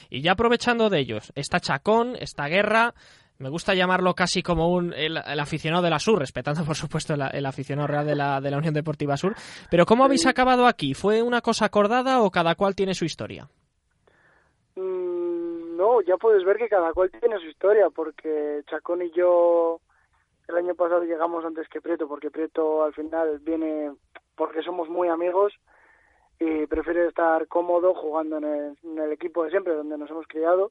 Y 0.08 0.22
ya 0.22 0.32
aprovechando 0.32 0.88
de 0.88 1.00
ellos, 1.00 1.30
está 1.34 1.60
Chacón, 1.60 2.16
está 2.18 2.48
Guerra, 2.48 2.94
me 3.38 3.50
gusta 3.50 3.74
llamarlo 3.74 4.14
casi 4.14 4.42
como 4.42 4.72
un 4.72 4.92
el, 4.94 5.16
el 5.16 5.40
aficionado 5.40 5.82
de 5.82 5.90
la 5.90 5.98
Sur, 5.98 6.18
respetando 6.18 6.64
por 6.64 6.74
supuesto 6.74 7.14
el, 7.14 7.22
el 7.32 7.46
aficionado 7.46 7.86
real 7.86 8.06
de 8.06 8.16
la, 8.16 8.40
de 8.40 8.50
la 8.50 8.58
Unión 8.58 8.74
Deportiva 8.74 9.16
Sur. 9.16 9.34
Pero 9.70 9.86
¿cómo 9.86 10.04
habéis 10.04 10.26
acabado 10.26 10.66
aquí? 10.66 10.94
¿Fue 10.94 11.22
una 11.22 11.40
cosa 11.40 11.66
acordada 11.66 12.20
o 12.22 12.30
cada 12.30 12.54
cual 12.54 12.74
tiene 12.74 12.94
su 12.94 13.04
historia? 13.04 13.48
Mm, 14.74 15.76
no, 15.76 16.00
ya 16.02 16.16
puedes 16.16 16.44
ver 16.44 16.56
que 16.56 16.68
cada 16.68 16.92
cual 16.92 17.10
tiene 17.10 17.38
su 17.38 17.46
historia, 17.46 17.90
porque 17.94 18.62
Chacón 18.68 19.02
y 19.02 19.10
yo 19.12 19.80
el 20.48 20.56
año 20.56 20.74
pasado 20.74 21.04
llegamos 21.04 21.44
antes 21.44 21.68
que 21.68 21.80
Prieto, 21.80 22.08
porque 22.08 22.30
Prieto 22.30 22.82
al 22.82 22.94
final 22.94 23.38
viene 23.40 23.92
porque 24.34 24.62
somos 24.62 24.88
muy 24.88 25.08
amigos 25.08 25.52
y 26.40 26.66
prefiere 26.66 27.06
estar 27.06 27.46
cómodo 27.48 27.94
jugando 27.94 28.38
en 28.38 28.44
el, 28.44 28.78
en 28.82 28.98
el 28.98 29.12
equipo 29.12 29.44
de 29.44 29.50
siempre, 29.50 29.74
donde 29.74 29.98
nos 29.98 30.10
hemos 30.10 30.26
criado. 30.26 30.70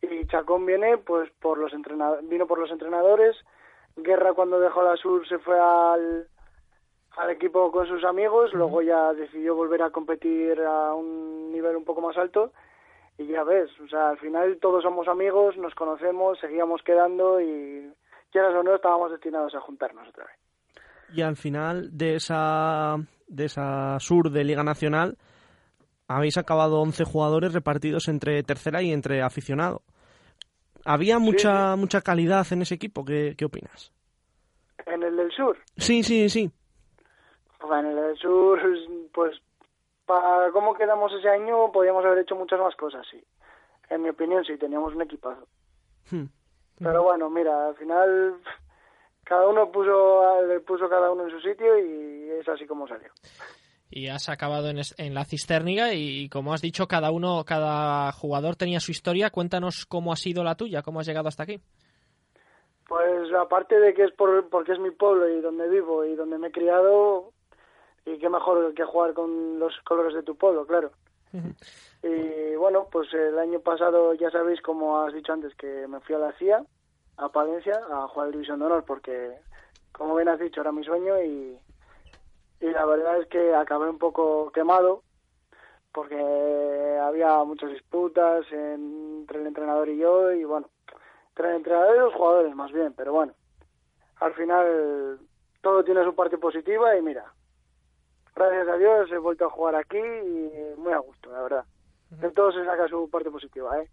Y 0.00 0.26
Chacón 0.26 0.66
viene 0.66 0.98
pues 0.98 1.30
por 1.40 1.58
los 1.58 1.72
vino 2.22 2.46
por 2.46 2.58
los 2.58 2.70
entrenadores. 2.70 3.36
Guerra 3.96 4.32
cuando 4.32 4.60
dejó 4.60 4.82
la 4.82 4.96
Sur 4.96 5.26
se 5.28 5.38
fue 5.38 5.58
al, 5.58 6.28
al 7.16 7.30
equipo 7.30 7.70
con 7.70 7.86
sus 7.86 8.04
amigos, 8.04 8.52
luego 8.54 8.82
ya 8.82 9.12
decidió 9.12 9.54
volver 9.54 9.82
a 9.82 9.90
competir 9.90 10.60
a 10.60 10.94
un 10.94 11.52
nivel 11.52 11.76
un 11.76 11.84
poco 11.84 12.00
más 12.00 12.16
alto 12.16 12.52
y 13.18 13.26
ya 13.26 13.42
ves, 13.42 13.68
o 13.80 13.88
sea, 13.88 14.10
al 14.10 14.18
final 14.18 14.58
todos 14.60 14.84
somos 14.84 15.08
amigos, 15.08 15.56
nos 15.56 15.74
conocemos, 15.74 16.38
seguíamos 16.38 16.82
quedando 16.82 17.40
y 17.40 17.92
quieras 18.30 18.54
o 18.54 18.62
no 18.62 18.74
estábamos 18.74 19.10
destinados 19.10 19.54
a 19.54 19.60
juntarnos 19.60 20.08
otra 20.08 20.24
vez. 20.24 20.34
Y 21.14 21.22
al 21.22 21.36
final 21.36 21.96
de 21.96 22.16
esa, 22.16 22.96
de 23.26 23.44
esa 23.46 23.98
sur 24.00 24.30
de 24.30 24.44
Liga 24.44 24.62
Nacional 24.62 25.16
habéis 26.06 26.36
acabado 26.38 26.80
11 26.80 27.04
jugadores 27.04 27.52
repartidos 27.52 28.08
entre 28.08 28.42
tercera 28.42 28.82
y 28.82 28.92
entre 28.92 29.22
aficionado. 29.22 29.82
¿Había 30.84 31.18
mucha, 31.18 31.76
mucha 31.76 32.00
calidad 32.00 32.46
en 32.50 32.62
ese 32.62 32.74
equipo? 32.76 33.04
¿Qué, 33.04 33.34
qué 33.36 33.44
opinas? 33.44 33.92
En 34.86 35.02
el 35.02 35.16
del 35.16 35.30
sur, 35.32 35.58
Sí, 35.76 36.02
sí, 36.02 36.28
sí. 36.30 36.50
pues 37.58 37.80
en 37.80 37.86
el 37.86 37.96
del 37.96 38.16
sur, 38.16 38.58
pues 39.12 39.36
para 40.06 40.50
cómo 40.52 40.74
quedamos 40.74 41.12
ese 41.12 41.28
año 41.28 41.70
podíamos 41.72 42.04
haber 42.04 42.20
hecho 42.20 42.36
muchas 42.36 42.58
más 42.60 42.74
cosas, 42.76 43.06
sí. 43.10 43.22
En 43.90 44.02
mi 44.02 44.08
opinión, 44.10 44.44
sí, 44.44 44.56
teníamos 44.56 44.94
un 44.94 45.02
equipazo. 45.02 45.46
Hmm. 46.10 46.24
Pero 46.78 47.02
bueno, 47.02 47.28
mira, 47.30 47.68
al 47.68 47.74
final 47.76 48.36
cada 49.24 49.46
uno 49.48 49.70
puso 49.70 50.42
le 50.46 50.60
puso 50.60 50.88
cada 50.88 51.10
uno 51.10 51.24
en 51.24 51.30
su 51.30 51.40
sitio 51.40 51.78
y 51.78 52.30
es 52.40 52.48
así 52.48 52.66
como 52.66 52.86
salió. 52.88 53.08
Y 53.90 54.08
has 54.08 54.28
acabado 54.28 54.68
en, 54.68 54.78
es- 54.78 54.94
en 54.98 55.14
la 55.14 55.24
cisterniga 55.24 55.94
y, 55.94 56.28
como 56.28 56.52
has 56.52 56.60
dicho, 56.60 56.86
cada 56.86 57.10
uno, 57.10 57.44
cada 57.46 58.12
jugador 58.12 58.54
tenía 58.54 58.80
su 58.80 58.90
historia. 58.90 59.30
Cuéntanos 59.30 59.86
cómo 59.86 60.12
ha 60.12 60.16
sido 60.16 60.44
la 60.44 60.56
tuya, 60.56 60.82
cómo 60.82 61.00
has 61.00 61.06
llegado 61.06 61.28
hasta 61.28 61.44
aquí. 61.44 61.58
Pues 62.86 63.32
aparte 63.34 63.78
de 63.78 63.92
que 63.94 64.04
es 64.04 64.12
por, 64.12 64.48
porque 64.48 64.72
es 64.72 64.78
mi 64.78 64.90
pueblo 64.90 65.28
y 65.28 65.40
donde 65.40 65.68
vivo 65.68 66.04
y 66.04 66.14
donde 66.14 66.38
me 66.38 66.48
he 66.48 66.52
criado, 66.52 67.32
y 68.06 68.18
qué 68.18 68.28
mejor 68.30 68.72
que 68.74 68.84
jugar 68.84 69.12
con 69.14 69.58
los 69.58 69.74
colores 69.84 70.14
de 70.14 70.22
tu 70.22 70.36
pueblo, 70.36 70.66
claro. 70.66 70.90
Y 72.02 72.54
bueno, 72.54 72.86
pues 72.92 73.12
el 73.12 73.36
año 73.38 73.58
pasado 73.58 74.14
ya 74.14 74.30
sabéis, 74.30 74.62
como 74.62 75.00
has 75.00 75.12
dicho 75.12 75.32
antes, 75.32 75.52
que 75.56 75.88
me 75.88 75.98
fui 76.00 76.14
a 76.14 76.18
la 76.18 76.32
CIA 76.32 76.64
a 77.16 77.28
Palencia 77.30 77.80
a 77.90 78.06
jugar 78.06 78.30
División 78.30 78.60
de 78.60 78.66
Honor, 78.66 78.84
porque, 78.84 79.36
como 79.90 80.14
bien 80.14 80.28
has 80.28 80.38
dicho, 80.38 80.60
era 80.60 80.70
mi 80.70 80.84
sueño 80.84 81.20
y, 81.20 81.58
y 82.60 82.66
la 82.70 82.84
verdad 82.86 83.20
es 83.20 83.26
que 83.26 83.52
acabé 83.52 83.90
un 83.90 83.98
poco 83.98 84.52
quemado 84.52 85.02
porque 85.92 86.98
había 87.02 87.42
muchas 87.44 87.70
disputas 87.70 88.46
entre 88.52 89.40
el 89.40 89.46
entrenador 89.48 89.88
y 89.88 89.98
yo 89.98 90.30
y 90.32 90.44
bueno, 90.44 90.68
entre 91.30 91.50
el 91.50 91.56
entrenador 91.56 91.96
y 91.96 92.00
los 92.00 92.14
jugadores 92.14 92.54
más 92.54 92.70
bien, 92.70 92.92
pero 92.92 93.12
bueno, 93.12 93.32
al 94.20 94.34
final 94.34 95.18
todo 95.60 95.82
tiene 95.82 96.04
su 96.04 96.14
parte 96.14 96.38
positiva 96.38 96.96
y 96.96 97.02
mira, 97.02 97.32
gracias 98.38 98.68
a 98.68 98.76
Dios 98.76 99.10
he 99.10 99.18
vuelto 99.18 99.46
a 99.46 99.50
jugar 99.50 99.74
aquí 99.74 99.98
y 99.98 100.74
muy 100.78 100.92
a 100.92 100.98
gusto, 100.98 101.30
la 101.30 101.42
verdad. 101.42 101.64
De 102.10 102.30
todo 102.30 102.50
se 102.52 102.64
saca 102.64 102.88
su 102.88 103.08
parte 103.10 103.30
positiva, 103.30 103.70
¿eh? 103.78 103.88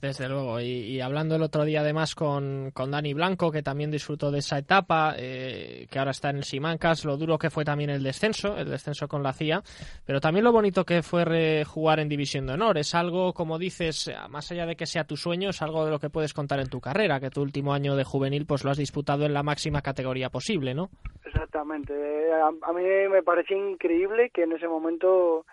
Desde 0.00 0.28
luego. 0.28 0.60
Y, 0.60 1.00
hablando 1.00 1.34
el 1.34 1.42
otro 1.42 1.64
día 1.64 1.80
además 1.80 2.14
con, 2.14 2.70
con 2.72 2.90
Dani 2.90 3.14
Blanco, 3.14 3.50
que 3.50 3.62
también 3.62 3.90
disfrutó 3.90 4.30
de 4.30 4.38
esa 4.38 4.58
etapa, 4.58 5.14
eh, 5.18 5.86
que 5.90 5.98
ahora 5.98 6.12
está 6.12 6.30
en 6.30 6.36
el 6.36 6.44
Simancas, 6.44 7.04
lo 7.04 7.16
duro 7.16 7.38
que 7.38 7.50
fue 7.50 7.64
también 7.64 7.90
el 7.90 8.02
descenso, 8.02 8.56
el 8.56 8.68
descenso 8.68 9.08
con 9.08 9.22
la 9.22 9.32
CIA, 9.32 9.62
pero 10.04 10.20
también 10.20 10.44
lo 10.44 10.52
bonito 10.52 10.84
que 10.84 11.02
fue 11.02 11.64
jugar 11.64 11.98
en 11.98 12.08
División 12.08 12.46
de 12.46 12.52
Honor. 12.52 12.78
Es 12.78 12.94
algo, 12.94 13.32
como 13.32 13.58
dices, 13.58 14.12
más 14.28 14.52
allá 14.52 14.66
de 14.66 14.76
que 14.76 14.86
sea 14.86 15.04
tu 15.04 15.16
sueño, 15.16 15.50
es 15.50 15.62
algo 15.62 15.84
de 15.84 15.90
lo 15.90 15.98
que 15.98 16.10
puedes 16.10 16.34
contar 16.34 16.60
en 16.60 16.68
tu 16.68 16.80
carrera, 16.80 17.18
que 17.18 17.30
tu 17.30 17.40
último 17.40 17.72
año 17.72 17.96
de 17.96 18.04
juvenil 18.04 18.46
pues 18.46 18.64
lo 18.64 18.70
has 18.70 18.78
disputado 18.78 19.24
en 19.24 19.34
la 19.34 19.42
máxima 19.42 19.80
categoría 19.80 20.28
posible, 20.28 20.74
¿no? 20.74 20.90
Exactamente. 21.24 21.94
a 22.32 22.72
mí 22.72 22.82
me 23.10 23.22
pareció 23.22 23.56
increíble 23.56 24.30
que 24.30 24.42
en 24.42 24.52
ese 24.52 24.68
momento 24.68 25.46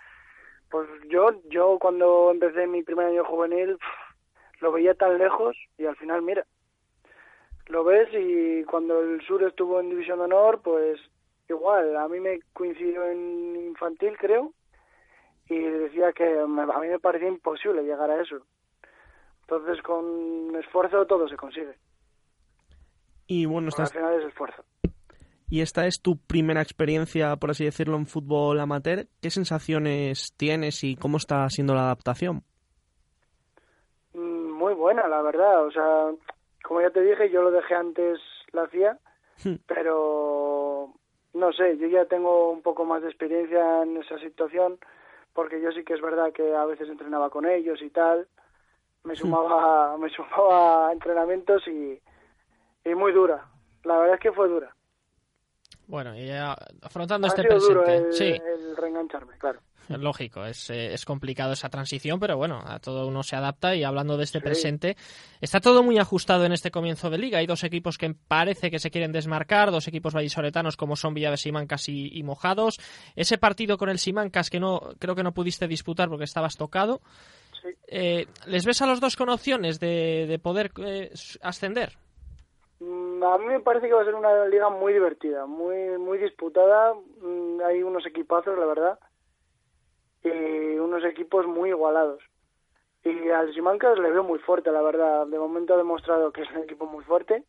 pues 0.69 0.87
yo, 1.09 1.41
yo 1.49 1.77
cuando 1.79 2.31
empecé 2.31 2.67
mi 2.67 2.83
primer 2.83 3.07
año 3.07 3.23
juvenil 3.23 3.77
lo 4.59 4.71
veía 4.71 4.93
tan 4.95 5.17
lejos 5.17 5.55
y 5.77 5.85
al 5.85 5.95
final, 5.95 6.21
mira, 6.21 6.45
lo 7.67 7.83
ves 7.83 8.09
y 8.13 8.63
cuando 8.63 9.01
el 9.01 9.21
sur 9.21 9.43
estuvo 9.43 9.79
en 9.79 9.89
División 9.89 10.19
de 10.19 10.25
Honor, 10.25 10.61
pues 10.61 10.99
igual, 11.49 11.95
a 11.95 12.07
mí 12.07 12.19
me 12.19 12.39
coincidió 12.53 13.05
en 13.05 13.55
infantil, 13.67 14.17
creo, 14.17 14.53
y 15.47 15.59
decía 15.59 16.11
que 16.11 16.39
a 16.39 16.47
mí 16.47 16.87
me 16.87 16.99
parecía 16.99 17.27
imposible 17.27 17.83
llegar 17.83 18.09
a 18.09 18.21
eso. 18.21 18.37
Entonces, 19.41 19.81
con 19.81 20.55
esfuerzo 20.57 21.05
todo 21.05 21.27
se 21.29 21.37
consigue. 21.37 21.75
Y 23.27 23.45
bueno, 23.45 23.69
Al 23.77 23.87
final 23.87 24.21
es 24.21 24.27
esfuerzo 24.27 24.63
y 25.49 25.61
esta 25.61 25.85
es 25.85 26.01
tu 26.01 26.17
primera 26.17 26.61
experiencia, 26.61 27.35
por 27.37 27.51
así 27.51 27.63
decirlo, 27.63 27.95
en 27.95 28.05
fútbol 28.05 28.59
amateur. 28.59 29.07
¿Qué 29.21 29.29
sensaciones 29.29 30.33
tienes 30.35 30.83
y 30.83 30.95
cómo 30.97 31.17
está 31.17 31.49
siendo 31.49 31.73
la 31.73 31.83
adaptación? 31.83 32.43
Mm, 34.13 34.51
muy 34.51 34.73
buena, 34.73 35.07
la 35.07 35.21
verdad. 35.21 35.65
O 35.65 35.71
sea, 35.71 36.11
como 36.63 36.81
ya 36.81 36.89
te 36.89 37.01
dije, 37.01 37.29
yo 37.29 37.41
lo 37.41 37.51
dejé 37.51 37.75
antes 37.75 38.19
la 38.51 38.67
CIA, 38.67 38.99
hmm. 39.45 39.55
pero 39.65 40.93
no 41.33 41.53
sé, 41.53 41.77
yo 41.77 41.87
ya 41.87 42.05
tengo 42.05 42.51
un 42.51 42.61
poco 42.61 42.83
más 42.83 43.01
de 43.01 43.07
experiencia 43.07 43.83
en 43.83 43.95
esa 43.97 44.19
situación, 44.19 44.77
porque 45.33 45.61
yo 45.61 45.71
sí 45.71 45.85
que 45.85 45.93
es 45.93 46.01
verdad 46.01 46.33
que 46.33 46.55
a 46.55 46.65
veces 46.65 46.89
entrenaba 46.89 47.29
con 47.29 47.45
ellos 47.45 47.81
y 47.81 47.89
tal. 47.89 48.27
Me 49.05 49.13
hmm. 49.13 49.15
sumaba, 49.15 49.97
me 49.99 50.09
sumaba 50.09 50.89
a 50.89 50.91
entrenamientos 50.91 51.65
y, 51.69 52.01
y 52.83 52.95
muy 52.95 53.13
dura. 53.13 53.45
La 53.85 53.97
verdad 53.97 54.15
es 54.15 54.21
que 54.21 54.33
fue 54.33 54.49
dura. 54.49 54.75
Bueno, 55.87 56.17
y 56.17 56.29
afrontando 56.29 57.27
este 57.27 57.43
presente. 57.43 57.95
el, 57.95 58.13
sí. 58.13 58.25
el 58.25 58.75
reengancharme, 58.75 59.37
claro. 59.37 59.61
Lógico, 59.89 60.45
es, 60.45 60.69
eh, 60.69 60.93
es 60.93 61.05
complicado 61.05 61.53
esa 61.53 61.69
transición, 61.69 62.19
pero 62.19 62.35
bueno, 62.35 62.61
a 62.65 62.79
todo 62.79 63.07
uno 63.07 63.23
se 63.23 63.37
adapta 63.37 63.73
y 63.73 63.85
hablando 63.85 64.17
de 64.17 64.25
este 64.25 64.41
presente, 64.41 64.97
está 65.39 65.61
todo 65.61 65.81
muy 65.81 65.97
ajustado 65.97 66.43
en 66.43 66.51
este 66.51 66.71
comienzo 66.71 67.09
de 67.09 67.17
liga. 67.17 67.39
Hay 67.39 67.47
dos 67.47 67.63
equipos 67.63 67.97
que 67.97 68.13
parece 68.13 68.69
que 68.69 68.79
se 68.79 68.91
quieren 68.91 69.13
desmarcar, 69.13 69.71
dos 69.71 69.87
equipos 69.87 70.13
vallisoletanos 70.13 70.75
como 70.75 70.97
son 70.97 71.13
Villa 71.13 71.31
de 71.31 71.37
Simancas 71.37 71.87
y, 71.87 72.21
Mojados. 72.23 72.79
Ese 73.15 73.37
partido 73.37 73.77
con 73.77 73.87
el 73.87 73.99
Simancas 73.99 74.49
que 74.49 74.59
no 74.59 74.81
creo 74.99 75.15
que 75.15 75.23
no 75.23 75.33
pudiste 75.33 75.69
disputar 75.69 76.09
porque 76.09 76.25
estabas 76.25 76.57
tocado. 76.57 77.01
Eh, 77.87 78.27
¿Les 78.45 78.65
ves 78.65 78.81
a 78.81 78.87
los 78.87 78.99
dos 78.99 79.15
con 79.15 79.29
opciones 79.29 79.79
de, 79.79 80.25
de 80.27 80.39
poder 80.39 80.71
eh, 80.85 81.11
ascender? 81.41 81.97
Mm, 82.79 83.23
a 83.23 83.37
mí 83.39 83.45
me 83.45 83.59
parece 83.59 83.87
que 83.87 83.93
va 83.93 84.01
a 84.01 84.05
ser 84.05 84.15
una 84.15 84.45
liga 84.45 84.69
muy 84.69 84.93
divertida, 84.93 85.45
muy 85.45 85.97
muy 85.97 86.17
disputada. 86.19 86.93
Mm, 87.21 87.61
hay 87.61 87.83
unos 87.83 88.05
equipazos, 88.05 88.57
la 88.57 88.65
verdad, 88.65 88.99
y 90.23 90.77
unos 90.77 91.03
equipos 91.03 91.47
muy 91.47 91.69
igualados. 91.69 92.21
Y 93.03 93.29
al 93.29 93.53
Simancas 93.53 93.97
le 93.99 94.11
veo 94.11 94.23
muy 94.23 94.39
fuerte, 94.39 94.71
la 94.71 94.81
verdad. 94.81 95.27
De 95.27 95.39
momento 95.39 95.73
ha 95.73 95.77
demostrado 95.77 96.31
que 96.31 96.41
es 96.41 96.51
un 96.51 96.63
equipo 96.63 96.85
muy 96.85 97.03
fuerte. 97.03 97.43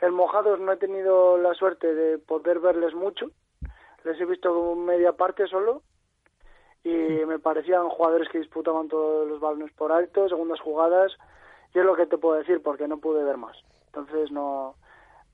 El 0.00 0.12
Mojados 0.12 0.58
no 0.60 0.72
he 0.72 0.76
tenido 0.76 1.38
la 1.38 1.54
suerte 1.54 1.94
de 1.94 2.18
poder 2.18 2.58
verles 2.58 2.94
mucho. 2.94 3.30
Les 4.04 4.20
he 4.20 4.24
visto 4.24 4.74
media 4.74 5.12
parte 5.12 5.46
solo. 5.46 5.82
Y 6.84 6.90
me 6.90 7.38
parecían 7.38 7.88
jugadores 7.88 8.28
que 8.28 8.38
disputaban 8.38 8.88
todos 8.88 9.28
los 9.28 9.38
balones 9.40 9.72
por 9.74 9.92
alto, 9.92 10.28
segundas 10.28 10.60
jugadas. 10.60 11.12
Y 11.74 11.78
es 11.78 11.84
lo 11.84 11.94
que 11.94 12.06
te 12.06 12.18
puedo 12.18 12.36
decir 12.36 12.60
porque 12.62 12.88
no 12.88 12.98
pude 12.98 13.22
ver 13.22 13.36
más. 13.36 13.56
Entonces 13.94 14.30
no, 14.32 14.76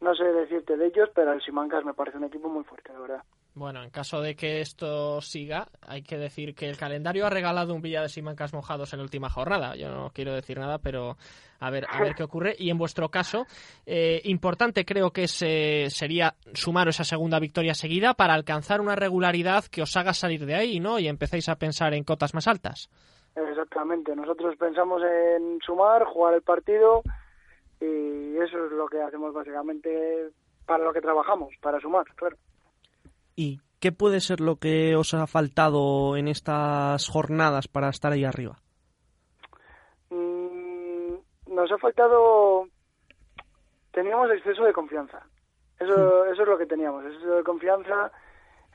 no 0.00 0.14
sé 0.14 0.24
decirte 0.24 0.76
de 0.76 0.86
ellos, 0.86 1.08
pero 1.14 1.32
el 1.32 1.40
Simancas 1.42 1.84
me 1.84 1.94
parece 1.94 2.18
un 2.18 2.24
equipo 2.24 2.48
muy 2.48 2.64
fuerte, 2.64 2.92
de 2.92 2.98
verdad. 2.98 3.22
Bueno, 3.54 3.82
en 3.82 3.90
caso 3.90 4.20
de 4.20 4.36
que 4.36 4.60
esto 4.60 5.20
siga, 5.20 5.66
hay 5.82 6.02
que 6.02 6.16
decir 6.16 6.54
que 6.54 6.68
el 6.68 6.76
calendario 6.76 7.26
ha 7.26 7.30
regalado 7.30 7.74
un 7.74 7.82
Villa 7.82 8.02
de 8.02 8.08
Simancas 8.08 8.54
mojados 8.54 8.92
en 8.92 9.00
la 9.00 9.02
última 9.02 9.30
jornada. 9.30 9.74
Yo 9.74 9.90
no 9.90 10.10
quiero 10.10 10.32
decir 10.32 10.58
nada, 10.58 10.78
pero 10.78 11.16
a 11.58 11.70
ver, 11.70 11.84
a 11.90 12.00
ver 12.00 12.14
qué 12.14 12.22
ocurre. 12.22 12.54
Y 12.56 12.70
en 12.70 12.78
vuestro 12.78 13.08
caso, 13.08 13.46
eh, 13.84 14.20
importante 14.24 14.84
creo 14.84 15.10
que 15.10 15.26
sería 15.26 16.34
sumar 16.54 16.86
esa 16.86 17.02
segunda 17.02 17.40
victoria 17.40 17.74
seguida 17.74 18.14
para 18.14 18.34
alcanzar 18.34 18.80
una 18.80 18.94
regularidad 18.94 19.64
que 19.64 19.82
os 19.82 19.96
haga 19.96 20.12
salir 20.14 20.46
de 20.46 20.54
ahí, 20.54 20.78
¿no? 20.78 21.00
Y 21.00 21.08
empecéis 21.08 21.48
a 21.48 21.56
pensar 21.56 21.94
en 21.94 22.04
cotas 22.04 22.34
más 22.34 22.46
altas. 22.46 22.88
Exactamente. 23.34 24.14
Nosotros 24.14 24.54
pensamos 24.56 25.02
en 25.02 25.58
sumar, 25.66 26.04
jugar 26.04 26.34
el 26.34 26.42
partido 26.42 27.02
y 27.80 28.36
eso 28.36 28.66
es 28.66 28.72
lo 28.72 28.88
que 28.88 29.00
hacemos 29.00 29.32
básicamente 29.32 30.30
para 30.66 30.84
lo 30.84 30.92
que 30.92 31.00
trabajamos, 31.00 31.54
para 31.60 31.80
sumar, 31.80 32.04
claro. 32.14 32.36
¿Y 33.34 33.60
qué 33.80 33.92
puede 33.92 34.20
ser 34.20 34.40
lo 34.40 34.56
que 34.56 34.96
os 34.96 35.14
ha 35.14 35.26
faltado 35.26 36.16
en 36.16 36.28
estas 36.28 37.08
jornadas 37.08 37.68
para 37.68 37.88
estar 37.88 38.12
ahí 38.12 38.24
arriba? 38.24 38.58
Mm, 40.10 41.14
nos 41.54 41.72
ha 41.72 41.78
faltado... 41.78 42.66
Teníamos 43.92 44.30
exceso 44.30 44.64
de 44.64 44.72
confianza. 44.72 45.24
Eso, 45.78 46.26
eso 46.26 46.42
es 46.42 46.48
lo 46.48 46.58
que 46.58 46.66
teníamos, 46.66 47.04
exceso 47.04 47.36
de 47.36 47.44
confianza, 47.44 48.10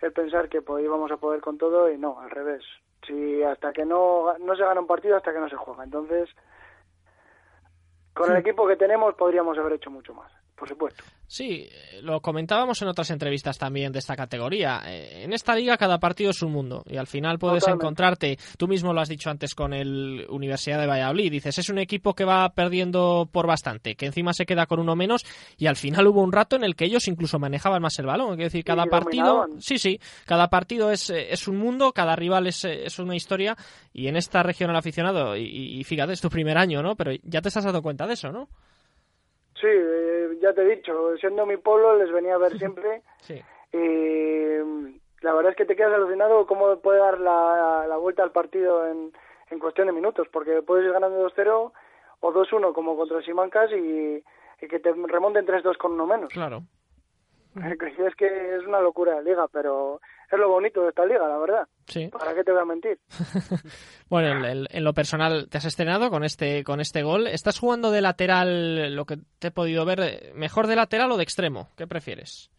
el 0.02 0.12
pensar 0.14 0.50
que 0.50 0.62
pues, 0.62 0.84
íbamos 0.84 1.12
a 1.12 1.18
poder 1.18 1.42
con 1.42 1.58
todo 1.58 1.92
y 1.92 1.98
no, 1.98 2.20
al 2.20 2.30
revés. 2.30 2.64
Si 3.06 3.44
hasta 3.44 3.74
que 3.74 3.86
no, 3.86 4.38
no 4.40 4.56
se 4.56 4.64
gana 4.64 4.82
un 4.82 4.88
partido, 4.88 5.18
hasta 5.18 5.34
que 5.34 5.40
no 5.40 5.50
se 5.50 5.58
juega. 5.58 5.84
Entonces, 5.84 6.30
con 8.14 8.32
el 8.32 8.38
equipo 8.38 8.68
que 8.68 8.76
tenemos 8.76 9.16
podríamos 9.16 9.58
haber 9.58 9.74
hecho 9.74 9.90
mucho 9.90 10.14
más 10.14 10.32
por 10.56 10.70
supuesto. 10.70 11.04
Sí, 11.28 11.68
lo 12.04 12.22
comentábamos 12.22 12.82
en 12.84 12.90
otras 12.90 13.10
entrevistas 13.10 13.58
también 13.58 13.92
de 13.92 14.00
esta 14.00 14.16
categoría. 14.16 14.84
Eh, 14.86 15.24
en 15.24 15.34
esta 15.34 15.56
liga 15.56 15.78
cada 15.78 15.98
partido 15.98 16.30
es 16.30 16.42
un 16.44 16.52
mundo 16.52 16.84
y 16.88 16.98
al 16.98 17.08
final 17.08 17.40
puedes 17.40 17.68
encontrarte, 17.68 18.38
tú 18.58 18.68
mismo 18.68 18.94
lo 18.94 19.02
has 19.02 19.10
dicho 19.10 19.32
antes 19.32 19.56
con 19.56 19.74
el 19.74 20.28
Universidad 20.30 20.80
de 20.80 20.86
Valladolid, 20.86 21.32
dices, 21.32 21.58
es 21.58 21.70
un 21.70 21.80
equipo 21.80 22.14
que 22.14 22.24
va 22.24 22.48
perdiendo 22.50 23.28
por 23.32 23.48
bastante, 23.48 23.96
que 23.96 24.06
encima 24.06 24.32
se 24.34 24.46
queda 24.46 24.68
con 24.68 24.80
uno 24.80 24.96
menos 24.96 25.26
y 25.58 25.66
al 25.66 25.76
final 25.76 26.06
hubo 26.06 26.22
un 26.22 26.32
rato 26.32 26.56
en 26.56 26.64
el 26.64 26.76
que 26.76 26.86
ellos 26.86 27.08
incluso 27.08 27.40
manejaban 27.40 27.82
más 27.82 27.98
el 27.98 28.06
balón. 28.06 28.34
Es 28.34 28.52
decir, 28.52 28.64
cada 28.64 28.86
partido, 28.86 29.48
sí, 29.60 29.80
sí, 29.80 30.00
cada 30.26 30.50
partido 30.50 30.92
es, 30.92 31.10
eh, 31.10 31.34
es 31.34 31.48
un 31.48 31.58
mundo, 31.58 31.94
cada 31.94 32.16
rival 32.16 32.46
es, 32.46 32.64
eh, 32.64 32.86
es 32.86 33.00
una 33.00 33.16
historia 33.16 33.58
y 33.92 34.08
en 34.08 34.18
esta 34.18 34.44
región 34.44 34.70
el 34.70 34.76
aficionado, 34.76 35.36
y, 35.36 35.80
y 35.80 35.84
fíjate, 35.84 36.14
es 36.14 36.22
tu 36.22 36.30
primer 36.30 36.60
año, 36.60 36.84
¿no? 36.84 36.96
Pero 36.96 37.12
ya 37.24 37.42
te 37.42 37.48
estás 37.48 37.64
dando 37.64 37.82
cuenta 37.82 38.06
de 38.06 38.14
eso, 38.14 38.32
¿no? 38.32 38.50
Sí, 39.64 39.70
eh, 39.72 40.38
ya 40.42 40.52
te 40.52 40.64
he 40.64 40.76
dicho, 40.76 41.16
siendo 41.16 41.46
mi 41.46 41.56
pueblo 41.56 41.96
les 41.98 42.12
venía 42.12 42.36
a 42.36 42.38
ver 42.38 42.52
siempre. 42.60 43.02
Y 43.72 44.58
la 45.22 45.34
verdad 45.34 45.52
es 45.52 45.56
que 45.56 45.66
te 45.66 45.78
quedas 45.78 45.94
alucinado 45.94 46.46
cómo 46.46 46.78
puede 46.80 47.00
dar 47.00 47.18
la, 47.18 47.96
vuelta 47.98 48.24
al 48.24 48.34
partido 48.34 48.86
en, 48.86 49.14
en 49.50 49.60
cuestión 49.60 49.88
de 49.88 49.94
minutos, 49.94 50.28
porque 50.34 50.62
puedes 50.62 50.86
ir 50.86 50.92
ganando 50.92 51.26
2-0 51.30 51.72
o 52.20 52.34
2-1 52.34 52.74
como 52.74 52.98
contra 52.98 53.22
Simancas 53.22 53.72
y, 53.72 54.22
y 54.62 54.68
que 54.68 54.80
te 54.80 54.92
remonten 54.92 55.46
3-2 55.46 55.78
con 55.78 55.94
uno 55.94 56.06
menos. 56.08 56.34
Claro. 56.34 56.64
Es 57.56 58.16
que 58.16 58.56
es 58.56 58.66
una 58.66 58.82
locura 58.82 59.16
la 59.16 59.22
liga, 59.22 59.48
pero 59.48 60.02
es 60.36 60.40
lo 60.40 60.50
bonito 60.50 60.82
de 60.82 60.90
esta 60.90 61.06
liga, 61.06 61.28
la 61.28 61.38
verdad. 61.38 61.68
Sí. 61.88 62.08
¿Para 62.08 62.34
qué 62.34 62.44
te 62.44 62.52
voy 62.52 62.62
a 62.62 62.66
mentir? 62.66 63.00
bueno, 64.10 64.48
en, 64.48 64.84
lo 64.84 64.94
personal, 64.94 65.48
te 65.50 65.58
has 65.58 65.66
estrenado 65.66 66.10
con 66.10 66.24
este, 66.24 66.64
con 66.64 66.80
este 66.80 67.04
gol. 67.04 67.28
¿Estás 67.28 67.60
jugando 67.60 67.92
de 67.92 68.02
lateral, 68.02 68.96
lo 68.96 69.06
que 69.06 69.18
te 69.40 69.48
he 69.48 69.52
podido 69.52 69.86
ver, 69.86 70.34
mejor 70.34 70.68
de 70.68 70.76
lateral 70.76 71.12
o 71.12 71.18
de 71.18 71.24
extremo? 71.24 71.70
¿Qué 71.78 71.88
prefieres? 71.88 72.50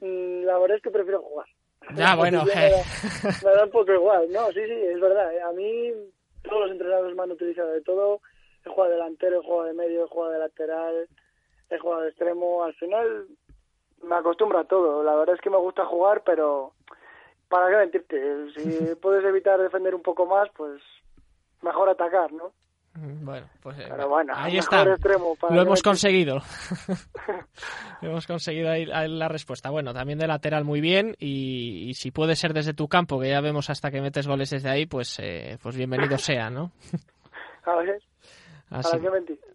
Mm, 0.00 0.44
la 0.44 0.58
verdad 0.58 0.76
es 0.76 0.82
que 0.82 0.90
prefiero 0.90 1.22
jugar. 1.22 1.46
Ya, 1.94 2.14
bueno. 2.16 2.44
me, 2.44 2.52
da, 2.52 3.64
un 3.64 3.70
poco 3.70 3.92
igual. 3.92 4.30
No, 4.30 4.46
sí, 4.48 4.60
sí, 4.64 4.72
es 4.72 5.00
verdad. 5.00 5.30
A 5.48 5.52
mí 5.52 5.92
todos 6.42 6.62
los 6.62 6.70
entrenadores 6.72 7.16
me 7.16 7.22
han 7.22 7.32
utilizado 7.32 7.70
de 7.70 7.82
todo. 7.82 8.20
he 8.64 8.68
jugado 8.68 8.92
delantero, 8.92 9.40
he 9.40 9.44
jugado 9.44 9.64
de 9.64 9.74
medio, 9.74 10.04
he 10.04 10.08
jugado 10.08 10.32
de 10.32 10.38
lateral, 10.38 11.08
he 11.70 11.78
jugado 11.78 12.02
de 12.02 12.08
extremo. 12.08 12.64
Al 12.64 12.74
final 12.74 13.26
me 14.02 14.16
acostumbro 14.16 14.58
a 14.58 14.64
todo. 14.64 15.02
La 15.02 15.14
verdad 15.14 15.34
es 15.34 15.40
que 15.40 15.50
me 15.50 15.58
gusta 15.58 15.84
jugar, 15.86 16.22
pero 16.24 16.72
para 17.48 17.68
qué 17.68 17.76
mentirte. 17.76 18.52
Si 18.54 18.94
puedes 19.02 19.24
evitar 19.24 19.60
defender 19.60 19.94
un 19.94 20.02
poco 20.02 20.26
más, 20.26 20.48
pues 20.56 20.80
mejor 21.62 21.88
atacar, 21.88 22.32
¿no? 22.32 22.52
Bueno, 22.98 23.46
pues 23.60 23.78
eh, 23.78 23.86
Pero 23.90 24.08
bueno, 24.08 24.32
ahí 24.34 24.56
está. 24.56 24.82
extremo 24.82 25.36
para 25.36 25.54
Lo 25.54 25.62
hemos 25.62 25.82
conseguido. 25.82 26.38
hemos 28.02 28.26
conseguido 28.26 28.70
ahí, 28.70 28.88
ahí 28.92 29.08
la 29.08 29.28
respuesta. 29.28 29.70
Bueno, 29.70 29.92
también 29.92 30.18
de 30.18 30.26
lateral 30.26 30.64
muy 30.64 30.80
bien 30.80 31.14
y, 31.18 31.88
y 31.90 31.94
si 31.94 32.10
puede 32.10 32.36
ser 32.36 32.54
desde 32.54 32.72
tu 32.72 32.88
campo, 32.88 33.20
que 33.20 33.28
ya 33.28 33.40
vemos 33.40 33.68
hasta 33.68 33.90
que 33.90 34.00
metes 34.00 34.26
goles 34.26 34.50
desde 34.50 34.70
ahí, 34.70 34.86
pues, 34.86 35.18
eh, 35.18 35.58
pues 35.62 35.76
bienvenido 35.76 36.16
sea, 36.16 36.48
¿no? 36.48 36.72
A 37.64 37.76
ver, 37.76 38.00
Así. 38.70 38.98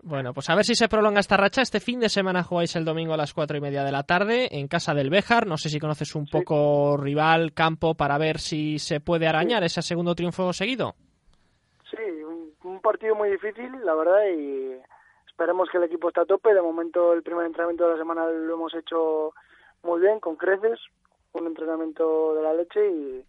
Bueno, 0.04 0.34
pues 0.34 0.50
a 0.50 0.56
ver 0.56 0.64
si 0.64 0.74
se 0.74 0.88
prolonga 0.88 1.20
esta 1.20 1.36
racha. 1.36 1.62
Este 1.62 1.82
fin 1.82 2.00
de 2.00 2.08
semana 2.08 2.44
jugáis 2.44 2.76
el 2.78 2.86
domingo 2.86 3.14
a 3.14 3.18
las 3.18 3.34
cuatro 3.34 3.58
y 3.58 3.62
media 3.62 3.84
de 3.84 3.92
la 3.92 4.04
tarde 4.04 4.48
en 4.52 4.68
casa 4.68 4.94
del 4.94 5.10
Béjar. 5.10 5.48
No 5.48 5.58
sé 5.58 5.70
si 5.70 5.80
conoces 5.80 6.16
un 6.16 6.28
poco 6.28 6.96
rival, 6.98 7.54
campo, 7.54 7.94
para 7.94 8.18
ver 8.18 8.40
si 8.40 8.80
se 8.80 9.02
puede 9.02 9.28
arañar 9.28 9.64
ese 9.64 9.82
segundo 9.82 10.16
triunfo 10.16 10.54
seguido. 10.54 10.96
Sí, 11.90 12.24
un, 12.24 12.54
un 12.64 12.80
partido 12.80 13.16
muy 13.16 13.30
difícil, 13.30 13.70
la 13.84 13.96
verdad, 13.96 14.24
y 14.34 14.78
esperemos 15.28 15.70
que 15.70 15.78
el 15.78 15.84
equipo 15.84 16.08
esté 16.08 16.22
a 16.22 16.26
tope. 16.26 16.54
De 16.54 16.62
momento, 16.62 17.12
el 17.12 17.22
primer 17.22 17.46
entrenamiento 17.46 17.86
de 17.86 17.92
la 17.92 17.98
semana 17.98 18.26
lo 18.28 18.54
hemos 18.54 18.74
hecho 18.74 19.34
muy 19.84 20.00
bien, 20.00 20.22
con 20.22 20.38
creces, 20.38 20.80
un 21.34 21.48
entrenamiento 21.48 22.34
de 22.36 22.44
la 22.44 22.54
leche 22.54 22.90
y, 22.90 23.26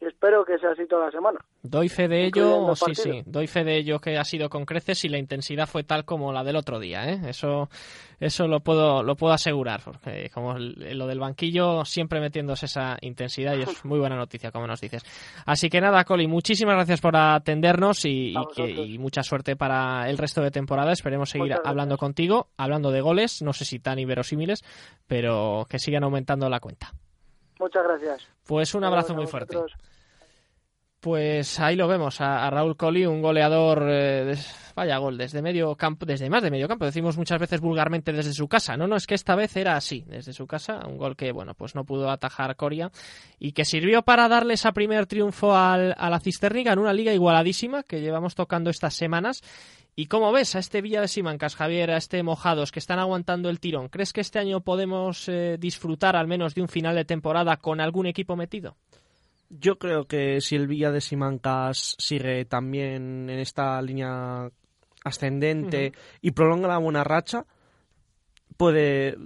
y 0.00 0.04
espero 0.06 0.44
que 0.44 0.58
sea 0.58 0.70
así 0.72 0.86
toda 0.86 1.06
la 1.06 1.10
semana. 1.10 1.38
Doy 1.62 1.88
fe 1.88 2.06
de 2.06 2.26
ello, 2.26 2.60
Incluyendo 2.70 2.76
sí, 2.76 2.94
sí, 2.94 3.22
doy 3.26 3.46
fe 3.46 3.64
de 3.64 3.76
ello 3.78 3.98
que 3.98 4.18
ha 4.18 4.24
sido 4.24 4.48
con 4.50 4.64
creces 4.66 5.04
y 5.04 5.08
la 5.08 5.18
intensidad 5.18 5.66
fue 5.66 5.84
tal 5.84 6.04
como 6.04 6.32
la 6.32 6.44
del 6.44 6.56
otro 6.56 6.78
día, 6.78 7.08
¿eh? 7.10 7.20
Eso, 7.28 7.68
eso 8.20 8.46
lo 8.46 8.60
puedo, 8.60 9.02
lo 9.02 9.16
puedo 9.16 9.32
asegurar, 9.32 9.80
porque 9.82 10.30
como 10.32 10.58
lo 10.58 11.06
del 11.06 11.18
banquillo 11.18 11.84
siempre 11.84 12.20
metiéndose 12.20 12.66
esa 12.66 12.98
intensidad 13.00 13.56
y 13.56 13.62
es 13.62 13.84
muy 13.84 13.98
buena 13.98 14.16
noticia, 14.16 14.50
como 14.52 14.66
nos 14.66 14.80
dices. 14.80 15.02
Así 15.46 15.68
que 15.70 15.80
nada, 15.80 16.04
Coli, 16.04 16.26
muchísimas 16.26 16.74
gracias 16.76 17.00
por 17.00 17.16
atendernos 17.16 18.04
y, 18.04 18.32
y 18.32 18.36
A 18.36 18.40
que- 18.54 18.62
vosotros. 18.62 18.86
y 18.88 18.98
mucha 18.98 19.22
suerte 19.22 19.56
para 19.56 20.08
el 20.10 20.18
resto 20.18 20.42
de 20.42 20.50
temporada. 20.50 20.92
Esperemos 20.92 21.30
seguir 21.30 21.44
Muchas 21.46 21.56
gracias. 21.58 21.70
hablando 21.70 21.96
contigo, 21.96 22.48
hablando 22.56 22.90
de 22.90 23.00
goles, 23.00 23.40
no 23.42 23.52
sé 23.52 23.64
si 23.64 23.78
tan 23.78 23.98
inverosímiles, 23.98 24.62
pero 25.06 25.66
que 25.68 25.78
sigan 25.78 26.04
aumentando 26.04 26.48
la 26.48 26.60
cuenta. 26.60 26.92
Muchas 27.58 27.84
gracias. 27.84 28.26
Pues 28.46 28.74
un 28.74 28.84
abrazo 28.84 29.14
muy 29.14 29.26
fuerte. 29.26 29.56
Pues 31.00 31.60
ahí 31.60 31.76
lo 31.76 31.86
vemos, 31.86 32.20
a, 32.20 32.46
a 32.46 32.50
Raúl 32.50 32.76
Colli, 32.76 33.06
un 33.06 33.22
goleador, 33.22 33.84
eh, 33.88 34.34
vaya 34.74 34.96
gol, 34.98 35.16
desde 35.16 35.40
medio 35.40 35.76
campo, 35.76 36.04
desde 36.04 36.28
más 36.28 36.42
de 36.42 36.50
medio 36.50 36.66
campo, 36.66 36.84
decimos 36.84 37.16
muchas 37.16 37.38
veces 37.38 37.60
vulgarmente 37.60 38.12
desde 38.12 38.32
su 38.32 38.48
casa, 38.48 38.76
no, 38.76 38.88
no, 38.88 38.96
es 38.96 39.06
que 39.06 39.14
esta 39.14 39.36
vez 39.36 39.54
era 39.56 39.76
así, 39.76 40.04
desde 40.08 40.32
su 40.32 40.46
casa, 40.48 40.80
un 40.84 40.96
gol 40.96 41.14
que, 41.14 41.30
bueno, 41.30 41.54
pues 41.54 41.76
no 41.76 41.84
pudo 41.84 42.10
atajar 42.10 42.56
Coria 42.56 42.90
y 43.38 43.52
que 43.52 43.64
sirvió 43.64 44.02
para 44.02 44.26
darle 44.26 44.54
ese 44.54 44.72
primer 44.72 45.06
triunfo 45.06 45.54
al- 45.54 45.94
a 45.96 46.10
la 46.10 46.18
Cisterniga 46.18 46.72
en 46.72 46.80
una 46.80 46.94
liga 46.94 47.12
igualadísima 47.12 47.84
que 47.84 48.00
llevamos 48.00 48.34
tocando 48.34 48.70
estas 48.70 48.94
semanas. 48.94 49.42
¿Y 49.98 50.08
cómo 50.08 50.30
ves 50.30 50.54
a 50.54 50.58
este 50.58 50.82
Villa 50.82 51.00
de 51.00 51.08
Simancas, 51.08 51.56
Javier, 51.56 51.90
a 51.90 51.96
este 51.96 52.22
Mojados, 52.22 52.70
que 52.70 52.80
están 52.80 52.98
aguantando 52.98 53.48
el 53.48 53.60
tirón? 53.60 53.88
¿Crees 53.88 54.12
que 54.12 54.20
este 54.20 54.38
año 54.38 54.60
podemos 54.60 55.26
eh, 55.26 55.56
disfrutar 55.58 56.16
al 56.16 56.26
menos 56.26 56.54
de 56.54 56.60
un 56.60 56.68
final 56.68 56.94
de 56.94 57.06
temporada 57.06 57.56
con 57.56 57.80
algún 57.80 58.04
equipo 58.04 58.36
metido? 58.36 58.76
Yo 59.48 59.78
creo 59.78 60.04
que 60.04 60.42
si 60.42 60.54
el 60.54 60.66
Villa 60.66 60.90
de 60.90 61.00
Simancas 61.00 61.96
sigue 61.98 62.44
también 62.44 63.30
en 63.30 63.38
esta 63.38 63.80
línea 63.80 64.50
ascendente 65.02 65.92
y 66.20 66.32
prolonga 66.32 66.68
la 66.68 66.78
buena 66.78 67.02
racha, 67.02 67.46
puede 68.58 69.16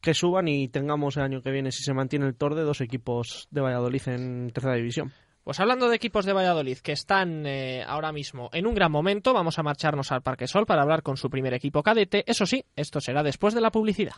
que 0.00 0.12
suban 0.12 0.48
y 0.48 0.66
tengamos 0.66 1.16
el 1.16 1.22
año 1.22 1.40
que 1.40 1.52
viene, 1.52 1.70
si 1.70 1.84
se 1.84 1.94
mantiene 1.94 2.26
el 2.26 2.34
Torde, 2.34 2.62
dos 2.62 2.80
equipos 2.80 3.46
de 3.52 3.60
Valladolid 3.60 4.02
en 4.08 4.50
tercera 4.50 4.74
división. 4.74 5.12
Pues 5.44 5.60
hablando 5.60 5.90
de 5.90 5.96
equipos 5.96 6.24
de 6.24 6.32
Valladolid 6.32 6.78
que 6.78 6.92
están 6.92 7.44
eh, 7.46 7.84
ahora 7.86 8.12
mismo 8.12 8.48
en 8.54 8.66
un 8.66 8.74
gran 8.74 8.90
momento, 8.90 9.34
vamos 9.34 9.58
a 9.58 9.62
marcharnos 9.62 10.10
al 10.10 10.22
Parque 10.22 10.46
Sol 10.46 10.64
para 10.64 10.80
hablar 10.80 11.02
con 11.02 11.18
su 11.18 11.28
primer 11.28 11.52
equipo 11.52 11.82
cadete. 11.82 12.24
Eso 12.26 12.46
sí, 12.46 12.64
esto 12.74 12.98
será 12.98 13.22
después 13.22 13.52
de 13.52 13.60
la 13.60 13.70
publicidad. 13.70 14.14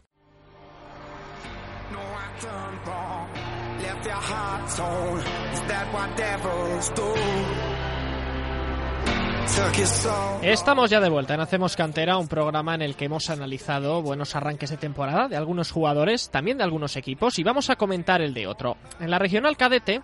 Estamos 10.42 10.90
ya 10.90 11.00
de 11.00 11.08
vuelta 11.08 11.34
en 11.34 11.40
Hacemos 11.40 11.76
Cantera, 11.76 12.18
un 12.18 12.28
programa 12.28 12.74
en 12.74 12.82
el 12.82 12.94
que 12.94 13.06
hemos 13.06 13.30
analizado 13.30 14.00
buenos 14.02 14.36
arranques 14.36 14.70
de 14.70 14.76
temporada 14.76 15.28
de 15.28 15.36
algunos 15.36 15.72
jugadores, 15.72 16.30
también 16.30 16.58
de 16.58 16.64
algunos 16.64 16.96
equipos, 16.96 17.38
y 17.38 17.42
vamos 17.42 17.70
a 17.70 17.76
comentar 17.76 18.20
el 18.20 18.34
de 18.34 18.46
otro. 18.46 18.76
En 19.00 19.10
la 19.10 19.18
regional 19.18 19.56
cadete, 19.56 20.02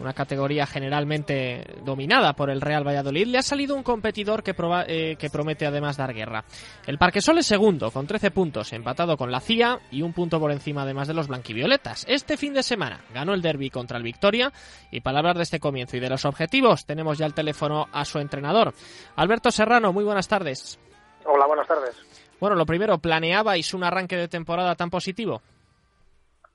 una 0.00 0.12
categoría 0.14 0.66
generalmente 0.66 1.64
dominada 1.84 2.32
por 2.32 2.50
el 2.50 2.60
Real 2.60 2.86
Valladolid, 2.86 3.26
le 3.26 3.38
ha 3.38 3.42
salido 3.42 3.74
un 3.76 3.82
competidor 3.82 4.42
que, 4.42 4.54
proba- 4.54 4.84
eh, 4.88 5.16
que 5.16 5.30
promete 5.30 5.66
además 5.66 5.96
dar 5.96 6.12
guerra. 6.12 6.44
El 6.86 6.98
Parquesol 6.98 7.38
es 7.38 7.46
segundo, 7.46 7.90
con 7.90 8.06
13 8.06 8.30
puntos, 8.30 8.72
empatado 8.72 9.16
con 9.16 9.30
la 9.30 9.40
CIA 9.40 9.78
y 9.90 10.02
un 10.02 10.12
punto 10.12 10.40
por 10.40 10.50
encima 10.50 10.82
además 10.82 11.08
de 11.08 11.14
los 11.14 11.28
blanquivioletas. 11.28 12.04
Este 12.08 12.36
fin 12.36 12.54
de 12.54 12.62
semana 12.62 13.00
ganó 13.14 13.34
el 13.34 13.42
derby 13.42 13.70
contra 13.70 13.96
el 13.98 14.02
Victoria 14.02 14.52
y 14.90 15.00
para 15.00 15.18
hablar 15.18 15.36
de 15.36 15.42
este 15.44 15.60
comienzo 15.60 15.96
y 15.96 16.00
de 16.00 16.10
los 16.10 16.24
objetivos 16.24 16.84
tenemos 16.86 17.18
ya 17.18 17.26
el 17.26 17.34
teléfono 17.34 17.86
a 17.92 18.04
su 18.04 18.18
entrenador. 18.18 18.72
Alberto 19.16 19.50
Serrano, 19.50 19.92
muy 19.92 20.04
buenas 20.04 20.26
tardes. 20.28 20.78
Hola, 21.24 21.46
buenas 21.46 21.68
tardes. 21.68 21.94
Bueno, 22.40 22.56
lo 22.56 22.66
primero, 22.66 22.98
¿planeabais 22.98 23.72
un 23.72 23.84
arranque 23.84 24.16
de 24.16 24.26
temporada 24.26 24.74
tan 24.74 24.90
positivo? 24.90 25.40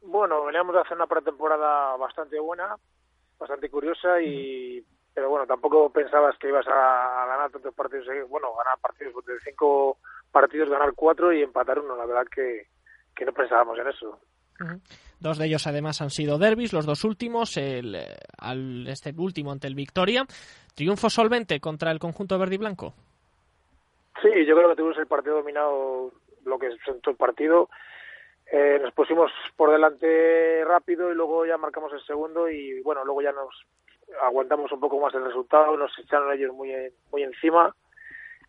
Bueno, 0.02 0.44
veníamos 0.46 0.74
de 0.76 0.82
hacer 0.82 0.98
una 0.98 1.08
pretemporada 1.08 1.96
bastante 1.98 2.40
buena, 2.40 2.76
bastante 3.40 3.70
curiosa 3.70 4.22
y 4.22 4.84
pero 5.14 5.30
bueno, 5.30 5.48
tampoco 5.48 5.90
pensabas 5.90 6.38
que 6.38 6.48
ibas 6.48 6.68
a, 6.68 7.26
ganar 7.28 7.50
tantos 7.50 7.74
partidos, 7.74 8.06
bueno, 8.30 8.54
ganar 8.56 8.78
partidos 8.80 9.14
de 9.26 9.34
cinco 9.44 9.98
partidos, 10.32 10.70
ganar 10.70 10.94
cuatro 10.94 11.34
y 11.34 11.42
empatar 11.42 11.80
uno, 11.80 11.96
la 11.98 12.06
verdad 12.06 12.28
que, 12.28 12.68
que 13.16 13.26
no 13.26 13.34
pensábamos 13.34 13.80
en 13.80 13.88
eso. 13.88 14.20
Dos 15.20 15.40
de 15.40 15.48
ellos 15.48 15.66
además 15.66 16.02
han 16.02 16.12
sido 16.12 16.38
derbis, 16.38 16.72
los 16.72 16.86
dos 16.86 17.04
últimos, 17.04 17.58
el, 17.58 17.96
eh, 17.96 18.16
al- 18.38 18.88
este 18.88 19.12
último 19.18 19.52
ante 19.52 19.66
el 19.66 19.74
Victoria. 19.74 20.24
Triunfo 20.76 21.10
solvente 21.10 21.60
contra 21.60 21.90
el 21.92 21.98
conjunto 21.98 22.38
verde 22.38 22.56
y 22.56 22.60
blanco. 22.60 22.94
Sí, 24.22 24.30
yo 24.46 24.56
creo 24.56 24.70
que 24.70 24.76
tuvimos 24.76 24.98
el 25.00 25.08
partido 25.08 25.38
dominado, 25.38 26.12
lo 26.46 26.60
que 26.60 26.68
es 26.68 26.76
todo 27.02 27.12
el 27.12 27.18
partido. 27.18 27.70
Eh, 28.52 28.80
nos 28.82 28.94
pusimos 28.94 29.32
por 29.56 29.72
delante 29.72 30.64
rápido 30.64 31.12
y 31.12 31.16
luego 31.16 31.46
ya 31.46 31.58
marcamos 31.58 31.92
el 31.94 32.02
segundo 32.06 32.50
y 32.50 32.82
bueno, 32.82 33.04
luego 33.04 33.22
ya 33.22 33.34
nos 33.34 33.66
aguantamos 34.22 34.72
un 34.72 34.80
poco 34.80 35.00
más 35.00 35.14
el 35.16 35.26
resultado, 35.26 35.76
nos 35.76 35.98
echaron 36.00 36.32
ellos 36.32 36.54
muy, 36.54 36.74
muy 37.12 37.24
encima 37.24 37.76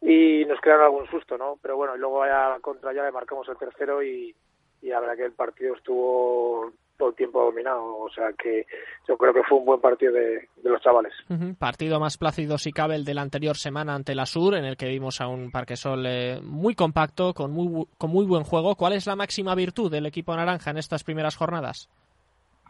y 0.01 0.45
nos 0.47 0.61
crearon 0.61 0.85
algún 0.85 1.09
susto, 1.09 1.37
¿no? 1.37 1.59
Pero 1.61 1.77
bueno, 1.77 1.97
y 1.97 1.99
luego 1.99 2.25
ya 2.25 2.59
contra 2.61 2.93
ya 2.93 3.03
le 3.03 3.11
marcamos 3.11 3.49
el 3.49 3.57
tercero 3.57 4.03
y, 4.03 4.35
y 4.83 4.89
la 4.89 5.01
verdad 5.01 5.17
que 5.17 5.25
el 5.25 5.33
partido 5.33 5.75
estuvo 5.75 6.73
todo 6.99 7.11
el 7.11 7.15
tiempo 7.15 7.43
dominado, 7.43 7.97
o 7.97 8.11
sea 8.11 8.33
que 8.33 8.67
yo 9.07 9.17
creo 9.17 9.33
que 9.33 9.43
fue 9.45 9.59
un 9.59 9.65
buen 9.65 9.81
partido 9.81 10.13
de, 10.13 10.49
de 10.57 10.71
los 10.71 10.83
chavales. 10.83 11.15
Partido 11.59 12.01
más 12.01 12.19
plácido 12.19 12.59
si 12.59 12.73
cabe 12.73 12.97
el 12.97 13.05
de 13.05 13.15
la 13.15 13.23
anterior 13.23 13.57
semana 13.57 13.95
ante 13.95 14.15
la 14.15 14.27
Sur, 14.27 14.55
en 14.55 14.65
el 14.65 14.77
que 14.77 14.89
vimos 14.89 15.21
a 15.21 15.29
un 15.29 15.51
Parquesol 15.51 16.05
eh, 16.07 16.41
muy 16.43 16.75
compacto, 16.75 17.33
con 17.33 17.53
muy, 17.53 17.87
con 17.97 18.11
muy 18.11 18.27
buen 18.27 18.43
juego. 18.43 18.75
¿Cuál 18.75 18.95
es 18.95 19.07
la 19.07 19.17
máxima 19.17 19.55
virtud 19.55 19.91
del 19.91 20.07
equipo 20.07 20.35
naranja 20.35 20.71
en 20.71 20.79
estas 20.79 21.05
primeras 21.05 21.37
jornadas? 21.37 21.89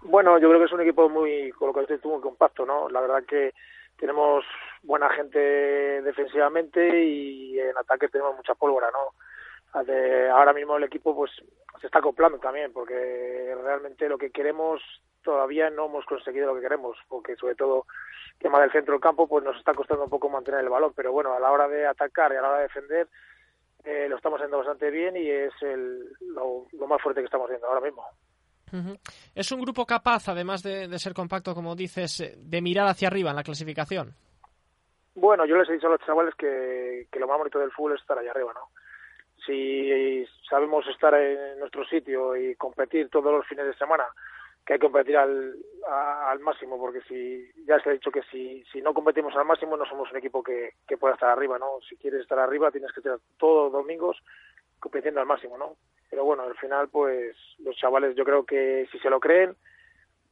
Bueno, 0.03 0.39
yo 0.39 0.49
creo 0.49 0.61
que 0.61 0.67
es 0.67 0.73
un 0.73 0.83
equipo 0.83 1.09
muy, 1.09 1.51
con 1.53 1.73
lo 1.73 1.87
que 1.87 1.99
tú, 1.99 2.11
muy 2.11 2.21
compacto, 2.21 2.65
¿no? 2.65 2.89
La 2.89 3.01
verdad 3.01 3.25
que 3.27 3.53
tenemos 3.99 4.45
buena 4.83 5.09
gente 5.11 5.39
defensivamente 5.39 7.03
y 7.03 7.59
en 7.59 7.77
ataque 7.77 8.09
tenemos 8.09 8.37
mucha 8.37 8.55
pólvora, 8.55 8.89
¿no? 8.93 9.15
De- 9.87 10.29
ahora 10.31 10.53
mismo 10.53 10.77
el 10.77 10.85
equipo 10.85 11.15
pues 11.15 11.31
se 11.81 11.87
está 11.87 11.99
acoplando 12.01 12.39
también 12.39 12.73
porque 12.73 13.55
realmente 13.63 14.09
lo 14.09 14.19
que 14.19 14.31
queremos 14.31 14.81
todavía 15.23 15.69
no 15.71 15.87
hemos 15.87 16.05
conseguido 16.07 16.47
lo 16.47 16.55
que 16.55 16.63
queremos 16.63 16.97
porque 17.09 17.37
sobre 17.37 17.55
todo 17.55 17.85
el 18.35 18.39
tema 18.39 18.61
del 18.61 18.73
centro 18.73 18.93
del 18.95 19.01
campo 19.01 19.29
pues 19.29 19.45
nos 19.45 19.57
está 19.57 19.75
costando 19.75 20.05
un 20.05 20.11
poco 20.11 20.29
mantener 20.31 20.61
el 20.61 20.69
balón 20.71 20.93
pero 20.97 21.13
bueno 21.13 21.35
a 21.35 21.39
la 21.41 21.53
hora 21.53 21.69
de 21.69 21.87
atacar 21.87 22.33
y 22.33 22.37
a 22.37 22.41
la 22.43 22.49
hora 22.49 22.57
de 22.59 22.63
defender 22.65 23.09
eh, 23.85 24.07
lo 24.09 24.17
estamos 24.17 24.39
haciendo 24.41 24.59
bastante 24.59 24.91
bien 24.91 25.17
y 25.17 25.29
es 25.29 25.53
el, 25.61 26.13
lo, 26.21 26.67
lo 26.73 26.87
más 26.87 27.01
fuerte 27.01 27.21
que 27.21 27.27
estamos 27.27 27.47
haciendo 27.47 27.69
ahora 27.69 27.81
mismo. 27.81 28.05
Es 29.35 29.51
un 29.53 29.63
grupo 29.63 29.87
capaz, 29.87 30.29
además 30.29 30.63
de, 30.63 30.89
de 30.89 30.99
ser 30.99 31.15
compacto, 31.15 31.55
como 31.55 31.75
dices, 31.75 32.21
eh, 32.21 32.35
de 32.37 32.61
mirar 32.61 32.87
hacia 32.89 33.09
arriba 33.09 33.31
en 33.31 33.37
la 33.37 33.43
clasificación. 33.45 34.15
Bueno, 35.15 35.47
yo 35.47 35.57
les 35.57 35.69
he 35.71 35.73
dicho 35.75 35.87
a 35.87 35.91
los 35.91 36.01
chavales 36.01 36.35
que, 36.35 37.07
que 37.11 37.19
lo 37.19 37.27
más 37.27 37.39
bonito 37.39 37.59
del 37.59 37.71
fútbol 37.73 37.95
es 37.95 38.01
estar 38.03 38.19
allá 38.19 38.31
arriba, 38.33 38.53
¿no? 38.53 38.61
Si 39.49 40.27
sabemos 40.49 40.87
estar 40.87 41.15
en 41.15 41.59
nuestro 41.59 41.85
sitio 41.87 42.37
y 42.37 42.55
competir 42.57 43.09
todos 43.09 43.33
los 43.33 43.47
fines 43.47 43.65
de 43.65 43.75
semana, 43.75 44.05
que 44.67 44.75
hay 44.75 44.79
que 44.79 44.85
competir 44.85 45.17
al, 45.17 45.57
al 45.89 46.41
máximo, 46.41 46.79
porque 46.79 47.01
si 47.09 47.51
ya 47.67 47.81
se 47.81 47.89
ha 47.89 47.93
dicho 47.95 48.11
que 48.11 48.21
si, 48.31 48.63
si 48.71 48.83
no 48.83 48.93
competimos 48.93 49.35
al 49.35 49.47
máximo 49.47 49.79
no 49.79 49.87
somos 49.87 50.11
un 50.11 50.19
equipo 50.19 50.43
que, 50.43 50.75
que 50.87 50.99
pueda 50.99 51.15
estar 51.15 51.31
arriba, 51.31 51.59
¿no? 51.59 51.79
Si 51.89 51.97
quieres 51.97 52.21
estar 52.21 52.39
arriba 52.39 52.71
tienes 52.71 52.93
que 52.93 53.01
estar 53.01 53.19
todos 53.39 53.65
los 53.65 53.83
domingos 53.83 54.19
compitiendo 54.79 55.21
al 55.21 55.27
máximo, 55.27 55.57
¿no? 55.57 55.77
Pero 56.11 56.25
bueno, 56.25 56.43
al 56.43 56.55
final, 56.57 56.89
pues 56.89 57.35
los 57.59 57.77
chavales 57.77 58.15
yo 58.15 58.25
creo 58.25 58.45
que 58.45 58.87
si 58.93 58.99
se 58.99 59.09
lo 59.09 59.21
creen, 59.21 59.57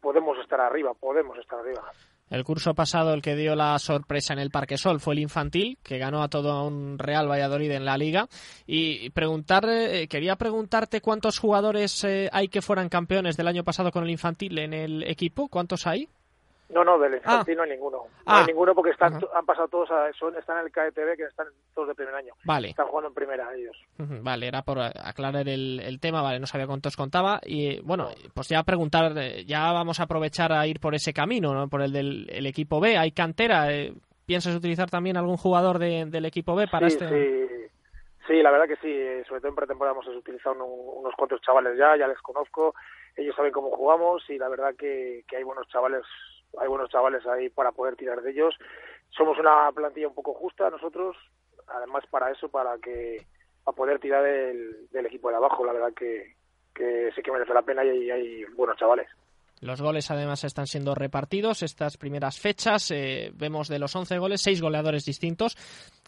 podemos 0.03 0.39
estar 0.39 0.61
arriba, 0.61 0.93
podemos 0.93 1.39
estar 1.39 1.59
arriba. 1.61 1.91
El 2.29 2.43
curso 2.43 2.75
pasado 2.75 3.15
el 3.15 3.23
que 3.23 3.37
dio 3.37 3.55
la 3.55 3.79
sorpresa 3.79 4.33
en 4.33 4.41
el 4.41 4.51
Parque 4.51 4.79
Sol 4.79 5.01
fue 5.01 5.15
el 5.15 5.21
infantil, 5.21 5.79
que 5.83 5.99
ganó 5.99 6.23
a 6.23 6.29
todo 6.29 6.67
un 6.67 6.99
Real 6.99 7.31
Valladolid 7.31 7.71
en 7.71 7.85
la 7.85 7.97
liga. 7.97 8.29
Y 8.67 9.11
preguntar, 9.11 9.65
eh, 9.69 10.09
quería 10.09 10.35
preguntarte 10.35 11.01
cuántos 11.01 11.39
jugadores 11.39 12.03
eh, 12.03 12.29
hay 12.33 12.49
que 12.49 12.63
fueran 12.63 12.89
campeones 12.89 13.37
del 13.37 13.47
año 13.47 13.63
pasado 13.63 13.93
con 13.93 14.03
el 14.03 14.11
infantil 14.11 14.59
en 14.59 14.75
el 14.75 15.05
equipo. 15.05 15.49
¿Cuántos 15.49 15.87
hay? 15.87 16.09
No, 16.69 16.83
no, 16.83 16.99
del 16.99 17.15
infantil 17.15 17.57
no 17.57 17.63
hay 17.63 17.71
ninguno. 17.71 17.99
No 17.99 18.09
Ah. 18.27 18.41
hay 18.41 18.47
ninguno 18.47 18.75
porque 18.75 18.91
están, 18.91 19.21
han 19.35 19.47
pasado 19.47 19.69
todos, 19.69 19.91
a, 19.93 20.13
son, 20.15 20.37
están 20.37 20.59
en 20.59 20.65
el 20.67 20.73
KTV, 20.73 21.17
que 21.17 21.23
están 21.25 21.47
todos 21.75 21.89
de 21.89 21.95
primer 21.95 22.15
año. 22.15 22.33
Vale. 22.45 22.69
Están 22.71 22.89
jugando 22.89 23.09
en 23.09 23.15
primera 23.15 23.55
ellos. 23.55 23.77
Vale, 23.99 24.49
era 24.49 24.63
por 24.63 24.79
aclarar 24.81 25.49
el, 25.49 25.79
el 25.81 26.01
tema, 26.01 26.23
vale, 26.23 26.41
no 26.41 26.47
sabía 26.47 26.67
cuántos 26.67 26.97
contaba. 26.97 27.41
Y 27.45 27.81
bueno, 27.83 28.09
pues 28.35 28.49
ya 28.49 28.63
preguntar, 28.65 29.13
eh, 29.17 29.45
ya 29.47 29.71
vamos 29.73 30.01
a 30.01 30.05
aprovechar 30.05 30.53
a 30.53 30.67
ir 30.67 30.81
por 30.81 30.95
ese 30.97 31.13
camino, 31.13 31.55
¿no? 31.55 31.69
por 31.69 31.83
el 31.83 31.93
del 31.93 32.29
el 32.31 32.47
equipo 32.47 32.81
B. 32.81 32.99
¿Hay 32.99 33.13
cantera? 33.13 33.73
eh, 33.73 33.93
¿Piensas 34.27 34.57
utilizar 34.57 34.91
también 34.91 35.17
algún 35.17 35.37
jugador 35.37 35.79
de- 35.79 36.07
del 36.07 36.25
equipo 36.25 36.57
B 36.57 36.67
para 36.67 36.91
sí, 36.91 36.97
este? 37.01 37.09
sí, 37.09 37.67
sí, 38.27 38.43
la 38.43 38.51
verdad 38.51 38.67
que 38.67 38.75
sí. 38.77 38.89
eh, 38.91 39.23
Sobre 39.29 39.41
todo 39.41 39.51
en 39.51 39.55
pretemporada 39.55 39.93
hemos 39.95 40.09
utilizado 40.17 40.65
un- 40.65 40.99
unos 41.05 41.15
cuantos 41.15 41.41
chavales 41.43 41.79
ya, 41.79 41.97
ya 41.97 42.09
les 42.09 42.19
conozco. 42.23 42.75
Ellos 43.15 43.37
saben 43.37 43.53
cómo 43.53 43.71
jugamos 43.71 44.29
y 44.29 44.37
la 44.37 44.49
verdad 44.49 44.75
que, 44.77 45.25
que 45.29 45.37
hay 45.37 45.45
buenos 45.45 45.67
chavales, 45.69 46.03
hay 46.59 46.69
buenos 46.69 46.91
chavales 46.91 47.27
ahí 47.27 47.49
para 47.51 47.73
poder 47.73 47.97
tirar 47.97 48.21
de 48.23 48.31
ellos. 48.31 48.55
Somos 49.11 49.39
una 49.39 49.71
plantilla 49.73 50.09
un 50.09 50.15
poco 50.15 50.35
justa 50.35 50.71
nosotros, 50.71 51.17
además 51.67 52.05
para 52.11 52.31
eso, 52.31 52.49
para 52.49 52.77
que 52.79 53.27
para 53.65 53.77
poder 53.77 53.99
tirar 53.99 54.23
del, 54.23 54.89
del 54.91 55.07
equipo 55.07 55.31
de 55.31 55.37
abajo. 55.37 55.65
La 55.65 55.73
verdad 55.73 55.93
que, 55.95 56.35
que 56.75 57.11
que 57.23 57.33
merece 57.33 57.53
la 57.55 57.63
pena 57.63 57.85
y 57.85 57.89
hay, 57.89 58.11
hay 58.11 58.45
buenos 58.57 58.77
chavales. 58.77 59.09
Los 59.61 59.81
goles 59.81 60.11
además 60.11 60.45
están 60.45 60.67
siendo 60.67 60.95
repartidos 60.95 61.63
estas 61.63 61.97
primeras 61.97 62.39
fechas. 62.39 62.91
eh, 62.91 63.33
vemos 63.35 63.69
de 63.69 63.79
los 63.79 63.97
11 63.97 64.19
goles, 64.19 64.43
6 64.43 64.61
goleadores 64.61 65.05
distintos. 65.05 65.57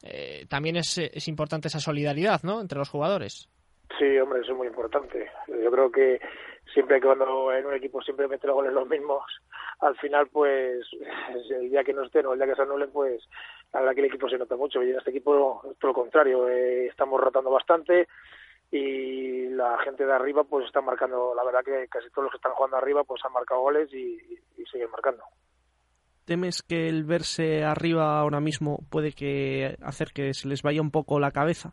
Eh, 0.02 0.44
también 0.48 0.76
es, 0.76 0.98
es 0.98 1.28
importante 1.28 1.68
esa 1.68 1.80
solidaridad 1.80 2.42
¿no? 2.42 2.60
entre 2.60 2.78
los 2.78 2.90
jugadores. 2.90 3.48
Sí, 3.96 4.18
hombre, 4.18 4.40
eso 4.40 4.52
es 4.52 4.58
muy 4.58 4.66
importante. 4.66 5.30
Yo 5.46 5.70
creo 5.70 5.90
que 5.90 6.20
siempre 6.74 7.00
que 7.00 7.06
cuando 7.06 7.52
en 7.52 7.66
un 7.66 7.74
equipo 7.74 8.02
siempre 8.02 8.28
mete 8.28 8.46
los 8.46 8.54
goles 8.54 8.72
los 8.72 8.88
mismos, 8.88 9.24
al 9.80 9.96
final, 9.96 10.28
pues, 10.28 10.86
el 11.50 11.70
día 11.70 11.82
que 11.84 11.94
no 11.94 12.04
estén 12.04 12.26
o 12.26 12.32
el 12.32 12.38
día 12.38 12.48
que 12.48 12.54
se 12.54 12.62
anulen, 12.62 12.90
pues, 12.90 13.26
la 13.72 13.80
verdad 13.80 13.94
que 13.94 14.00
el 14.00 14.06
equipo 14.06 14.28
se 14.28 14.38
nota 14.38 14.56
mucho. 14.56 14.82
Y 14.82 14.90
en 14.90 14.98
este 14.98 15.10
equipo 15.10 15.62
todo 15.78 15.92
lo 15.92 15.94
contrario. 15.94 16.48
eh, 16.48 16.86
estamos 16.86 17.20
rotando 17.20 17.50
bastante 17.50 18.08
y 18.70 19.48
la 19.48 19.78
gente 19.78 20.04
de 20.04 20.12
arriba, 20.12 20.44
pues, 20.44 20.66
está 20.66 20.80
marcando. 20.80 21.34
La 21.34 21.44
verdad 21.44 21.64
que 21.64 21.88
casi 21.88 22.10
todos 22.10 22.24
los 22.24 22.32
que 22.32 22.38
están 22.38 22.52
jugando 22.52 22.76
arriba, 22.76 23.04
pues, 23.04 23.24
han 23.24 23.32
marcado 23.32 23.62
goles 23.62 23.92
y, 23.92 24.18
y 24.58 24.66
siguen 24.66 24.90
marcando. 24.90 25.22
¿Temes 26.26 26.62
que 26.62 26.88
el 26.88 27.04
verse 27.04 27.64
arriba 27.64 28.20
ahora 28.20 28.40
mismo 28.40 28.80
puede 28.90 29.12
que 29.12 29.76
hacer 29.82 30.08
que 30.12 30.34
se 30.34 30.46
les 30.46 30.62
vaya 30.62 30.82
un 30.82 30.90
poco 30.90 31.18
la 31.18 31.30
cabeza? 31.30 31.72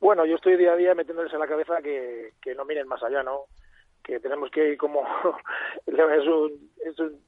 Bueno, 0.00 0.24
yo 0.24 0.36
estoy 0.36 0.56
día 0.56 0.72
a 0.72 0.76
día 0.76 0.94
metiéndoles 0.94 1.32
en 1.32 1.40
la 1.40 1.46
cabeza 1.48 1.82
que, 1.82 2.32
que 2.40 2.54
no 2.54 2.64
miren 2.64 2.86
más 2.86 3.02
allá, 3.02 3.22
¿no? 3.22 3.44
Que 4.02 4.20
tenemos 4.20 4.50
que 4.50 4.70
ir 4.70 4.78
como... 4.78 5.02
es 5.86 6.26
un, 6.26 6.70
es 6.84 6.98
un- 6.98 7.20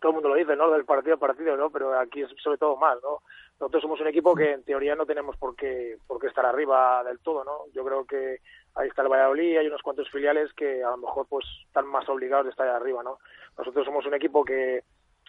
todo 0.00 0.10
el 0.10 0.14
mundo 0.14 0.30
lo 0.30 0.34
dice, 0.34 0.56
¿no? 0.56 0.70
Del 0.70 0.84
partido 0.84 1.14
a 1.14 1.18
partido, 1.18 1.56
¿no? 1.56 1.70
Pero 1.70 1.96
aquí 1.96 2.22
es 2.22 2.30
sobre 2.42 2.58
todo 2.58 2.76
más, 2.76 2.98
¿no? 3.02 3.20
Nosotros 3.60 3.82
somos 3.82 4.00
un 4.00 4.08
equipo 4.08 4.34
que 4.34 4.50
en 4.52 4.64
teoría 4.64 4.96
no 4.96 5.06
tenemos 5.06 5.36
por 5.36 5.54
qué, 5.54 5.96
por 6.08 6.18
qué 6.20 6.26
estar 6.26 6.44
arriba 6.44 7.04
del 7.04 7.20
todo, 7.20 7.44
¿no? 7.44 7.66
Yo 7.72 7.84
creo 7.84 8.04
que 8.04 8.38
ahí 8.74 8.88
está 8.88 9.02
el 9.02 9.08
Valladolid, 9.08 9.58
hay 9.58 9.66
unos 9.68 9.82
cuantos 9.82 10.10
filiales 10.10 10.52
que 10.54 10.82
a 10.82 10.90
lo 10.90 10.96
mejor 10.96 11.26
pues 11.28 11.44
están 11.66 11.86
más 11.86 12.08
obligados 12.08 12.46
de 12.46 12.50
estar 12.50 12.66
arriba, 12.66 13.04
¿no? 13.04 13.18
Nosotros 13.56 13.84
somos 13.86 14.04
un 14.06 14.14
equipo 14.14 14.44
que, 14.44 14.82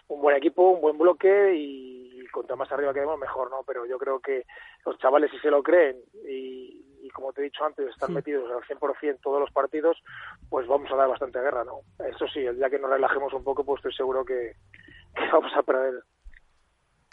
un 0.08 0.20
buen 0.20 0.36
equipo, 0.36 0.70
un 0.70 0.80
buen 0.80 0.98
bloque 0.98 1.54
y 1.54 2.03
contra 2.26 2.56
más 2.56 2.70
arriba 2.72 2.94
quedemos 2.94 3.18
mejor, 3.18 3.50
¿no? 3.50 3.62
Pero 3.66 3.86
yo 3.86 3.98
creo 3.98 4.20
que 4.20 4.44
los 4.84 4.98
chavales 4.98 5.30
si 5.30 5.38
se 5.38 5.50
lo 5.50 5.62
creen 5.62 5.96
y, 6.28 6.84
y 7.02 7.10
como 7.10 7.32
te 7.32 7.42
he 7.42 7.44
dicho 7.44 7.64
antes, 7.64 7.88
están 7.88 8.14
metidos 8.14 8.50
al 8.50 8.62
100% 8.62 9.18
todos 9.22 9.40
los 9.40 9.50
partidos, 9.50 10.02
pues 10.48 10.66
vamos 10.66 10.90
a 10.90 10.96
dar 10.96 11.08
bastante 11.08 11.40
guerra, 11.40 11.64
¿no? 11.64 11.80
Eso 12.04 12.26
sí, 12.28 12.40
el 12.40 12.56
día 12.56 12.70
que 12.70 12.78
nos 12.78 12.90
relajemos 12.90 13.32
un 13.34 13.44
poco, 13.44 13.64
pues 13.64 13.78
estoy 13.80 13.92
seguro 13.92 14.24
que, 14.24 14.52
que 15.14 15.30
vamos 15.32 15.52
a 15.54 15.62
perder. 15.62 16.02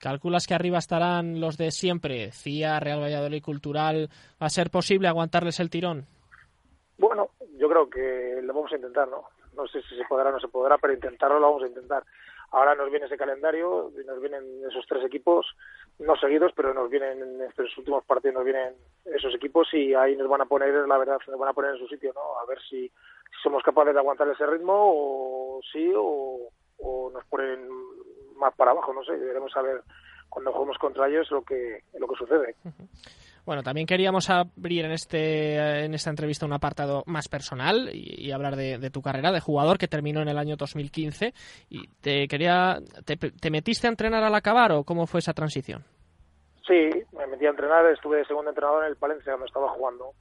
¿Calculas 0.01 0.47
que 0.47 0.55
arriba 0.55 0.80
estarán 0.80 1.39
los 1.39 1.57
de 1.57 1.70
siempre? 1.70 2.32
CIA, 2.32 2.80
Real 2.80 3.01
Valladolid 3.01 3.43
Cultural. 3.43 4.09
¿Va 4.41 4.47
a 4.47 4.49
ser 4.49 4.72
posible 4.72 5.07
aguantarles 5.07 5.59
el 5.59 5.70
tirón? 5.70 6.07
Bueno, 6.97 7.30
yo 7.57 7.70
creo 7.70 7.88
que 7.88 8.39
lo 8.41 8.51
vamos 8.51 8.72
a 8.72 8.78
intentar, 8.78 9.07
¿no? 9.07 9.26
No 9.55 9.68
sé 9.68 9.82
si 9.84 9.95
se 9.95 10.05
podrá 10.05 10.30
o 10.30 10.32
no 10.32 10.39
se 10.39 10.47
podrá, 10.47 10.80
pero 10.80 10.93
intentarlo 10.93 11.39
lo 11.39 11.47
vamos 11.47 11.64
a 11.64 11.68
intentar. 11.68 12.03
Ahora 12.51 12.75
nos 12.75 12.89
viene 12.89 13.05
ese 13.05 13.17
calendario, 13.17 13.91
nos 14.05 14.19
vienen 14.19 14.43
esos 14.69 14.85
tres 14.85 15.05
equipos, 15.05 15.45
no 15.99 16.15
seguidos, 16.17 16.51
pero 16.55 16.73
nos 16.73 16.89
vienen 16.89 17.21
en 17.21 17.41
estos 17.41 17.77
últimos 17.77 18.03
partidos, 18.03 18.35
nos 18.35 18.43
vienen 18.43 18.73
esos 19.05 19.33
equipos 19.33 19.73
y 19.73 19.93
ahí 19.93 20.17
nos 20.17 20.27
van 20.27 20.41
a 20.41 20.45
poner, 20.45 20.73
la 20.87 20.97
verdad, 20.97 21.17
nos 21.27 21.39
van 21.39 21.49
a 21.49 21.53
poner 21.53 21.71
en 21.71 21.79
su 21.79 21.87
sitio, 21.87 22.11
¿no? 22.13 22.39
A 22.39 22.45
ver 22.45 22.59
si, 22.69 22.87
si 22.89 23.41
somos 23.41 23.63
capaces 23.63 23.93
de 23.93 23.99
aguantar 23.99 24.27
ese 24.27 24.45
ritmo 24.45 24.73
o 24.75 25.61
sí 25.71 25.91
o, 25.95 26.49
o 26.79 27.09
nos 27.11 27.25
ponen 27.25 27.69
más 28.35 28.53
para 28.55 28.71
abajo, 28.71 28.93
no 28.93 29.03
sé, 29.05 29.13
veremos 29.13 29.55
a 29.55 29.61
ver 29.61 29.81
cuando 30.27 30.51
juguemos 30.51 30.77
contra 30.77 31.07
ellos 31.07 31.29
lo 31.31 31.43
que 31.43 31.83
lo 31.93 32.07
que 32.07 32.15
sucede. 32.15 32.55
Bueno, 33.45 33.63
también 33.63 33.87
queríamos 33.87 34.29
abrir 34.29 34.85
en 34.85 34.91
este 34.91 35.83
en 35.85 35.93
esta 35.93 36.09
entrevista 36.09 36.45
un 36.45 36.53
apartado 36.53 37.03
más 37.07 37.27
personal 37.27 37.89
y, 37.91 38.31
hablar 38.31 38.55
de, 38.55 38.89
tu 38.91 39.01
carrera 39.01 39.31
de 39.31 39.39
jugador 39.39 39.77
que 39.77 39.87
terminó 39.87 40.21
en 40.21 40.29
el 40.29 40.37
año 40.37 40.55
2015 40.55 41.33
y 41.69 41.87
te 42.01 42.27
quería 42.27 42.77
te, 43.05 43.17
te 43.17 43.51
metiste 43.51 43.87
a 43.87 43.89
entrenar 43.89 44.23
al 44.23 44.35
acabar 44.35 44.71
o 44.71 44.83
cómo 44.83 45.07
fue 45.07 45.19
esa 45.19 45.33
transición. 45.33 45.83
Sí, 46.67 46.89
me 47.13 47.27
metí 47.27 47.45
a 47.45 47.49
entrenar, 47.49 47.85
estuve 47.87 48.17
de 48.17 48.25
segundo 48.25 48.51
entrenador 48.51 48.83
en 48.83 48.91
el 48.91 48.97
Palencia 48.97 49.33
cuando 49.33 49.47
estaba 49.47 49.69
jugando. 49.69 50.11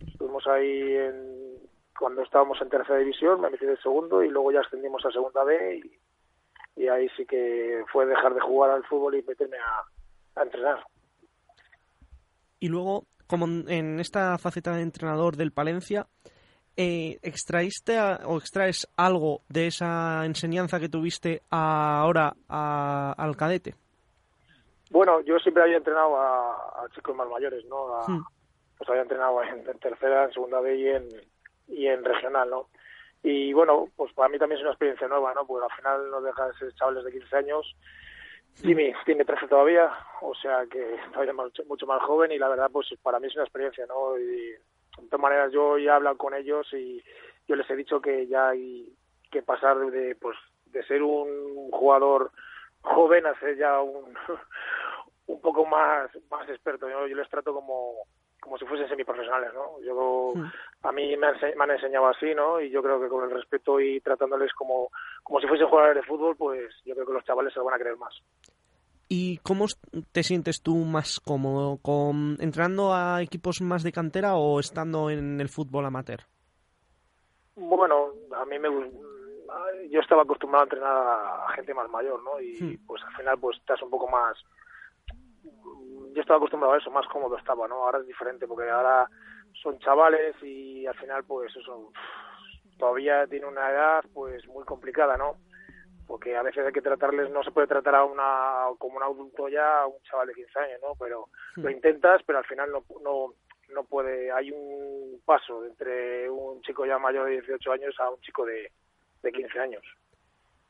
Estuvimos 0.00 0.46
ahí 0.48 0.96
en, 0.96 1.58
cuando 1.98 2.22
estábamos 2.22 2.60
en 2.60 2.68
tercera 2.68 2.98
división, 2.98 3.40
me 3.40 3.50
metí 3.50 3.66
de 3.66 3.76
segundo 3.78 4.22
y 4.22 4.28
luego 4.28 4.50
ya 4.50 4.60
ascendimos 4.60 5.04
a 5.06 5.12
segunda 5.12 5.44
B 5.44 5.80
y, 6.76 6.88
ahí 6.88 7.08
sí 7.16 7.26
que 7.26 7.82
fue 7.92 8.06
dejar 8.06 8.34
de 8.34 8.40
jugar 8.40 8.70
al 8.70 8.84
fútbol 8.84 9.16
y 9.16 9.22
meterme 9.22 9.56
a 10.36 10.42
entrenar. 10.42 10.84
Y 12.60 12.68
luego, 12.68 13.04
como 13.26 13.46
en- 13.46 14.00
esta 14.00 14.36
faceta 14.38 14.74
de 14.74 14.82
entrenador 14.82 15.36
del 15.36 15.52
Palencia, 15.52 16.06
eh, 16.76 17.18
¿extraíste 17.22 17.98
a- 17.98 18.20
o 18.24 18.38
extraes 18.38 18.88
algo 18.96 19.42
de 19.48 19.66
esa 19.66 20.24
enseñanza 20.24 20.78
que 20.80 20.88
tuviste 20.88 21.42
a- 21.50 22.00
ahora 22.00 22.34
a- 22.48 23.14
al 23.16 23.36
cadete? 23.36 23.74
Bueno, 24.90 25.20
yo 25.20 25.38
siempre 25.38 25.62
había 25.62 25.76
entrenado 25.76 26.16
a, 26.18 26.86
chicos 26.94 27.14
más 27.14 27.28
mayores, 27.28 27.64
¿no? 27.66 27.94
A- 27.94 28.06
Hmm. 28.10 28.24
Pues 28.78 28.88
había 28.90 29.02
entrenado 29.02 29.42
en, 29.42 29.68
en 29.68 29.78
tercera, 29.80 30.24
en 30.26 30.32
segunda 30.32 30.60
B 30.60 30.76
y 30.76 30.86
en, 30.88 31.08
y 31.66 31.88
en 31.88 32.04
regional, 32.04 32.48
¿no? 32.48 32.68
Y 33.24 33.52
bueno, 33.52 33.88
pues 33.96 34.12
para 34.12 34.28
mí 34.28 34.38
también 34.38 34.58
es 34.58 34.62
una 34.62 34.70
experiencia 34.70 35.08
nueva, 35.08 35.34
¿no? 35.34 35.44
Porque 35.44 35.66
al 35.68 35.76
final 35.76 36.10
no 36.12 36.20
dejas 36.20 36.52
de 36.52 36.58
ser 36.58 36.74
chavales 36.74 37.04
de 37.04 37.10
15 37.10 37.36
años. 37.36 37.74
Jimmy 38.56 38.92
tiene 39.04 39.24
13 39.24 39.46
todavía, 39.46 39.90
o 40.20 40.34
sea 40.34 40.66
que 40.66 40.96
todavía 41.12 41.32
mucho, 41.32 41.64
mucho 41.66 41.86
más 41.86 42.02
joven 42.02 42.32
y 42.32 42.38
la 42.38 42.48
verdad, 42.48 42.70
pues 42.72 42.88
para 43.02 43.20
mí 43.20 43.28
es 43.28 43.34
una 43.34 43.44
experiencia, 43.44 43.86
¿no? 43.86 44.18
Y 44.18 44.24
de 44.24 44.60
todas 45.08 45.20
maneras 45.20 45.52
yo 45.52 45.78
ya 45.78 45.92
he 45.92 45.94
hablado 45.94 46.16
con 46.16 46.34
ellos 46.34 46.66
y 46.72 47.02
yo 47.46 47.56
les 47.56 47.68
he 47.70 47.76
dicho 47.76 48.00
que 48.00 48.26
ya 48.26 48.48
hay 48.48 48.92
que 49.30 49.42
pasar 49.42 49.78
de, 49.78 50.16
pues, 50.16 50.36
de 50.66 50.82
ser 50.84 51.02
un 51.02 51.70
jugador 51.70 52.32
joven 52.82 53.26
a 53.26 53.38
ser 53.38 53.56
ya 53.56 53.80
un, 53.80 54.14
un 55.26 55.40
poco 55.40 55.64
más, 55.64 56.10
más 56.30 56.48
experto. 56.48 56.88
Yo, 56.88 57.06
yo 57.06 57.16
les 57.16 57.28
trato 57.28 57.54
como, 57.54 57.94
como 58.40 58.56
si 58.58 58.64
fuesen 58.66 58.88
semiprofesionales, 58.88 59.52
¿no? 59.54 59.80
Yo, 59.80 60.32
a 60.82 60.92
mí 60.92 61.16
me 61.16 61.26
han, 61.26 61.34
ense- 61.34 61.54
me 61.56 61.64
han 61.64 61.70
enseñado 61.72 62.06
así, 62.08 62.34
¿no? 62.34 62.60
Y 62.60 62.70
yo 62.70 62.82
creo 62.82 63.00
que 63.00 63.08
con 63.08 63.24
el 63.24 63.30
respeto 63.30 63.80
y 63.80 64.00
tratándoles 64.00 64.52
como, 64.54 64.90
como 65.22 65.40
si 65.40 65.46
fuesen 65.46 65.68
jugadores 65.68 65.96
de 66.02 66.08
fútbol, 66.08 66.36
pues 66.36 66.74
yo 66.84 66.94
creo 66.94 67.06
que 67.06 67.12
los 67.12 67.24
chavales 67.24 67.52
se 67.52 67.58
lo 67.58 67.64
van 67.64 67.74
a 67.74 67.78
creer 67.78 67.96
más. 67.96 68.14
¿Y 69.08 69.38
cómo 69.38 69.66
te 70.12 70.22
sientes 70.22 70.62
tú 70.62 70.76
más 70.76 71.18
cómodo? 71.20 71.78
¿Con, 71.82 72.36
¿Entrenando 72.40 72.92
a 72.94 73.22
equipos 73.22 73.60
más 73.62 73.82
de 73.82 73.92
cantera 73.92 74.36
o 74.36 74.60
estando 74.60 75.08
en 75.10 75.40
el 75.40 75.48
fútbol 75.48 75.86
amateur? 75.86 76.20
Bueno, 77.56 78.12
a 78.36 78.44
mí 78.44 78.58
me 78.58 78.68
yo 79.90 80.00
estaba 80.00 80.22
acostumbrado 80.22 80.62
a 80.62 80.66
entrenar 80.66 80.96
a 80.96 81.52
gente 81.54 81.72
más 81.72 81.88
mayor, 81.88 82.22
¿no? 82.22 82.40
Y 82.40 82.76
Hmm. 82.76 82.86
pues 82.86 83.02
al 83.02 83.14
final 83.16 83.38
pues 83.38 83.56
estás 83.58 83.80
un 83.82 83.90
poco 83.90 84.06
más 84.08 84.36
yo 86.18 86.22
estaba 86.22 86.38
acostumbrado 86.38 86.74
a 86.74 86.78
eso, 86.78 86.90
más 86.90 87.06
cómodo 87.06 87.38
estaba, 87.38 87.68
¿no? 87.68 87.76
Ahora 87.76 88.00
es 88.00 88.06
diferente 88.08 88.48
porque 88.48 88.68
ahora 88.68 89.08
son 89.62 89.78
chavales 89.78 90.34
y 90.42 90.84
al 90.84 90.96
final 90.96 91.22
pues 91.22 91.54
eso 91.54 91.92
todavía 92.76 93.24
tienen 93.28 93.48
una 93.48 93.70
edad 93.70 94.04
pues 94.12 94.44
muy 94.48 94.64
complicada, 94.64 95.16
¿no? 95.16 95.36
Porque 96.08 96.36
a 96.36 96.42
veces 96.42 96.66
hay 96.66 96.72
que 96.72 96.82
tratarles, 96.82 97.30
no 97.30 97.44
se 97.44 97.52
puede 97.52 97.68
tratar 97.68 97.94
a 97.94 98.04
una 98.04 98.64
como 98.78 98.96
un 98.96 99.04
adulto 99.04 99.48
ya, 99.48 99.82
a 99.82 99.86
un 99.86 100.02
chaval 100.02 100.26
de 100.26 100.34
15 100.34 100.58
años, 100.58 100.80
¿no? 100.82 100.94
Pero 100.98 101.28
lo 101.54 101.70
intentas, 101.70 102.20
pero 102.26 102.38
al 102.38 102.46
final 102.46 102.72
no, 102.72 102.82
no, 103.00 103.34
no 103.72 103.84
puede, 103.84 104.32
hay 104.32 104.50
un 104.50 105.20
paso 105.24 105.64
entre 105.66 106.28
un 106.28 106.60
chico 106.62 106.84
ya 106.84 106.98
mayor 106.98 107.26
de 107.26 107.42
18 107.42 107.70
años 107.70 107.94
a 108.00 108.10
un 108.10 108.20
chico 108.22 108.44
de, 108.44 108.72
de 109.22 109.30
15 109.30 109.60
años. 109.60 109.84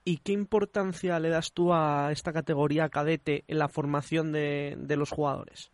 ¿Y 0.09 0.21
qué 0.25 0.33
importancia 0.33 1.21
le 1.21 1.29
das 1.29 1.53
tú 1.53 1.71
a 1.71 2.09
esta 2.13 2.33
categoría 2.33 2.89
cadete 2.89 3.45
en 3.47 3.59
la 3.59 3.69
formación 3.69 4.33
de, 4.33 4.75
de 4.79 4.97
los 4.97 5.11
jugadores? 5.11 5.71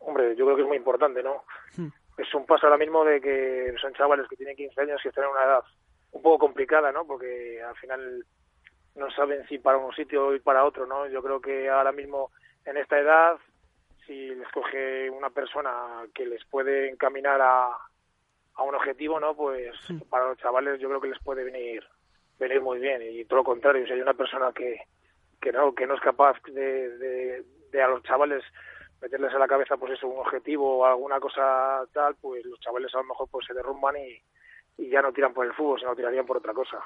Hombre, 0.00 0.36
yo 0.36 0.44
creo 0.44 0.56
que 0.56 0.62
es 0.64 0.68
muy 0.68 0.76
importante, 0.76 1.22
¿no? 1.22 1.44
Hmm. 1.74 1.88
Es 2.18 2.34
un 2.34 2.44
paso 2.44 2.66
ahora 2.66 2.76
mismo 2.76 3.06
de 3.06 3.22
que 3.22 3.72
son 3.80 3.94
chavales 3.94 4.28
que 4.28 4.36
tienen 4.36 4.54
15 4.54 4.82
años 4.82 5.00
y 5.02 5.08
están 5.08 5.24
en 5.24 5.30
una 5.30 5.44
edad 5.44 5.64
un 6.12 6.20
poco 6.20 6.40
complicada, 6.40 6.92
¿no? 6.92 7.06
Porque 7.06 7.62
al 7.62 7.74
final 7.76 8.22
no 8.96 9.10
saben 9.12 9.48
si 9.48 9.56
para 9.56 9.78
un 9.78 9.94
sitio 9.94 10.26
o 10.26 10.34
ir 10.34 10.42
para 10.42 10.66
otro, 10.66 10.86
¿no? 10.86 11.06
Yo 11.06 11.22
creo 11.22 11.40
que 11.40 11.70
ahora 11.70 11.92
mismo 11.92 12.30
en 12.66 12.76
esta 12.76 12.98
edad, 12.98 13.38
si 14.06 14.28
les 14.34 14.48
coge 14.48 15.08
una 15.08 15.30
persona 15.30 16.04
que 16.14 16.26
les 16.26 16.44
puede 16.44 16.90
encaminar 16.90 17.40
a, 17.40 17.68
a 18.56 18.62
un 18.62 18.74
objetivo, 18.74 19.18
¿no? 19.18 19.34
Pues 19.34 19.74
para 20.10 20.28
los 20.28 20.36
chavales 20.36 20.78
yo 20.78 20.88
creo 20.88 21.00
que 21.00 21.08
les 21.08 21.22
puede 21.22 21.44
venir 21.44 21.82
venir 22.38 22.60
muy 22.60 22.78
bien 22.78 23.02
y 23.02 23.24
todo 23.24 23.38
lo 23.38 23.44
contrario, 23.44 23.86
si 23.86 23.92
hay 23.92 24.00
una 24.00 24.14
persona 24.14 24.52
que, 24.54 24.80
que 25.40 25.52
no 25.52 25.74
que 25.74 25.86
no 25.86 25.94
es 25.94 26.00
capaz 26.00 26.36
de, 26.52 27.44
de, 27.70 27.82
a 27.82 27.88
los 27.88 28.02
chavales 28.02 28.42
meterles 29.00 29.32
a 29.34 29.38
la 29.38 29.46
cabeza 29.46 29.76
pues 29.76 29.92
eso 29.92 30.08
un 30.08 30.18
objetivo 30.18 30.78
o 30.78 30.84
alguna 30.84 31.20
cosa 31.20 31.84
tal 31.92 32.16
pues 32.20 32.44
los 32.44 32.58
chavales 32.60 32.94
a 32.94 32.98
lo 32.98 33.04
mejor 33.04 33.28
pues 33.30 33.46
se 33.46 33.54
derrumban 33.54 33.96
y, 33.96 34.20
ya 34.90 35.02
no 35.02 35.12
tiran 35.12 35.34
por 35.34 35.44
el 35.44 35.52
fútbol 35.54 35.80
sino 35.80 35.96
tirarían 35.96 36.24
por 36.24 36.36
otra 36.36 36.52
cosa 36.52 36.78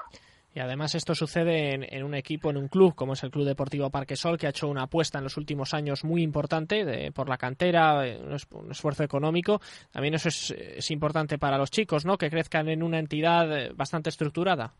Y 0.55 0.59
además 0.59 0.95
esto 0.95 1.13
sucede 1.13 1.95
en, 1.95 2.03
un 2.03 2.15
equipo, 2.15 2.49
en 2.49 2.57
un 2.57 2.67
club, 2.67 2.95
como 2.95 3.13
es 3.13 3.23
el 3.23 3.29
Club 3.29 3.45
Deportivo 3.45 3.91
Parquesol, 3.91 4.37
que 4.37 4.47
ha 4.47 4.49
hecho 4.49 4.67
una 4.67 4.83
apuesta 4.83 5.19
en 5.19 5.23
los 5.23 5.37
últimos 5.37 5.75
años 5.75 6.03
muy 6.03 6.23
importante 6.23 6.85
de, 6.85 7.11
por 7.11 7.29
la 7.29 7.37
cantera, 7.37 8.07
eh, 8.07 8.19
un, 8.19 8.37
un 8.59 8.71
esfuerzo 8.71 9.03
económico. 9.03 9.61
También 9.91 10.15
eso 10.15 10.29
es, 10.29 10.51
es 10.51 10.89
importante 10.91 11.37
para 11.37 11.57
los 11.57 11.71
chicos, 11.71 12.03
¿no? 12.05 12.17
Que 12.17 12.29
crezcan 12.29 12.67
en 12.69 12.83
una 12.83 12.99
entidad 12.99 13.51
eh, 13.55 13.71
bastante 13.75 14.09
estructurada. 14.09 14.73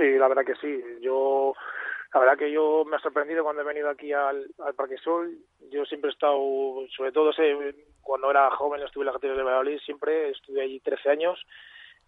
Sí, 0.00 0.16
la 0.16 0.28
verdad 0.28 0.46
que 0.46 0.54
sí. 0.54 0.82
Yo, 1.02 1.52
la 2.14 2.20
verdad 2.20 2.38
que 2.38 2.50
yo 2.50 2.86
me 2.86 2.96
ha 2.96 3.00
sorprendido 3.00 3.44
cuando 3.44 3.60
he 3.60 3.66
venido 3.66 3.90
aquí 3.90 4.14
al, 4.14 4.50
al 4.64 4.74
Parque 4.74 4.96
Sol. 4.96 5.36
Yo 5.70 5.84
siempre 5.84 6.08
he 6.08 6.14
estado, 6.14 6.38
sobre 6.96 7.12
todo 7.12 7.30
cuando 8.00 8.30
era 8.30 8.50
joven 8.52 8.80
estuve 8.80 9.02
en 9.02 9.06
las 9.06 9.16
categorías 9.16 9.36
de 9.36 9.44
Valladolid, 9.44 9.78
siempre 9.80 10.30
estuve 10.30 10.62
allí 10.62 10.80
13 10.80 11.10
años 11.10 11.38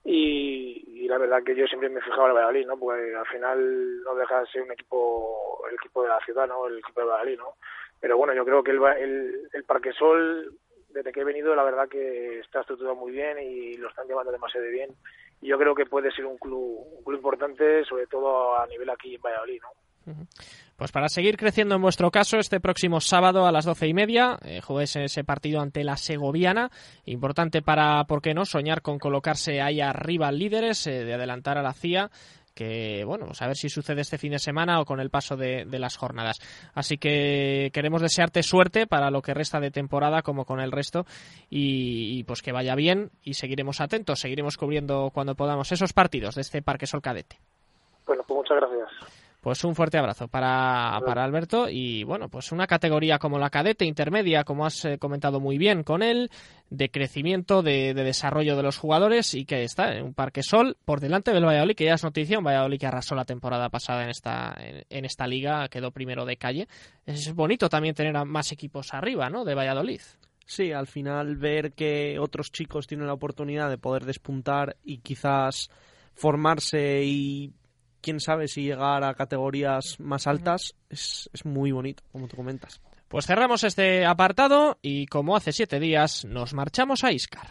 y, 0.05 1.03
y 1.03 1.07
la 1.07 1.18
verdad 1.18 1.43
que 1.45 1.55
yo 1.55 1.66
siempre 1.66 1.90
me 1.90 2.01
fijaba 2.01 2.24
en 2.24 2.28
el 2.30 2.34
Valladolid, 2.36 2.66
¿no? 2.66 2.78
Porque 2.78 3.14
al 3.14 3.26
final 3.26 4.03
no 4.05 4.14
deja 4.14 4.40
de 4.40 4.47
ser 4.47 4.62
un 4.62 4.72
equipo, 4.72 5.62
el 5.68 5.74
equipo 5.74 6.03
de 6.03 6.09
la 6.09 6.20
ciudad, 6.20 6.49
¿no? 6.49 6.66
El 6.66 6.78
equipo 6.78 7.03
de 7.03 7.07
Valladolid, 7.09 7.38
¿no? 7.38 7.57
Pero 8.01 8.16
bueno, 8.16 8.32
yo 8.32 8.47
creo 8.47 8.64
que 8.64 8.70
el, 8.70 8.82
el, 8.82 9.49
el 9.53 9.64
Parque 9.64 9.93
Sol, 9.93 10.57
desde 10.88 11.12
que 11.12 11.20
he 11.20 11.24
venido, 11.24 11.55
la 11.55 11.62
verdad 11.62 11.90
que 11.90 12.38
está 12.38 12.61
estructurado 12.61 12.97
muy 12.97 13.12
bien 13.12 13.38
y 13.38 13.74
lo 13.76 13.90
están 13.90 14.09
llevando 14.09 14.32
demasiado 14.32 14.66
bien. 14.68 14.90
Yo 15.43 15.59
creo 15.59 15.74
que 15.74 15.86
puede 15.86 16.11
ser 16.12 16.24
un 16.24 16.38
club, 16.38 16.86
un 16.99 17.05
club 17.05 17.16
importante, 17.16 17.84
sobre 17.84 18.07
todo 18.07 18.57
a 18.57 18.66
nivel 18.68 18.88
aquí 18.90 19.16
en 19.16 19.20
Valladolid, 19.20 19.61
¿no? 19.61 19.82
Pues 20.76 20.90
para 20.90 21.09
seguir 21.09 21.36
creciendo 21.36 21.76
en 21.76 21.82
vuestro 21.82 22.11
caso, 22.11 22.38
este 22.38 22.59
próximo 22.59 23.01
sábado 23.01 23.47
a 23.47 23.53
las 23.53 23.64
doce 23.64 23.86
y 23.86 23.95
media 23.95 24.38
eh, 24.45 24.61
ese 24.80 25.22
partido 25.22 25.61
ante 25.61 25.84
la 25.84 25.97
Segoviana. 25.97 26.70
Importante 27.05 27.62
para, 27.62 28.03
¿por 28.05 28.20
qué 28.20 28.34
no?, 28.34 28.45
soñar 28.45 28.82
con 28.82 28.99
colocarse 28.99 29.61
ahí 29.61 29.80
arriba 29.80 30.32
líderes, 30.32 30.86
eh, 30.86 31.05
de 31.05 31.14
adelantar 31.14 31.57
a 31.57 31.62
la 31.62 31.72
CIA 31.72 32.11
que 32.55 33.05
bueno, 33.05 33.27
pues 33.27 33.43
a 33.43 33.47
ver 33.47 33.57
si 33.57 33.69
sucede 33.69 34.01
este 34.01 34.19
fin 34.19 34.33
de 34.33 34.39
semana 34.39 34.81
o 34.81 34.85
con 34.85 35.01
el 35.01 35.11
paso 35.11 35.37
de, 35.37 35.67
las 35.67 35.97
jornadas. 35.97 36.39
Así 36.75 36.99
que 36.99 37.71
queremos 37.73 38.03
desearte 38.03 38.43
suerte 38.43 38.87
para 38.87 39.11
lo 39.11 39.23
que 39.23 39.35
resta 39.35 39.61
de 39.61 39.71
temporada 39.71 40.23
como 40.23 40.45
con 40.45 40.61
el 40.61 40.73
resto 40.73 41.05
y, 41.51 42.19
y, 42.19 42.25
pues 42.25 42.43
que 42.43 42.53
vaya 42.53 42.75
bien 42.75 43.11
y 43.23 43.35
seguiremos 43.35 43.81
atentos, 43.81 44.21
seguiremos 44.21 44.57
cubriendo 44.57 45.11
cuando 45.13 45.35
podamos 45.35 45.73
esos 45.73 45.93
partidos 45.93 46.35
de 46.35 46.43
este 46.43 46.63
Parque 46.63 46.87
Sol 46.87 47.03
Cadete. 47.03 47.39
Bueno, 48.07 48.23
pues 48.27 48.37
muchas 48.37 48.59
gracias. 48.59 49.22
Pues 49.43 49.64
un 49.64 49.74
fuerte 49.74 49.99
abrazo 49.99 50.28
para, 50.28 51.01
para 51.05 51.24
Alberto 51.24 51.68
y 51.68 52.05
bueno, 52.05 52.28
pues 52.28 52.53
una 52.53 52.68
categoría 52.68 53.18
como 53.18 53.40
la 53.40 53.51
cadete 53.51 53.84
intermedia, 53.84 54.45
como 54.45 54.64
has 54.64 54.84
eh, 54.84 54.99
comentado 54.99 55.40
muy 55.40 55.59
bien 55.59 55.82
con 55.82 56.05
él, 56.05 56.30
de 56.70 56.93
crecimiento, 56.93 57.61
de, 57.61 57.93
de 57.93 58.05
desarrollo 58.05 58.55
de 58.55 58.62
los 58.62 58.78
jugadores 58.78 59.34
y 59.34 59.45
que 59.45 59.64
está 59.64 59.97
en 59.97 60.05
un 60.05 60.14
Parque 60.14 60.45
Sol 60.45 60.76
por 60.84 61.01
delante 61.01 61.32
del 61.32 61.45
Valladolid, 61.45 61.74
que 61.74 61.86
ya 61.86 61.95
es 61.95 62.05
noticia, 62.05 62.38
un 62.38 62.45
Valladolid 62.45 62.78
que 62.78 62.86
arrasó 62.86 63.16
la 63.16 63.24
temporada 63.24 63.68
pasada 63.68 64.05
en 64.05 64.11
esta, 64.11 64.55
en, 64.61 64.84
en 64.88 65.05
esta 65.05 65.26
liga, 65.26 65.68
quedó 65.68 65.90
primero 65.90 66.24
de 66.24 66.36
calle. 66.36 66.68
Es 67.05 67.34
bonito 67.34 67.68
también 67.68 67.97
tener 67.97 68.16
a 68.16 68.24
más 68.24 68.53
equipos 68.53 68.95
arriba, 68.95 69.28
¿no? 69.28 69.45
De 69.45 69.57
Valladolid. 69.57 70.03
Sí, 70.47 70.70
al 70.70 70.86
final 70.86 71.34
ver 71.34 71.72
que 71.72 72.16
otros 72.20 72.53
chicos 72.53 72.86
tienen 72.86 73.09
la 73.09 73.14
oportunidad 73.14 73.68
de 73.70 73.78
poder 73.78 74.05
despuntar 74.05 74.76
y 74.84 74.99
quizás 74.99 75.68
formarse 76.14 77.03
y 77.05 77.53
quién 78.03 78.21
sabe 78.21 78.49
si 78.49 78.63
llegar 78.65 79.05
a 79.05 79.15
categorías 79.15 79.99
más 79.99 80.27
altas 80.27 80.75
es, 80.91 81.31
es 81.33 81.45
muy 81.47 81.73
bonito, 81.73 82.03
como 82.13 82.29
tú 82.29 82.37
comentas. 82.37 82.81
Pues 83.09 83.27
cerramos 83.27 83.65
este 83.65 84.05
apartado 84.07 84.79
y 84.83 85.07
como 85.07 85.37
hace 85.37 85.53
siete 85.53 85.81
días 85.81 86.25
nos 86.25 86.55
marchamos 86.55 87.05
a 87.05 87.13
Iscar. 87.13 87.49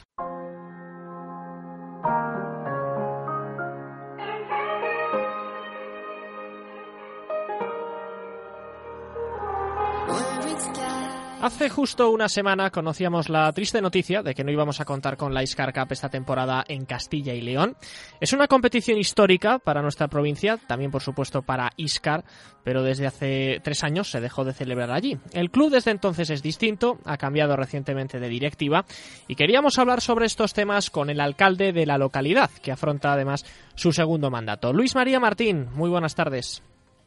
Hace 11.41 11.69
justo 11.69 12.11
una 12.11 12.29
semana 12.29 12.69
conocíamos 12.69 13.27
la 13.27 13.51
triste 13.51 13.81
noticia 13.81 14.21
de 14.21 14.35
que 14.35 14.43
no 14.43 14.51
íbamos 14.51 14.79
a 14.79 14.85
contar 14.85 15.17
con 15.17 15.33
la 15.33 15.41
Iscar 15.41 15.73
Cup 15.73 15.87
esta 15.89 16.07
temporada 16.07 16.63
en 16.67 16.85
Castilla 16.85 17.33
y 17.33 17.41
León. 17.41 17.75
Es 18.19 18.31
una 18.33 18.47
competición 18.47 18.99
histórica 18.99 19.57
para 19.57 19.81
nuestra 19.81 20.07
provincia, 20.07 20.57
también 20.67 20.91
por 20.91 21.01
supuesto 21.01 21.41
para 21.41 21.71
Iscar, 21.77 22.23
pero 22.63 22.83
desde 22.83 23.07
hace 23.07 23.59
tres 23.63 23.83
años 23.83 24.11
se 24.11 24.21
dejó 24.21 24.43
de 24.43 24.53
celebrar 24.53 24.91
allí. 24.91 25.17
El 25.33 25.49
club 25.49 25.71
desde 25.71 25.89
entonces 25.89 26.29
es 26.29 26.43
distinto, 26.43 26.99
ha 27.05 27.17
cambiado 27.17 27.55
recientemente 27.55 28.19
de 28.19 28.29
directiva 28.29 28.85
y 29.27 29.33
queríamos 29.33 29.79
hablar 29.79 29.99
sobre 30.01 30.27
estos 30.27 30.53
temas 30.53 30.91
con 30.91 31.09
el 31.09 31.19
alcalde 31.19 31.73
de 31.73 31.87
la 31.87 31.97
localidad, 31.97 32.51
que 32.61 32.71
afronta 32.71 33.13
además 33.13 33.45
su 33.73 33.91
segundo 33.91 34.29
mandato. 34.29 34.73
Luis 34.73 34.93
María 34.93 35.19
Martín, 35.19 35.69
muy 35.73 35.89
buenas 35.89 36.13
tardes. 36.13 36.61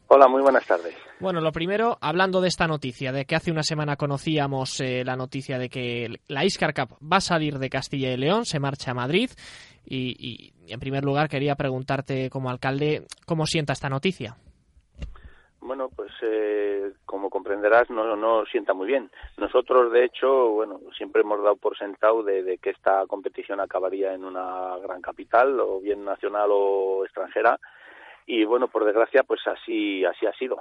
Hola, 0.07 0.27
muy 0.27 0.41
buenas 0.41 0.65
tardes. 0.65 0.95
Bueno, 1.19 1.41
lo 1.41 1.51
primero, 1.51 1.97
hablando 1.99 2.39
de 2.41 2.47
esta 2.47 2.67
noticia, 2.67 3.11
de 3.11 3.25
que 3.25 3.35
hace 3.35 3.51
una 3.51 3.63
semana 3.63 3.95
conocíamos 3.95 4.79
eh, 4.79 5.03
la 5.03 5.15
noticia 5.15 5.57
de 5.57 5.69
que 5.69 6.19
la 6.27 6.45
Iscar 6.45 6.73
Cup 6.73 6.97
va 7.01 7.17
a 7.17 7.21
salir 7.21 7.57
de 7.57 7.69
Castilla 7.69 8.11
y 8.13 8.17
León, 8.17 8.45
se 8.45 8.59
marcha 8.59 8.91
a 8.91 8.93
Madrid, 8.93 9.29
y, 9.85 10.15
y 10.19 10.71
en 10.71 10.79
primer 10.79 11.03
lugar 11.03 11.27
quería 11.27 11.55
preguntarte 11.55 12.29
como 12.29 12.49
alcalde 12.49 13.05
cómo 13.25 13.45
sienta 13.45 13.73
esta 13.73 13.89
noticia. 13.89 14.35
Bueno, 15.61 15.89
pues 15.95 16.11
eh, 16.21 16.91
como 17.05 17.31
comprenderás, 17.31 17.89
no, 17.89 18.15
no 18.15 18.45
sienta 18.45 18.75
muy 18.75 18.85
bien. 18.85 19.09
Nosotros, 19.37 19.91
de 19.91 20.05
hecho, 20.05 20.49
bueno, 20.49 20.79
siempre 20.95 21.23
hemos 21.23 21.41
dado 21.41 21.55
por 21.55 21.75
sentado 21.75 22.21
de, 22.21 22.43
de 22.43 22.59
que 22.59 22.69
esta 22.69 23.03
competición 23.07 23.59
acabaría 23.59 24.13
en 24.13 24.25
una 24.25 24.77
gran 24.83 25.01
capital, 25.01 25.59
o 25.59 25.79
bien 25.79 26.05
nacional 26.05 26.49
o 26.51 27.03
extranjera, 27.03 27.59
y 28.25 28.43
bueno, 28.45 28.67
por 28.67 28.85
desgracia, 28.85 29.23
pues 29.23 29.41
así, 29.47 30.03
así 30.05 30.25
ha 30.25 30.33
sido. 30.33 30.57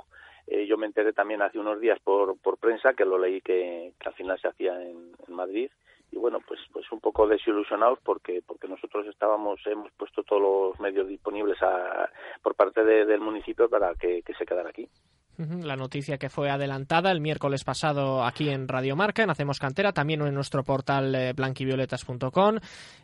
Eh, 0.47 0.67
yo 0.67 0.77
me 0.77 0.87
enteré 0.87 1.13
también 1.13 1.43
hace 1.43 1.59
unos 1.59 1.81
días 1.81 1.99
por, 2.01 2.39
por 2.39 2.59
prensa 2.59 2.93
que 2.95 3.05
lo 3.05 3.19
leí 3.19 3.41
que, 3.41 3.93
al 4.05 4.15
final 4.15 4.39
se 4.41 4.49
hacía 4.49 4.81
en, 4.83 5.13
en 5.27 5.35
Madrid 5.35 5.71
y 6.15 6.19
bueno, 6.19 6.39
pues 6.47 6.61
pues 6.73 6.91
un 6.93 7.01
poco 7.01 7.27
desilusionados 7.27 7.99
porque 8.05 8.41
porque 8.47 8.69
nosotros 8.69 9.07
estábamos 9.07 9.61
hemos 9.67 9.91
puesto 9.93 10.23
todos 10.23 10.43
los 10.43 10.81
medios 10.81 11.09
disponibles 11.09 11.61
a, 11.63 12.09
por 12.43 12.55
parte 12.55 12.85
de, 12.85 13.05
del 13.05 13.21
municipio 13.21 13.69
para 13.69 13.95
que, 13.95 14.23
que 14.23 14.35
se 14.35 14.45
quedara 14.45 14.69
aquí. 14.69 14.89
La 15.37 15.75
noticia 15.75 16.17
que 16.17 16.31
fue 16.31 16.49
adelantada 16.49 17.11
el 17.11 17.21
miércoles 17.21 17.65
pasado 17.65 18.25
aquí 18.25 18.51
en 18.51 18.69
Radio 18.69 18.95
Marca, 18.95 19.25
en 19.25 19.31
Hacemos 19.31 19.59
Cantera, 19.59 19.93
también 19.93 20.23
en 20.23 20.33
nuestro 20.33 20.63
portal 20.63 21.13
eh, 21.13 21.33
blanquivioletas.com. 21.33 22.59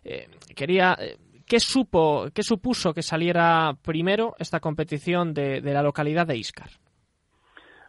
Eh, 0.04 0.28
quería 0.54 0.96
eh, 1.00 1.16
¿Qué, 1.50 1.58
supo, 1.58 2.28
¿Qué 2.32 2.44
supuso 2.44 2.94
que 2.94 3.02
saliera 3.02 3.72
primero 3.84 4.36
esta 4.38 4.60
competición 4.60 5.34
de, 5.34 5.60
de 5.60 5.72
la 5.72 5.82
localidad 5.82 6.24
de 6.24 6.36
Iscar? 6.36 6.68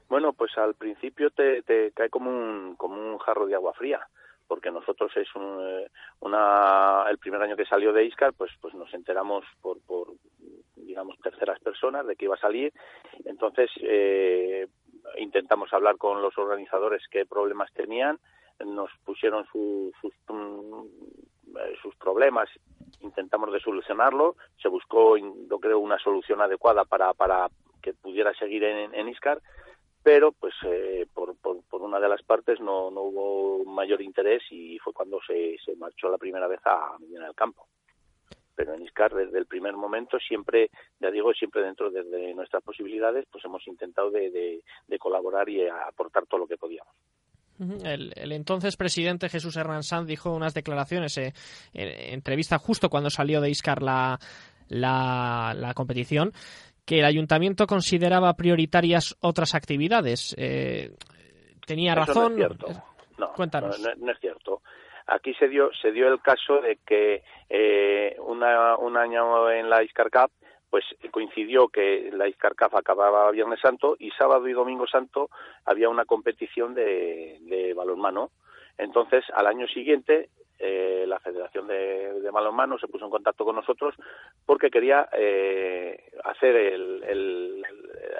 Bueno, 0.10 0.34
pues 0.34 0.58
al 0.58 0.74
principio 0.74 1.30
te, 1.30 1.62
te, 1.62 1.92
cae 1.92 2.10
como 2.10 2.32
un, 2.32 2.76
como 2.76 2.96
un 2.96 3.20
jarro 3.20 3.46
de 3.46 3.54
agua 3.54 3.74
fría, 3.74 4.00
porque 4.48 4.72
nosotros 4.72 5.12
es 5.16 5.28
un, 5.36 5.86
una, 6.22 7.06
el 7.12 7.20
primer 7.20 7.40
año 7.40 7.56
que 7.56 7.68
salió 7.68 7.94
de 7.94 8.06
Iscar, 8.06 8.34
pues, 8.34 8.50
pues 8.60 8.74
nos 8.74 8.92
enteramos 8.96 9.46
por, 9.62 9.80
por, 9.82 10.08
digamos, 10.76 11.20
terceras 11.20 11.60
personas 11.60 12.08
de 12.08 12.16
que 12.16 12.26
iba 12.26 12.34
a 12.34 12.40
salir. 12.40 12.74
Entonces, 13.26 13.70
eh, 13.84 14.66
intentamos 15.20 15.72
hablar 15.72 15.98
con 15.98 16.20
los 16.24 16.36
organizadores 16.36 17.04
qué 17.12 17.28
problemas 17.28 17.72
tenían, 17.74 18.18
nos 18.66 18.90
pusieron 19.06 19.46
su, 19.52 19.92
sus, 20.02 20.14
sus 21.84 21.96
problemas 21.98 22.50
intentamos 23.00 23.52
de 23.52 23.60
solucionarlo, 23.60 24.36
se 24.62 24.68
buscó, 24.68 25.18
yo 25.18 25.60
creo, 25.60 25.80
una 25.80 25.98
solución 26.00 26.42
adecuada 26.42 26.86
para, 26.86 27.14
para 27.14 27.50
que 27.82 27.94
pudiera 27.94 28.34
seguir 28.34 28.64
en, 28.64 28.94
en 28.94 29.10
Iscar, 29.10 29.42
pero 30.04 30.32
pues 30.32 30.54
eh, 30.66 31.06
por, 31.14 31.36
por, 31.38 31.64
por, 31.64 31.82
una 31.82 32.00
de 32.00 32.10
las 32.10 32.24
partes 32.24 32.60
no, 32.60 32.90
no 32.90 33.02
hubo 33.02 33.66
mayor 33.66 34.02
interés 34.02 34.42
y 34.50 34.80
fue 34.80 34.94
cuando 34.94 35.20
se, 35.26 35.58
se 35.64 35.76
marchó 35.76 36.10
la 36.10 36.18
primera 36.18 36.48
vez 36.48 36.60
a 36.66 36.98
Medina 37.00 37.26
del 37.26 37.36
Campo. 37.36 37.68
Pero 38.56 38.74
en 38.74 38.82
Iscar 38.84 39.14
desde 39.14 39.38
el 39.38 39.46
primer 39.46 39.74
momento 39.74 40.20
siempre, 40.20 40.70
ya 41.00 41.12
digo, 41.12 41.34
siempre 41.34 41.62
dentro 41.62 41.90
de, 41.90 42.34
nuestras 42.34 42.64
posibilidades, 42.64 43.26
pues 43.32 43.46
hemos 43.46 43.66
intentado 43.68 44.10
de, 44.12 44.32
de, 44.32 44.64
de 44.88 45.00
colaborar 45.00 45.48
y 45.50 45.68
aportar 45.68 46.26
todo 46.26 46.42
lo 46.42 46.48
que 46.48 46.58
podíamos. 46.58 46.94
El, 47.84 48.12
el, 48.16 48.32
entonces 48.32 48.76
presidente 48.76 49.30
Jesús 49.30 49.56
Hernán 49.56 49.84
Sanz 49.84 50.08
dijo 50.08 50.32
unas 50.34 50.54
declaraciones 50.54 51.18
eh, 51.18 51.34
en 51.74 52.14
entrevista 52.14 52.58
justo 52.58 52.90
cuando 52.90 53.10
salió 53.10 53.40
de 53.40 53.52
Iscar 53.52 53.84
la, 53.84 54.20
la, 54.68 55.54
la 55.56 55.74
competición 55.74 56.32
que 56.86 57.00
el 57.00 57.06
ayuntamiento 57.06 57.68
consideraba 57.68 58.34
prioritarias 58.34 59.16
otras 59.22 59.56
actividades. 59.56 60.36
Eh, 60.38 60.92
¿Tenía 61.66 61.96
razón? 61.96 62.36
No 62.36 62.46
es 62.46 62.58
cierto. 62.58 62.84
No, 63.18 63.34
Cuéntanos. 63.34 63.80
No, 63.80 64.06
no, 64.06 64.12
es 64.12 64.20
cierto. 64.20 64.62
Aquí 65.08 65.34
se 65.36 65.48
dio, 65.48 65.70
se 65.82 65.92
dio 65.92 66.08
el 66.08 66.20
caso 66.22 66.60
de 66.62 66.80
que 66.86 67.24
eh, 67.50 68.16
una, 68.20 68.76
un 68.78 68.98
año 68.98 69.50
en 69.52 69.70
la 69.70 69.84
Iscar 69.84 70.10
Cup 70.10 70.32
pues 70.72 70.86
coincidió 71.12 71.68
que 71.68 72.10
la 72.14 72.30
Iscarcaf 72.30 72.74
acababa 72.74 73.30
Viernes 73.30 73.60
Santo 73.60 73.98
y 74.00 74.10
sábado 74.12 74.48
y 74.48 74.54
Domingo 74.54 74.88
Santo 74.88 75.30
había 75.66 75.90
una 75.90 76.06
competición 76.06 76.74
de, 76.74 77.38
de 77.42 77.74
balonmano. 77.74 78.32
Entonces, 78.78 79.26
al 79.36 79.48
año 79.48 79.68
siguiente, 79.68 80.30
eh, 80.62 81.06
la 81.08 81.20
Federación 81.20 81.68
de, 81.68 82.22
de 82.22 82.30
Balonmano 82.30 82.78
se 82.78 82.88
puso 82.88 83.06
en 83.06 83.12
contacto 83.12 83.44
con 83.44 83.56
nosotros 83.56 83.96
porque 84.46 84.70
quería 84.70 85.10
eh, 85.12 86.12
hacer 86.24 86.56
el, 86.56 87.04
el, 87.04 87.66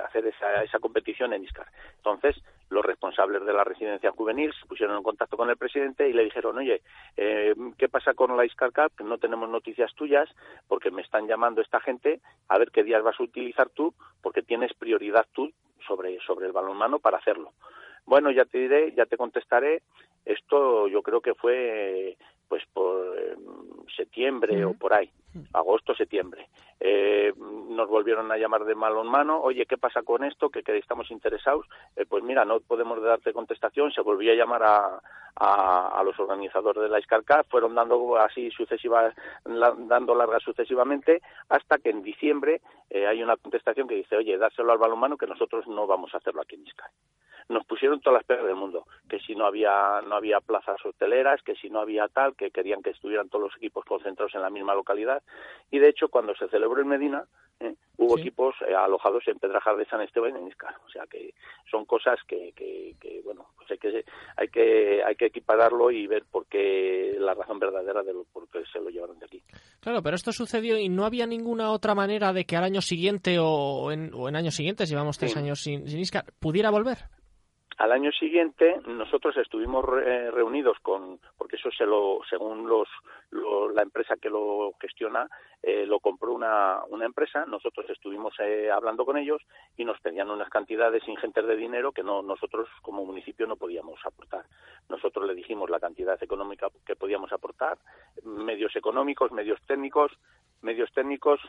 hacer 0.04 0.26
esa, 0.28 0.64
esa 0.64 0.80
competición 0.80 1.34
en 1.34 1.44
Iscar. 1.44 1.68
Entonces, 1.98 2.36
los 2.70 2.84
responsables 2.84 3.46
de 3.46 3.54
la 3.54 3.64
residencia 3.64 4.12
juvenil 4.12 4.52
se 4.60 4.66
pusieron 4.66 4.98
en 4.98 5.04
contacto 5.04 5.38
con 5.38 5.50
el 5.50 5.58
presidente 5.58 6.10
y 6.10 6.14
le 6.14 6.24
dijeron, 6.24 6.58
oye, 6.58 6.82
eh, 7.18 7.54
¿qué 7.78 7.90
pasa 7.90 8.14
con 8.14 8.36
la 8.36 8.46
Iscar 8.46 8.72
Cup? 8.72 9.06
No 9.06 9.18
tenemos 9.18 9.50
noticias 9.50 9.94
tuyas 9.94 10.30
porque 10.68 10.90
me 10.90 11.02
están 11.02 11.28
llamando 11.28 11.62
esta 11.62 11.80
gente 11.80 12.22
a 12.48 12.58
ver 12.58 12.72
qué 12.72 12.84
días 12.84 13.04
vas 13.04 13.20
a 13.20 13.24
utilizar 13.24 13.70
tú 13.70 13.94
porque 14.22 14.42
tienes 14.42 14.74
prioridad 14.74 15.28
tú 15.34 15.52
sobre, 15.86 16.20
sobre 16.22 16.48
el 16.48 16.54
balonmano 16.54 17.00
para 17.00 17.18
hacerlo. 17.18 17.52
Bueno, 18.06 18.32
ya 18.32 18.46
te 18.46 18.58
diré, 18.58 18.94
ya 18.94 19.06
te 19.06 19.18
contestaré. 19.18 19.84
Esto 20.26 20.88
yo 20.88 21.02
creo 21.02 21.22
que 21.22 21.34
fue 21.34 22.18
pues 22.52 22.64
por 22.74 23.18
eh, 23.18 23.34
septiembre 23.96 24.66
o 24.66 24.74
por 24.74 24.94
ahí, 24.94 25.10
agosto, 25.54 25.96
septiembre. 25.96 26.50
Eh, 26.80 27.34
nos 27.38 27.90
volvieron 27.90 28.32
a 28.32 28.38
llamar 28.38 28.66
de 28.66 28.76
mano 28.76 29.02
en 29.02 29.08
mano, 29.08 29.40
oye, 29.42 29.66
¿qué 29.66 29.78
pasa 29.78 30.02
con 30.04 30.24
esto? 30.24 30.50
Que, 30.50 30.64
que 30.64 30.78
estamos 30.78 31.10
interesados. 31.12 31.66
Eh, 31.96 32.06
pues 32.08 32.24
mira, 32.24 32.46
no 32.46 32.60
podemos 32.60 33.02
darte 33.02 33.34
contestación. 33.34 33.92
Se 33.92 34.02
volvió 34.02 34.32
a 34.32 34.36
llamar 34.36 34.64
a, 34.64 35.02
a, 35.36 36.04
los 36.04 36.20
organizadores 36.20 36.84
de 36.84 36.90
la 36.90 37.00
Iscarca, 37.00 37.44
fueron 37.44 37.76
dando 37.76 38.18
así 38.18 38.52
sucesivas, 38.52 39.16
dando 39.46 40.16
largas 40.16 40.44
sucesivamente, 40.44 41.22
hasta 41.50 41.78
que 41.78 41.90
en 41.90 42.02
diciembre 42.02 42.62
eh, 42.90 43.08
hay 43.08 43.24
una 43.24 43.38
contestación 43.38 43.88
que 43.88 43.96
dice, 43.96 44.18
oye, 44.18 44.38
dáselo 44.38 44.72
al 44.72 44.78
balonmano 44.78 45.18
que 45.18 45.28
nosotros 45.28 45.68
no 45.68 45.88
vamos 45.88 46.14
a 46.14 46.18
hacerlo 46.18 46.42
aquí 46.42 46.56
en 46.56 46.68
Iscar 46.68 46.90
nos 47.50 47.66
pusieron 47.66 48.00
todas 48.00 48.20
las 48.20 48.26
pegas 48.26 48.46
del 48.46 48.56
mundo, 48.56 48.86
que 49.10 49.20
si 49.20 49.36
no 49.36 49.46
había 49.46 50.02
no 50.08 50.16
había 50.16 50.40
plazas 50.40 50.84
hoteleras, 50.86 51.42
que 51.44 51.56
si 51.56 51.70
no 51.70 51.82
había 51.82 52.08
tal, 52.08 52.36
que 52.36 52.50
querían 52.50 52.82
que 52.82 52.92
estuvieran 52.92 53.30
todos 53.30 53.46
los 53.46 53.58
equipos 53.58 53.84
concentrados 53.86 54.34
en 54.36 54.42
la 54.42 54.50
misma 54.50 54.74
localidad 54.74 55.21
y 55.72 55.80
de 55.80 55.90
hecho 55.90 56.10
cuando 56.10 56.36
se 56.36 56.48
celebró 56.50 56.82
en 56.82 56.88
Medina 56.88 57.26
eh, 57.60 57.76
hubo 57.98 58.16
sí. 58.16 58.22
equipos 58.22 58.56
eh, 58.68 58.74
alojados 58.74 59.28
en 59.28 59.38
Pedrajar 59.40 59.78
de 59.78 59.86
San 59.86 60.02
Esteban 60.02 60.36
y 60.36 60.40
en 60.40 60.48
Iscar, 60.48 60.76
o 60.86 60.90
sea 60.90 61.06
que 61.08 61.34
son 61.70 61.86
cosas 61.86 62.20
que, 62.28 62.54
que, 62.56 62.96
que 63.00 63.22
bueno 63.24 63.48
pues 63.56 63.72
hay 63.72 63.78
que 63.78 64.06
hay 64.38 64.48
que 64.48 65.04
hay 65.04 65.16
que 65.16 65.26
equipararlo 65.28 65.92
y 65.92 66.08
ver 66.08 66.26
por 66.30 66.48
qué 66.48 67.16
la 67.20 67.34
razón 67.34 67.60
verdadera 67.60 68.04
de 68.04 68.14
lo 68.14 68.26
por 68.26 68.48
qué 68.50 68.64
se 68.72 68.80
lo 68.80 68.90
llevaron 68.90 69.20
de 69.20 69.26
aquí. 69.26 69.44
Claro, 69.80 70.02
pero 70.02 70.16
esto 70.16 70.32
sucedió 70.32 70.78
y 70.78 70.90
no 70.90 71.06
había 71.06 71.26
ninguna 71.26 71.72
otra 71.72 71.96
manera 71.96 72.34
de 72.34 72.46
que 72.46 72.56
al 72.56 72.64
año 72.64 72.82
siguiente 72.82 73.38
o 73.40 73.92
en, 73.92 74.14
o 74.14 74.28
en 74.28 74.36
años 74.36 74.56
siguientes, 74.56 74.90
llevamos 74.90 75.18
tres 75.18 75.34
sí. 75.34 75.40
años 75.40 75.62
sin, 75.62 75.88
sin 75.88 76.00
Iscar, 76.00 76.26
pudiera 76.40 76.70
volver. 76.70 76.98
Al 77.78 77.92
año 77.92 78.12
siguiente 78.12 78.80
nosotros 78.86 79.36
estuvimos 79.38 79.84
re 79.86 80.30
reunidos 80.32 80.78
con, 80.82 81.20
porque 81.38 81.56
eso 81.56 81.72
se 81.72 81.86
lo, 81.86 82.20
según 82.30 82.68
los, 82.68 82.88
lo, 83.32 83.70
la 83.70 83.82
empresa 83.82 84.18
que 84.18 84.30
lo 84.30 84.74
gestiona, 84.80 85.28
eh, 85.64 85.86
lo 85.86 86.00
compró 86.00 86.34
una, 86.34 86.80
una 86.90 87.06
empresa, 87.06 87.46
nosotros 87.46 87.90
estuvimos 87.90 88.34
eh, 88.40 88.70
hablando 88.70 89.06
con 89.06 89.18
ellos 89.18 89.42
y 89.78 89.86
nos 89.86 90.00
pedían 90.00 90.30
unas 90.30 90.50
cantidades 90.50 91.08
ingentes 91.08 91.46
de 91.46 91.56
dinero 91.56 91.92
que 91.92 92.04
no, 92.04 92.22
nosotros 92.22 92.68
como 92.82 93.06
municipio 93.06 93.48
no 93.48 93.56
podíamos 93.56 94.00
aportar. 94.06 94.46
Nosotros 94.90 95.26
le 95.26 95.36
dijimos 95.36 95.70
la 95.70 95.80
cantidad 95.80 96.22
económica 96.22 96.68
que 96.86 96.96
podíamos 96.96 97.32
aportar, 97.32 97.78
medios 98.24 98.76
económicos, 98.76 99.32
medios 99.32 99.60
técnicos, 99.66 100.12
medios 100.62 100.92
técnicos 100.94 101.40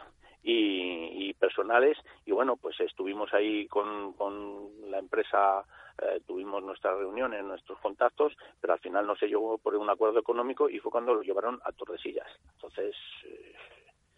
y, 0.43 1.29
y 1.29 1.35
personales 1.35 1.99
y 2.25 2.33
bueno, 2.33 2.57
pues 2.57 2.79
estuvimos 2.81 3.33
ahí 3.35 3.67
con, 3.67 4.13
con 4.15 4.91
la 4.91 4.99
empresa 4.99 5.65
eh, 5.99 6.21
tuvimos 6.27 6.63
nuestras 6.63 6.97
reuniones, 6.99 7.45
nuestros 7.45 7.79
contactos, 7.81 8.33
pero 8.61 8.73
al 8.73 8.81
final 8.81 9.07
no 9.07 9.17
se 9.17 9.27
llevó 9.27 9.59
por 9.59 9.75
un 9.77 9.91
acuerdo 9.91 10.19
económico 10.21 10.69
y 10.69 10.79
fue 10.79 10.91
cuando 10.91 11.15
lo 11.15 11.23
llevaron 11.23 11.61
a 11.65 11.73
Tordesillas. 11.73 12.27
Entonces, 12.55 12.95
eh, 13.25 13.55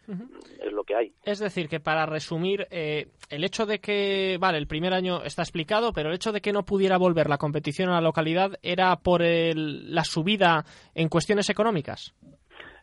uh 0.07 0.13
-huh. 0.13 0.65
es 0.65 0.73
lo 0.73 0.83
que 0.83 0.95
hay. 0.95 1.13
Es 1.23 1.39
decir, 1.39 1.67
que 1.67 1.79
para 1.79 2.05
resumir, 2.05 2.67
eh, 2.71 3.07
el 3.29 3.43
hecho 3.43 3.65
de 3.65 3.79
que, 3.79 4.37
vale, 4.39 4.57
el 4.57 4.67
primer 4.67 4.93
año 4.93 5.21
está 5.23 5.41
explicado, 5.41 5.91
pero 5.93 6.09
el 6.09 6.15
hecho 6.15 6.31
de 6.31 6.41
que 6.41 6.53
no 6.53 6.63
pudiera 6.63 6.97
volver 6.97 7.27
la 7.27 7.37
competición 7.37 7.89
a 7.89 7.95
la 7.95 8.01
localidad 8.01 8.57
era 8.61 8.95
por 8.95 9.21
el, 9.21 9.93
la 9.93 10.03
subida 10.03 10.63
en 10.93 11.09
cuestiones 11.09 11.49
económicas. 11.49 12.13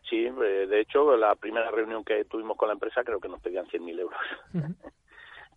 Sí, 0.09 0.25
eh, 0.25 0.67
de 0.67 0.81
hecho, 0.81 1.15
la 1.17 1.33
primera 1.35 1.71
reunión 1.71 2.03
que 2.03 2.25
tuvimos 2.25 2.55
con 2.57 2.67
la 2.67 2.73
empresa 2.73 3.03
creo 3.03 3.19
que 3.19 3.29
nos 3.29 3.41
pedían 3.41 3.65
100.000 3.65 3.99
euros. 3.99 4.19
Uh 4.53 4.57
-huh. 4.57 4.75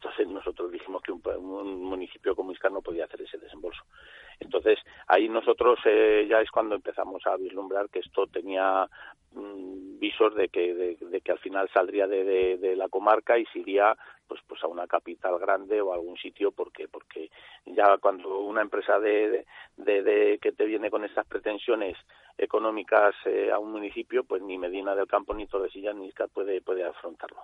Entonces 0.06 0.32
nosotros 0.32 0.70
dijimos 0.70 1.02
que 1.02 1.10
un, 1.10 1.20
un, 1.26 1.82
municipio 1.82 2.36
como 2.36 2.52
Iscar 2.52 2.70
no 2.70 2.80
podía 2.80 3.06
hacer 3.06 3.22
ese 3.22 3.38
desembolso. 3.38 3.82
Entonces 4.38 4.78
ahí 5.08 5.28
nosotros 5.28 5.80
eh, 5.84 6.28
ya 6.30 6.40
es 6.40 6.50
cuando 6.52 6.76
empezamos 6.76 7.26
a 7.26 7.36
vislumbrar 7.36 7.88
que 7.90 7.98
esto 7.98 8.28
tenía 8.28 8.88
mmm, 9.32 9.98
visos 9.98 10.32
de 10.36 10.48
que, 10.48 10.74
de, 10.74 11.20
que 11.22 11.32
al 11.32 11.40
final 11.40 11.68
saldría 11.74 12.06
de, 12.06 12.56
de, 12.56 12.76
la 12.76 12.88
comarca 12.88 13.36
y 13.36 13.46
se 13.46 13.58
iría 13.58 13.96
pues, 14.28 14.40
pues 14.46 14.62
a 14.62 14.68
una 14.68 14.86
capital 14.86 15.40
grande 15.40 15.80
o 15.80 15.90
a 15.90 15.96
algún 15.96 16.16
sitio 16.18 16.52
porque 16.52 16.86
porque 16.86 17.28
ya 17.64 17.98
cuando 17.98 18.38
una 18.38 18.62
empresa 18.62 19.00
de, 19.00 19.44
de, 19.76 20.38
que 20.40 20.52
te 20.52 20.66
viene 20.66 20.88
con 20.88 21.04
estas 21.04 21.26
pretensiones 21.26 21.96
económicas 22.38 23.12
eh, 23.24 23.50
a 23.50 23.58
un 23.58 23.72
municipio 23.72 24.22
pues 24.22 24.40
ni 24.40 24.56
Medina 24.56 24.94
del 24.94 25.08
Campo 25.08 25.34
ni 25.34 25.48
Tordesillas 25.48 25.96
ni 25.96 26.06
Iscar 26.06 26.28
puede 26.28 26.60
puede 26.60 26.84
afrontarlo. 26.84 27.40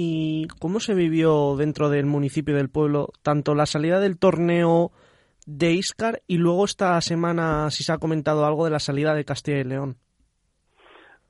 ¿Y 0.00 0.46
cómo 0.60 0.78
se 0.78 0.94
vivió 0.94 1.56
dentro 1.56 1.90
del 1.90 2.06
municipio 2.06 2.54
del 2.54 2.70
pueblo 2.70 3.08
tanto 3.24 3.56
la 3.56 3.66
salida 3.66 3.98
del 3.98 4.16
torneo 4.16 4.92
de 5.44 5.72
Iscar 5.72 6.20
y 6.28 6.38
luego 6.38 6.66
esta 6.66 7.00
semana 7.00 7.68
si 7.72 7.82
se 7.82 7.92
ha 7.92 7.98
comentado 7.98 8.46
algo 8.46 8.64
de 8.64 8.70
la 8.70 8.78
salida 8.78 9.12
de 9.12 9.24
Castilla 9.24 9.58
y 9.58 9.64
León? 9.64 9.96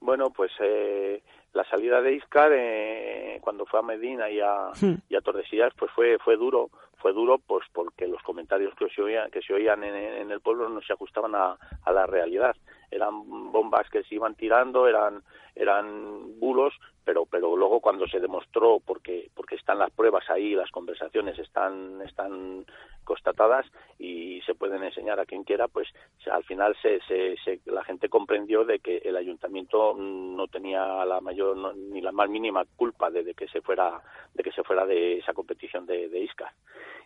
Bueno, 0.01 0.29
pues 0.37 0.53
eh, 0.61 1.23
la 1.55 1.65
salida 1.65 2.03
de 2.03 2.13
Iscar 2.13 2.53
eh, 2.55 3.39
cuando 3.41 3.65
fue 3.65 3.81
a 3.81 3.83
Medina 3.83 4.29
y 4.29 4.39
a, 4.41 4.69
hmm. 4.79 4.97
y 5.09 5.17
a 5.17 5.23
Tordesillas 5.23 5.73
pues 5.75 5.91
fue 5.93 6.19
fue 6.19 6.37
duro 6.37 6.69
fue 6.99 7.15
duro 7.15 7.39
pues 7.39 7.65
porque 7.73 8.07
los 8.07 8.23
comentarios 8.23 8.75
que 8.75 8.91
se 8.91 9.01
oían 9.01 9.31
que 9.31 9.41
se 9.41 9.55
oían 9.55 9.83
en, 9.83 9.95
en 9.95 10.31
el 10.31 10.43
pueblo 10.43 10.69
no 10.69 10.83
se 10.83 10.93
ajustaban 10.93 11.35
a, 11.35 11.57
a 11.85 11.93
la 11.93 12.05
realidad 12.05 12.55
eran 12.91 13.51
bombas 13.51 13.89
que 13.89 14.03
se 14.03 14.17
iban 14.17 14.35
tirando 14.35 14.87
eran 14.87 15.23
eran 15.59 16.39
bulos 16.39 16.73
pero 17.05 17.25
pero 17.25 17.57
luego 17.57 17.81
cuando 17.81 18.07
se 18.07 18.21
demostró 18.21 18.81
porque 18.85 19.31
porque 19.35 19.57
están 19.57 19.79
las 19.79 19.91
pruebas 19.91 20.29
ahí 20.29 20.55
las 20.55 20.71
conversaciones 20.71 21.39
están 21.39 22.03
están 22.03 22.67
constatadas 23.05 23.65
y 23.99 24.43
se 24.43 24.55
pueden 24.55 24.85
enseñar 24.85 25.19
a 25.19 25.25
quien 25.25 25.43
quiera 25.43 25.69
pues 25.69 25.89
al 26.31 26.45
final 26.45 26.77
se, 26.83 27.01
se, 27.09 27.61
la 27.65 27.83
gente 27.83 28.11
comprendió 28.11 28.67
de 28.67 28.81
que 28.81 28.99
el 28.99 29.17
ayuntamiento 29.17 29.95
no 29.95 30.47
tenía 30.49 31.03
la 31.07 31.23
mayor 31.23 31.57
no, 31.57 31.73
ni 31.73 32.03
la 32.03 32.13
más 32.13 32.29
mínima 32.29 32.67
culpa 32.77 33.11
de, 33.11 33.25
de, 33.25 33.33
que 33.33 33.49
se 33.49 33.63
fuera 33.63 34.03
de 34.35 34.43
que 34.43 34.53
se 34.53 34.63
fuera 34.63 34.85
de 34.85 35.19
esa 35.19 35.33
competición 35.33 35.87
de, 35.87 36.11
de 36.11 36.21
Iscar 36.21 36.53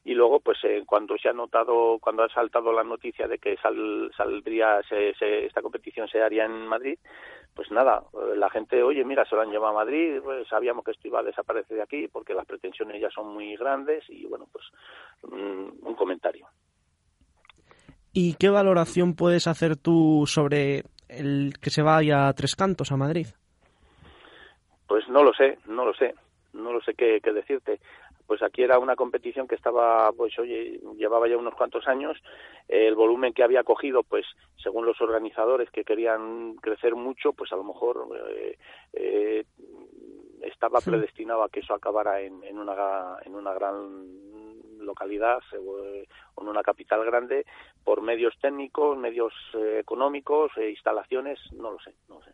y 0.04 0.14
luego 0.14 0.40
pues 0.40 0.58
eh, 0.64 0.82
cuando 0.84 1.16
se 1.16 1.28
ha 1.28 1.32
notado 1.32 2.00
cuando 2.00 2.24
ha 2.24 2.28
saltado 2.28 2.72
la 2.72 2.82
noticia 2.82 3.28
de 3.28 3.38
que 3.38 3.56
sal, 3.58 4.10
saldría 4.16 4.82
se, 4.88 5.14
se, 5.14 5.46
esta 5.46 5.62
competición 5.62 6.08
se 6.08 6.20
haría 6.20 6.44
en 6.44 6.66
Madrid 6.66 6.98
pues 7.54 7.70
nada, 7.70 8.02
la 8.36 8.48
gente, 8.48 8.82
oye, 8.82 9.04
mira, 9.04 9.24
se 9.26 9.34
lo 9.34 9.42
han 9.42 9.50
llevado 9.50 9.72
a 9.72 9.84
Madrid, 9.84 10.20
pues 10.22 10.48
sabíamos 10.48 10.84
que 10.84 10.92
esto 10.92 11.08
iba 11.08 11.20
a 11.20 11.24
desaparecer 11.24 11.76
de 11.76 11.82
aquí 11.82 12.08
porque 12.08 12.34
las 12.34 12.46
pretensiones 12.46 13.00
ya 13.00 13.10
son 13.10 13.34
muy 13.34 13.56
grandes 13.56 14.04
y 14.08 14.26
bueno, 14.26 14.46
pues 14.50 14.64
mm, 15.24 15.86
un 15.86 15.94
comentario. 15.94 16.46
¿Y 18.12 18.34
qué 18.34 18.48
valoración 18.48 19.14
puedes 19.14 19.46
hacer 19.46 19.76
tú 19.76 20.24
sobre 20.26 20.84
el 21.08 21.54
que 21.60 21.70
se 21.70 21.82
vaya 21.82 22.28
a 22.28 22.32
Tres 22.32 22.56
Cantos, 22.56 22.92
a 22.92 22.96
Madrid? 22.96 23.26
Pues 24.86 25.08
no 25.08 25.22
lo 25.22 25.32
sé, 25.32 25.58
no 25.66 25.84
lo 25.84 25.94
sé, 25.94 26.14
no 26.52 26.72
lo 26.72 26.80
sé 26.82 26.94
qué, 26.94 27.20
qué 27.22 27.32
decirte 27.32 27.80
pues 28.26 28.42
aquí 28.42 28.62
era 28.62 28.78
una 28.78 28.96
competición 28.96 29.46
que 29.46 29.54
estaba, 29.54 30.10
pues 30.12 30.38
oye, 30.38 30.80
llevaba 30.96 31.28
ya 31.28 31.36
unos 31.36 31.54
cuantos 31.54 31.86
años, 31.86 32.16
el 32.68 32.94
volumen 32.94 33.32
que 33.32 33.42
había 33.42 33.64
cogido, 33.64 34.02
pues 34.02 34.26
según 34.62 34.86
los 34.86 35.00
organizadores 35.00 35.70
que 35.70 35.84
querían 35.84 36.56
crecer 36.56 36.94
mucho, 36.94 37.32
pues 37.32 37.52
a 37.52 37.56
lo 37.56 37.64
mejor 37.64 38.08
eh, 38.30 38.58
eh, 38.92 39.44
estaba 40.42 40.80
predestinado 40.80 41.42
a 41.42 41.48
que 41.48 41.60
eso 41.60 41.74
acabara 41.74 42.20
en, 42.20 42.42
en, 42.44 42.58
una, 42.58 43.16
en 43.24 43.34
una 43.34 43.52
gran 43.52 44.32
localidad 44.82 45.38
eh, 45.52 46.06
o 46.34 46.42
en 46.42 46.48
una 46.48 46.62
capital 46.62 47.04
grande 47.04 47.46
por 47.84 48.02
medios 48.02 48.34
técnicos, 48.40 48.98
medios 48.98 49.32
eh, 49.54 49.78
económicos, 49.80 50.52
e 50.56 50.70
instalaciones, 50.70 51.38
no 51.52 51.70
lo 51.70 51.78
sé, 51.80 51.94
no 52.08 52.16
lo 52.16 52.24
sé. 52.24 52.32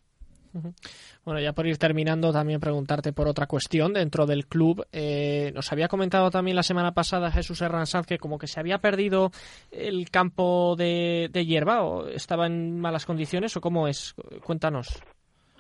Bueno, 1.25 1.41
ya 1.41 1.53
por 1.53 1.67
ir 1.67 1.79
terminando, 1.79 2.33
también 2.33 2.61
preguntarte 2.61 3.13
por 3.13 3.29
otra 3.29 3.47
cuestión 3.47 3.93
dentro 3.93 4.27
del 4.27 4.47
club. 4.47 4.87
Eh, 4.93 5.53
nos 5.55 5.71
había 5.73 5.89
comentado 5.89 6.31
también 6.31 6.57
la 6.57 6.63
semana 6.63 6.93
pasada 6.93 7.31
Jesús 7.31 7.61
Herranzaz 7.61 8.07
que 8.07 8.19
como 8.19 8.39
que 8.39 8.47
se 8.47 8.61
había 8.61 8.79
perdido 8.79 9.31
el 9.71 10.11
campo 10.11 10.75
de 10.77 11.45
hierba 11.47 11.83
o 11.83 12.09
estaba 12.09 12.47
en 12.47 12.81
malas 12.81 13.07
condiciones 13.07 13.57
o 13.57 13.61
cómo 13.61 13.89
es. 13.89 14.15
Cuéntanos. 14.45 15.03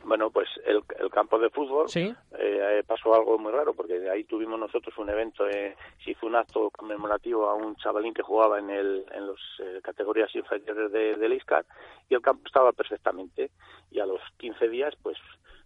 Bueno, 0.08 0.30
pues 0.30 0.48
el, 0.68 0.84
el 1.00 1.10
campo 1.10 1.38
de 1.38 1.48
fútbol 1.48 1.86
eh, 1.94 2.82
pasó 2.86 3.14
algo 3.14 3.38
muy 3.38 3.50
raro 3.50 3.72
porque 3.72 4.08
ahí 4.10 4.24
tuvimos 4.24 4.60
nosotros 4.60 4.96
un 4.98 5.08
evento, 5.08 5.48
eh, 5.48 5.74
se 6.04 6.10
hizo 6.10 6.26
un 6.26 6.36
acto 6.36 6.70
conmemorativo 6.70 7.48
a 7.48 7.54
un 7.54 7.74
chavalín 7.76 8.12
que 8.12 8.22
jugaba 8.22 8.58
en 8.58 8.70
el 8.70 9.04
en 9.12 9.26
las 9.26 9.40
eh, 9.60 9.80
categorías 9.82 10.34
inferiores 10.34 10.92
de, 10.92 11.16
del 11.16 11.32
ISCAR 11.32 11.64
y 12.08 12.14
el 12.14 12.20
campo 12.20 12.42
estaba 12.46 12.72
perfectamente. 12.72 13.50
Y 13.90 14.00
a 14.00 14.06
los 14.06 14.20
15 14.36 14.68
días 14.68 14.94
pues 15.02 15.16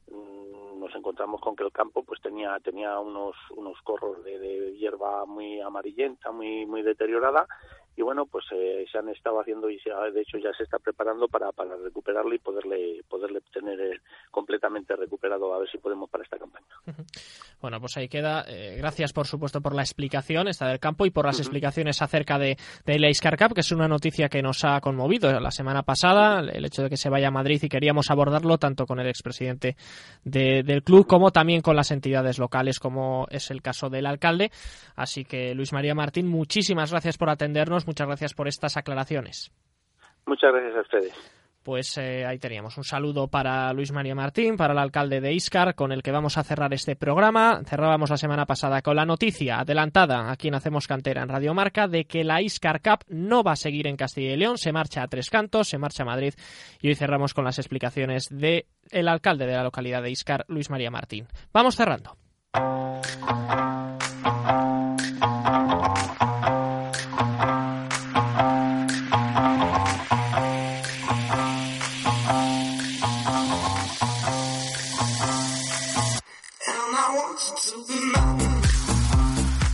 mm, 0.09 0.79
nos 0.79 0.95
encontramos 0.95 1.41
con 1.41 1.57
que 1.57 1.65
el 1.65 1.73
campo 1.73 2.05
pues 2.05 2.21
tenía 2.21 2.57
tenía 2.61 2.99
unos 3.01 3.35
unos 3.57 3.81
corros 3.83 4.23
de, 4.23 4.39
de 4.39 4.77
hierba 4.77 5.27
muy 5.27 5.61
amarillenta, 5.61 6.31
muy 6.31 6.65
muy 6.67 6.83
deteriorada 6.83 7.49
y 7.97 8.03
bueno 8.03 8.27
pues 8.27 8.45
eh, 8.53 8.87
se 8.91 8.99
han 8.99 9.09
estado 9.09 9.41
haciendo 9.41 9.69
y 9.69 9.79
se 9.81 9.91
de 9.91 10.21
hecho 10.21 10.39
ya 10.39 10.53
se 10.57 10.65
está 10.65 10.79
preparando 10.79 11.29
para, 11.29 11.53
para 11.53 11.77
recuperarlo 11.77 12.35
y 12.35 12.39
poderle 12.39 13.03
poderle 13.09 13.41
tener 13.53 13.79
eh, 13.81 14.01
completamente 14.31 14.97
recuperado 14.97 15.55
a 15.55 15.59
ver 15.59 15.71
si 15.71 15.79
podemos 15.79 16.09
para 16.09 16.25
esta 16.25 16.39
campaña. 16.39 16.67
Bueno 17.61 17.81
pues 17.81 17.97
ahí 17.97 18.09
queda. 18.09 18.45
Eh, 18.49 18.77
gracias 18.79 19.13
por 19.13 19.27
supuesto 19.27 19.61
por 19.61 19.75
la 19.75 19.83
explicación 19.83 20.49
esta 20.49 20.69
del 20.69 20.81
campo 20.81 21.05
y 21.07 21.11
por 21.11 21.27
las 21.27 21.39
explicaciones 21.39 22.01
acerca 22.01 22.39
de, 22.39 22.57
de 22.87 22.99
la 22.99 23.11
Iscar 23.11 23.37
Cup 23.37 23.55
que 23.55 23.61
es 23.61 23.73
una 23.73 23.89
noticia 23.89 24.29
que 24.29 24.43
nos 24.43 24.65
ha 24.65 24.81
conmovido. 24.81 25.31
La 25.39 25.51
semana 25.51 25.83
pasada 25.83 26.41
el 26.41 26.65
hecho 26.65 26.83
de 26.83 26.89
que 26.89 26.97
se 26.97 27.11
vaya 27.11 27.29
a 27.29 27.31
Madrid 27.31 27.61
y 27.63 27.69
queríamos 27.69 28.11
abordarlo 28.11 28.59
tanto 28.59 28.87
con 28.87 29.01
el 29.01 29.09
expresidente 29.09 29.77
de, 30.25 30.63
del 30.63 30.83
club 30.83 31.07
como 31.07 31.31
también 31.31 31.61
con 31.61 31.77
las 31.77 31.91
entidades 31.91 32.39
locales 32.39 32.79
como 32.79 33.27
es 33.31 33.51
el 33.51 33.61
caso 33.61 33.91
del 33.91 34.07
alcalde. 34.07 34.51
Así 34.97 35.25
que 35.25 35.55
Luis 35.55 35.73
María 35.73 35.95
Martín 35.95 36.27
muchísimas 36.27 36.91
gracias 36.91 37.19
por 37.19 37.29
atendernos 37.29 37.82
muchas 37.87 38.07
gracias 38.07 38.35
por 38.35 38.49
estas 38.49 38.77
aclaraciones. 38.77 39.53
Muchas 40.27 40.53
gracias 40.53 40.77
a 40.77 40.81
ustedes. 40.81 41.43
Pues 41.63 41.97
eh, 41.97 42.27
ahí 42.27 42.39
teníamos 42.41 42.77
un 42.77 42.83
saludo 42.83 43.29
para 43.29 43.73
Luis 43.73 43.93
María 43.93 44.17
Martín, 44.17 44.57
para 44.57 44.73
el 44.73 44.81
alcalde 44.81 45.21
de 45.21 45.33
Iscar, 45.33 45.77
con 45.77 45.93
el 45.93 46.03
que 46.03 46.11
vamos 46.11 46.37
a 46.37 46.43
cerrar 46.43 46.75
este 46.75 46.97
programa. 46.97 47.63
Cerrábamos 47.65 48.11
la 48.11 48.17
semana 48.17 48.47
pasada 48.47 48.83
con 48.83 48.97
la 48.97 49.07
noticia 49.07 49.61
adelantada 49.61 50.33
aquí 50.33 50.49
en 50.49 50.57
Hacemos 50.57 50.89
Cantera 50.89 51.23
en 51.23 51.29
Radio 51.29 51.55
Marca 51.55 51.87
de 51.87 52.05
que 52.05 52.25
la 52.25 52.43
Iscar 52.43 52.83
Cup 52.83 53.05
no 53.09 53.45
va 53.45 53.53
a 53.53 53.57
seguir 53.57 53.87
en 53.87 53.97
Castilla 53.97 54.33
y 54.33 54.37
León, 54.37 54.59
se 54.59 54.73
marcha 54.73 55.05
a 55.05 55.09
Tres 55.09 55.31
Cantos, 55.31 55.69
se 55.69 55.79
marcha 55.79 56.03
a 56.03 56.07
Madrid 56.07 56.35
y 56.81 56.89
hoy 56.89 56.97
cerramos 56.97 57.33
con 57.33 57.45
las 57.45 57.61
explicaciones 57.61 58.27
del 58.29 58.67
el 58.91 59.07
alcalde 59.07 59.47
de 59.47 59.53
la 59.53 59.63
localidad 59.63 60.03
de 60.03 60.11
Iscar, 60.11 60.45
Luis 60.49 60.69
María 60.69 60.91
Martín. 60.91 61.29
Vamos 61.53 61.77
cerrando. 61.77 62.17
I 77.13 77.15
want 77.15 77.39
to 77.39 77.85
be 77.87 78.02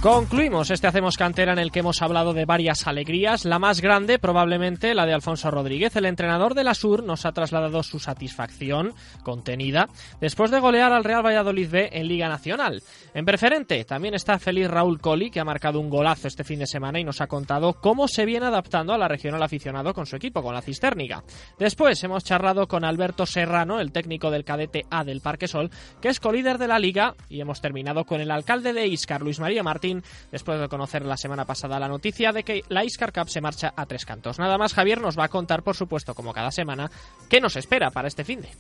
Concluimos 0.00 0.70
este 0.70 0.86
Hacemos 0.86 1.16
Cantera 1.16 1.52
en 1.52 1.58
el 1.58 1.72
que 1.72 1.80
hemos 1.80 2.02
hablado 2.02 2.32
de 2.32 2.44
varias 2.44 2.86
alegrías. 2.86 3.44
La 3.44 3.58
más 3.58 3.80
grande, 3.80 4.20
probablemente, 4.20 4.94
la 4.94 5.06
de 5.06 5.12
Alfonso 5.12 5.50
Rodríguez. 5.50 5.96
El 5.96 6.06
entrenador 6.06 6.54
de 6.54 6.62
la 6.62 6.74
Sur 6.74 7.02
nos 7.02 7.26
ha 7.26 7.32
trasladado 7.32 7.82
su 7.82 7.98
satisfacción 7.98 8.94
contenida 9.24 9.88
después 10.20 10.52
de 10.52 10.60
golear 10.60 10.92
al 10.92 11.02
Real 11.02 11.26
Valladolid 11.26 11.68
B 11.68 11.88
en 11.92 12.06
Liga 12.06 12.28
Nacional. 12.28 12.80
En 13.12 13.24
preferente 13.24 13.84
también 13.84 14.14
está 14.14 14.38
feliz 14.38 14.68
Raúl 14.68 15.00
Coli, 15.00 15.32
que 15.32 15.40
ha 15.40 15.44
marcado 15.44 15.80
un 15.80 15.90
golazo 15.90 16.28
este 16.28 16.44
fin 16.44 16.60
de 16.60 16.68
semana 16.68 17.00
y 17.00 17.04
nos 17.04 17.20
ha 17.20 17.26
contado 17.26 17.72
cómo 17.72 18.06
se 18.06 18.24
viene 18.24 18.46
adaptando 18.46 18.92
a 18.92 18.98
la 18.98 19.08
regional 19.08 19.42
aficionado 19.42 19.94
con 19.94 20.06
su 20.06 20.14
equipo, 20.14 20.44
con 20.44 20.54
la 20.54 20.62
Cistérnica. 20.62 21.24
Después 21.58 22.04
hemos 22.04 22.22
charlado 22.22 22.68
con 22.68 22.84
Alberto 22.84 23.26
Serrano, 23.26 23.80
el 23.80 23.90
técnico 23.90 24.30
del 24.30 24.44
cadete 24.44 24.86
A 24.90 25.02
del 25.02 25.22
Parque 25.22 25.48
Sol, 25.48 25.72
que 26.00 26.06
es 26.06 26.20
colíder 26.20 26.56
de 26.58 26.68
la 26.68 26.78
liga, 26.78 27.16
y 27.28 27.40
hemos 27.40 27.60
terminado 27.60 28.04
con 28.04 28.20
el 28.20 28.30
alcalde 28.30 28.72
de 28.72 28.86
Iscar, 28.86 29.22
Luis 29.22 29.40
María 29.40 29.64
Martín, 29.64 29.87
después 30.30 30.60
de 30.60 30.68
conocer 30.68 31.04
la 31.04 31.16
semana 31.16 31.44
pasada 31.44 31.78
la 31.78 31.88
noticia 31.88 32.32
de 32.32 32.42
que 32.42 32.62
la 32.68 32.84
Iscar 32.84 33.12
Cup 33.12 33.28
se 33.28 33.40
marcha 33.40 33.72
a 33.76 33.86
tres 33.86 34.04
cantos. 34.04 34.38
Nada 34.38 34.58
más, 34.58 34.74
Javier 34.74 35.00
nos 35.00 35.18
va 35.18 35.24
a 35.24 35.28
contar, 35.28 35.62
por 35.62 35.76
supuesto, 35.76 36.14
como 36.14 36.32
cada 36.32 36.50
semana, 36.50 36.90
qué 37.28 37.40
nos 37.40 37.56
espera 37.56 37.90
para 37.90 38.08
este 38.08 38.24
fin 38.24 38.40
de. 38.40 38.50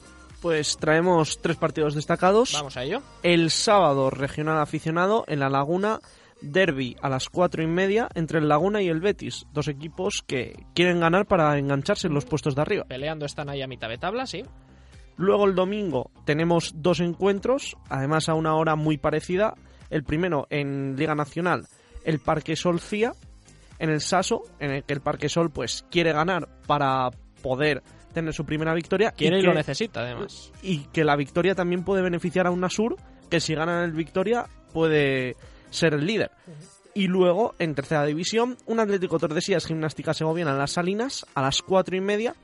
Pues 0.40 0.76
traemos 0.76 1.40
tres 1.42 1.56
partidos 1.56 1.94
destacados. 1.94 2.52
Vamos 2.52 2.76
a 2.76 2.84
ello. 2.84 3.02
El 3.22 3.50
sábado, 3.50 4.10
regional 4.10 4.58
aficionado 4.60 5.24
en 5.26 5.40
La 5.40 5.48
Laguna. 5.48 6.00
Derby 6.40 6.96
a 7.02 7.08
las 7.08 7.28
cuatro 7.28 7.64
y 7.64 7.66
media 7.66 8.08
entre 8.14 8.38
el 8.38 8.48
Laguna 8.48 8.80
y 8.80 8.88
el 8.88 9.00
Betis, 9.00 9.46
dos 9.52 9.66
equipos 9.66 10.22
que 10.24 10.54
quieren 10.72 11.00
ganar 11.00 11.26
para 11.26 11.58
engancharse 11.58 12.06
en 12.06 12.14
los 12.14 12.26
puestos 12.26 12.54
de 12.54 12.62
arriba. 12.62 12.84
Peleando 12.84 13.26
están 13.26 13.48
ahí 13.48 13.60
a 13.60 13.66
mitad 13.66 13.88
de 13.88 13.98
tabla, 13.98 14.24
sí. 14.24 14.44
Luego 15.16 15.46
el 15.46 15.56
domingo 15.56 16.12
tenemos 16.24 16.72
dos 16.76 17.00
encuentros, 17.00 17.76
además 17.88 18.28
a 18.28 18.34
una 18.34 18.54
hora 18.54 18.76
muy 18.76 18.98
parecida. 18.98 19.54
El 19.90 20.04
primero 20.04 20.46
en 20.50 20.96
Liga 20.96 21.14
Nacional, 21.14 21.66
el 22.04 22.18
Parque 22.18 22.56
Sol 22.56 22.80
Cía, 22.80 23.12
en 23.78 23.90
el 23.90 24.00
Saso, 24.00 24.42
en 24.58 24.70
el 24.70 24.84
que 24.84 24.94
el 24.94 25.00
Parque 25.00 25.28
Sol 25.28 25.50
pues 25.50 25.84
quiere 25.90 26.12
ganar 26.12 26.48
para 26.66 27.10
poder 27.42 27.82
tener 28.12 28.34
su 28.34 28.44
primera 28.44 28.74
victoria. 28.74 29.12
Quiere 29.12 29.38
y, 29.38 29.40
que, 29.42 29.46
lo 29.46 29.54
necesita, 29.54 30.00
además. 30.00 30.52
Y 30.62 30.80
que 30.92 31.04
la 31.04 31.16
victoria 31.16 31.54
también 31.54 31.84
puede 31.84 32.02
beneficiar 32.02 32.46
a 32.46 32.50
Unasur, 32.50 32.96
que 33.30 33.40
si 33.40 33.54
gana 33.54 33.84
el 33.84 33.92
Victoria 33.92 34.46
puede 34.72 35.36
ser 35.70 35.94
el 35.94 36.06
líder. 36.06 36.30
Y 36.94 37.06
luego, 37.06 37.54
en 37.58 37.74
tercera 37.74 38.04
división, 38.04 38.56
un 38.66 38.80
Atlético 38.80 39.18
Tordesillas 39.18 39.66
Gimnástica 39.66 40.14
Segoviana 40.14 40.52
en 40.52 40.58
las 40.58 40.72
Salinas 40.72 41.26
a 41.34 41.42
las 41.42 41.62
cuatro 41.62 41.96
y 41.96 42.00
media, 42.00 42.34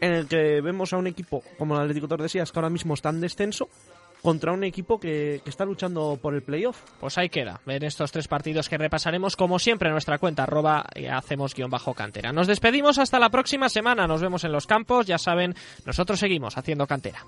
en 0.00 0.12
el 0.12 0.26
que 0.26 0.60
vemos 0.62 0.92
a 0.92 0.96
un 0.96 1.06
equipo 1.06 1.42
como 1.58 1.74
el 1.74 1.82
Atlético 1.82 2.08
Tordesillas 2.08 2.50
que 2.50 2.58
ahora 2.58 2.70
mismo 2.70 2.94
está 2.94 3.10
en 3.10 3.20
descenso, 3.20 3.68
contra 4.22 4.52
un 4.52 4.64
equipo 4.64 4.98
que, 4.98 5.40
que, 5.42 5.50
está 5.50 5.64
luchando 5.64 6.18
por 6.20 6.34
el 6.34 6.42
playoff. 6.42 6.80
Pues 7.00 7.18
ahí 7.18 7.28
queda, 7.28 7.60
en 7.66 7.82
estos 7.84 8.12
tres 8.12 8.28
partidos 8.28 8.68
que 8.68 8.78
repasaremos, 8.78 9.36
como 9.36 9.58
siempre, 9.58 9.88
en 9.88 9.92
nuestra 9.92 10.18
cuenta 10.18 10.44
arroba 10.44 10.86
hacemos 11.12 11.54
guion 11.54 11.70
bajo 11.70 11.94
cantera. 11.94 12.32
Nos 12.32 12.46
despedimos 12.46 12.98
hasta 12.98 13.18
la 13.18 13.30
próxima 13.30 13.68
semana, 13.68 14.06
nos 14.06 14.20
vemos 14.20 14.44
en 14.44 14.52
los 14.52 14.66
campos, 14.66 15.06
ya 15.06 15.18
saben, 15.18 15.54
nosotros 15.84 16.18
seguimos 16.18 16.56
haciendo 16.56 16.86
cantera. 16.86 17.24